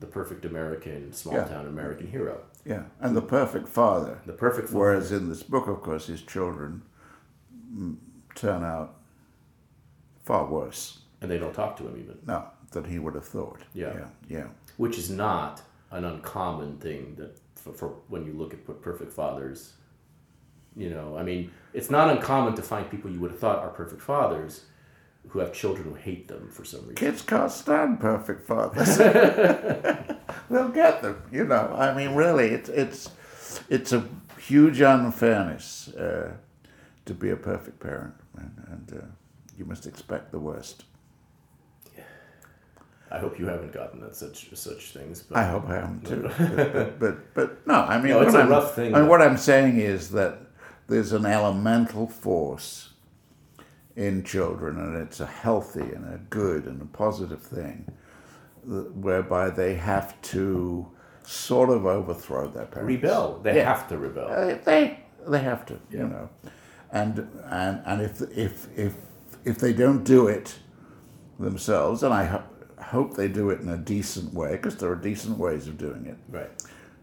[0.00, 1.44] the perfect American small Yeah.
[1.44, 2.84] town American hero, yeah.
[3.00, 4.14] And the perfect father.
[4.26, 4.78] the perfect father.
[4.80, 6.82] Whereas in this book, of course, his children
[7.72, 7.96] mm,
[8.34, 8.88] turn out
[10.24, 10.82] far worse.
[11.20, 12.40] and they don't talk to him even, No,
[12.72, 13.60] than he would have thought.
[13.74, 13.92] Yeah.
[13.98, 14.08] yeah,
[14.38, 14.46] yeah.
[14.76, 15.62] which is not
[15.92, 17.32] an uncommon thing that
[17.62, 18.60] for, for when you look at
[18.90, 19.58] perfect fathers.
[20.76, 23.68] You know, I mean, it's not uncommon to find people you would have thought are
[23.70, 24.64] perfect fathers
[25.28, 26.94] who have children who hate them for some reason.
[26.96, 28.96] Kids can't stand perfect fathers.
[30.50, 31.74] They'll get them, you know.
[31.78, 33.10] I mean, really, it's it's
[33.68, 34.04] it's a
[34.38, 36.32] huge unfairness uh,
[37.04, 39.06] to be a perfect parent, and, and uh,
[39.58, 40.84] you must expect the worst.
[43.10, 45.22] I hope you haven't gotten at such such things.
[45.22, 46.22] But I hope I haven't too.
[46.56, 49.08] but, but, but but no, I mean, No, it's a I'm- rough thing, I mean,
[49.08, 50.38] what I'm saying is that
[50.92, 52.90] there's an elemental force
[53.96, 57.90] in children, and it's a healthy and a good and a positive thing,
[58.64, 60.86] whereby they have to
[61.24, 63.02] sort of overthrow their parents.
[63.02, 63.40] rebel.
[63.42, 63.64] They Yeah.
[63.74, 64.28] have to rebel.
[64.30, 66.00] Uh, they they have to, Yeah.
[66.00, 66.28] you know,
[66.90, 68.94] and and and if if if
[69.44, 70.58] if they don't do it
[71.38, 72.42] themselves, and I ho-
[72.80, 76.04] hope they do it in a decent way, because there are decent ways of doing
[76.06, 76.18] it.
[76.28, 76.50] Right.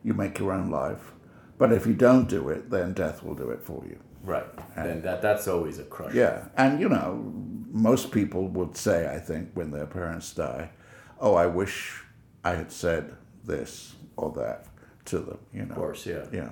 [0.03, 1.13] You make your own life,
[1.59, 3.99] but if you don't do it, then death will do it for you.
[4.23, 4.45] Right.
[4.75, 6.15] And that that's always a crush.
[6.15, 7.31] Yeah, and you know,
[7.71, 10.71] most people would say, I think, when their parents die,
[11.19, 12.01] "Oh, I wish
[12.43, 14.65] I had said this or that
[15.05, 15.71] to them." You know.
[15.71, 16.25] Of course, yeah.
[16.31, 16.49] Yeah.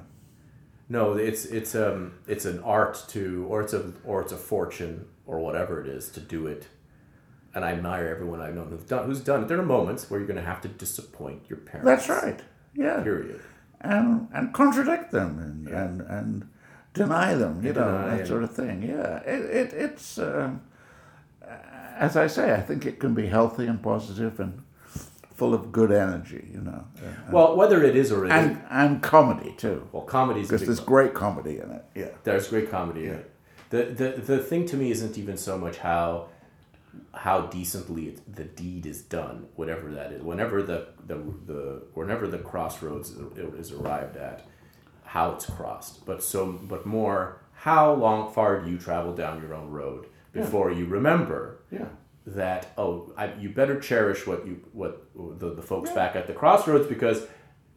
[0.89, 5.05] No, it's it's um it's an art to or it's a or it's a fortune
[5.25, 6.67] or whatever it is to do it.
[7.53, 9.47] And I admire everyone I've known who's done who's done it.
[9.47, 11.85] There are moments where you're gonna have to disappoint your parents.
[11.85, 12.41] That's right.
[12.73, 13.01] Yeah.
[13.03, 13.41] Period.
[13.81, 16.49] And and contradict them and and, and
[16.93, 18.83] deny them, you And know, that sort of thing.
[18.83, 20.51] Yeah, it, it it's uh,
[21.97, 24.61] as I say, I think it can be healthy and positive and
[25.33, 26.83] full of good energy, you know,
[27.31, 30.79] Well, whether it is or it and isn't- and comedy too, well, comedy because there's
[30.79, 30.87] one.
[30.87, 31.85] great comedy in it.
[31.93, 33.31] Yeah, There's great comedy in it.
[33.69, 36.29] The, the the thing to me isn't even so much how
[37.13, 40.21] how decently it, the deed is done, whatever that is.
[40.21, 41.15] Whenever the the,
[41.45, 44.45] the whenever the crossroads is arrived at,
[45.03, 46.05] how it's crossed.
[46.05, 50.71] But so but more how long far do you travel down your own road before
[50.71, 51.87] you remember yeah,
[52.25, 56.33] that oh I, you better cherish what you what the, the folks back at the
[56.33, 57.25] crossroads because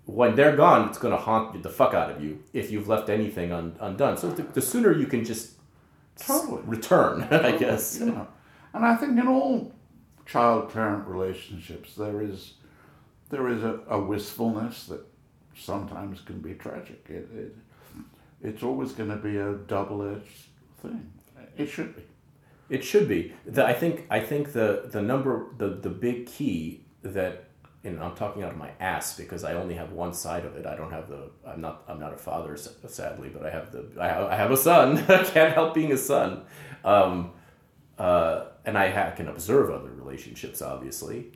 [0.05, 3.09] when they're gone it's going to haunt the fuck out of you if you've left
[3.09, 5.53] anything un, undone so the, the sooner you can just
[6.16, 6.62] Totally.
[6.66, 8.27] return i guess know,
[8.73, 9.73] and I think in all
[10.27, 12.55] child-parent relationships there is
[13.31, 15.01] there is a, a wistfulness that
[15.57, 17.05] sometimes can be tragic.
[17.09, 17.57] It, it
[18.43, 20.49] it's always going to be a double-edged
[20.83, 21.13] thing.
[21.57, 22.03] It should be.
[22.69, 23.35] It should be.
[23.47, 24.07] The, I think.
[24.11, 27.51] I think the the number the the big key that
[27.83, 30.67] and I'm talking out of my ass because I only have one side of it.
[30.67, 31.31] I don't have the.
[31.47, 31.83] I'm not.
[31.89, 33.87] I'm not a father, sadly, but I have the.
[33.99, 34.99] I have, I have a son.
[35.09, 36.43] I can't help being a son,
[36.85, 37.33] um,
[37.99, 40.62] uh, and I can observe other relationships.
[40.62, 41.32] Obviously,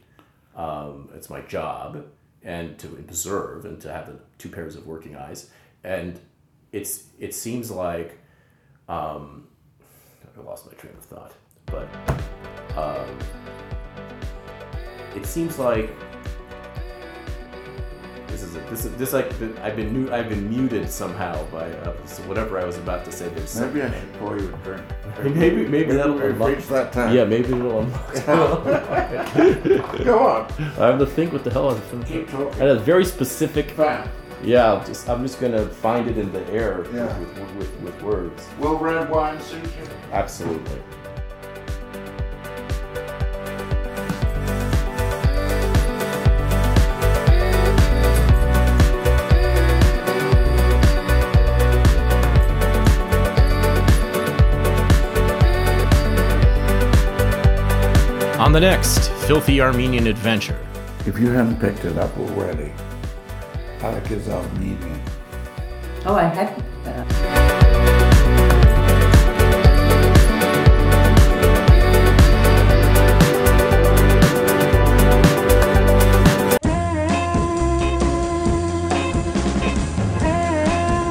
[0.57, 2.05] um, it's my job,
[2.43, 5.51] and to observe and to have the two pairs of working eyes,
[5.83, 6.19] and
[6.73, 7.05] it's.
[7.19, 8.19] It seems like.
[8.89, 9.49] Um,
[10.37, 11.33] I lost my train of thought,
[11.67, 11.89] but
[12.77, 13.19] um,
[15.15, 15.91] it seems like
[18.35, 19.27] this is a, this is this like
[19.63, 23.13] I've been mu- I've been muted somehow by uh, so whatever I was about to
[23.13, 23.29] say.
[23.29, 24.83] There's Maybe I should pour you a drink.
[25.37, 26.59] maybe maybe that'll We've unlock.
[26.59, 27.15] that time.
[27.15, 28.15] Yeah, maybe it'll unlock.
[30.05, 30.53] Go on.
[30.79, 32.27] I have to think what the hell I'm thinking.
[32.61, 33.71] And a very specific.
[33.71, 34.09] Fine.
[34.43, 37.17] Yeah, I'll just I'm just gonna find it in the air Yeah.
[37.19, 38.49] with, with, with, with words.
[38.59, 39.71] Will red wine suit you?
[40.13, 40.83] Absolutely.
[58.55, 60.57] The next Filthy Armenian Adventure.
[61.07, 62.73] If you haven't picked it up already,
[63.81, 65.03] Alec is Armenian.
[66.07, 67.09] Oh, I had that up.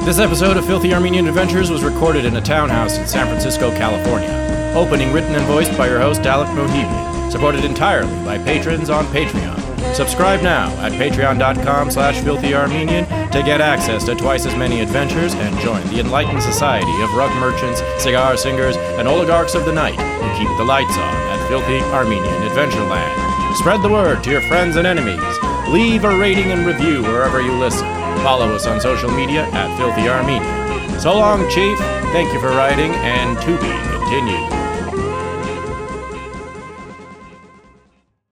[0.06, 4.72] This episode of Filthy Armenian Adventures was recorded in a townhouse in San Francisco, California.
[4.74, 7.13] Opening written and voiced by your host, Alec Mouhibian.
[7.30, 9.64] Supported entirely by patrons on Patreon.
[9.94, 15.58] Subscribe now at patreon.com slash filthyarmenian to get access to twice as many adventures and
[15.60, 20.38] join the enlightened society of rug merchants, cigar singers, and oligarchs of the night who
[20.38, 23.56] keep the lights on at Filthy Armenian Adventureland.
[23.56, 25.22] Spread the word to your friends and enemies.
[25.68, 27.86] Leave a rating and review wherever you listen.
[28.22, 31.00] Follow us on social media at Filthy Armenian.
[31.00, 31.78] So long, Chief.
[32.10, 34.63] Thank you for writing, and to be continued.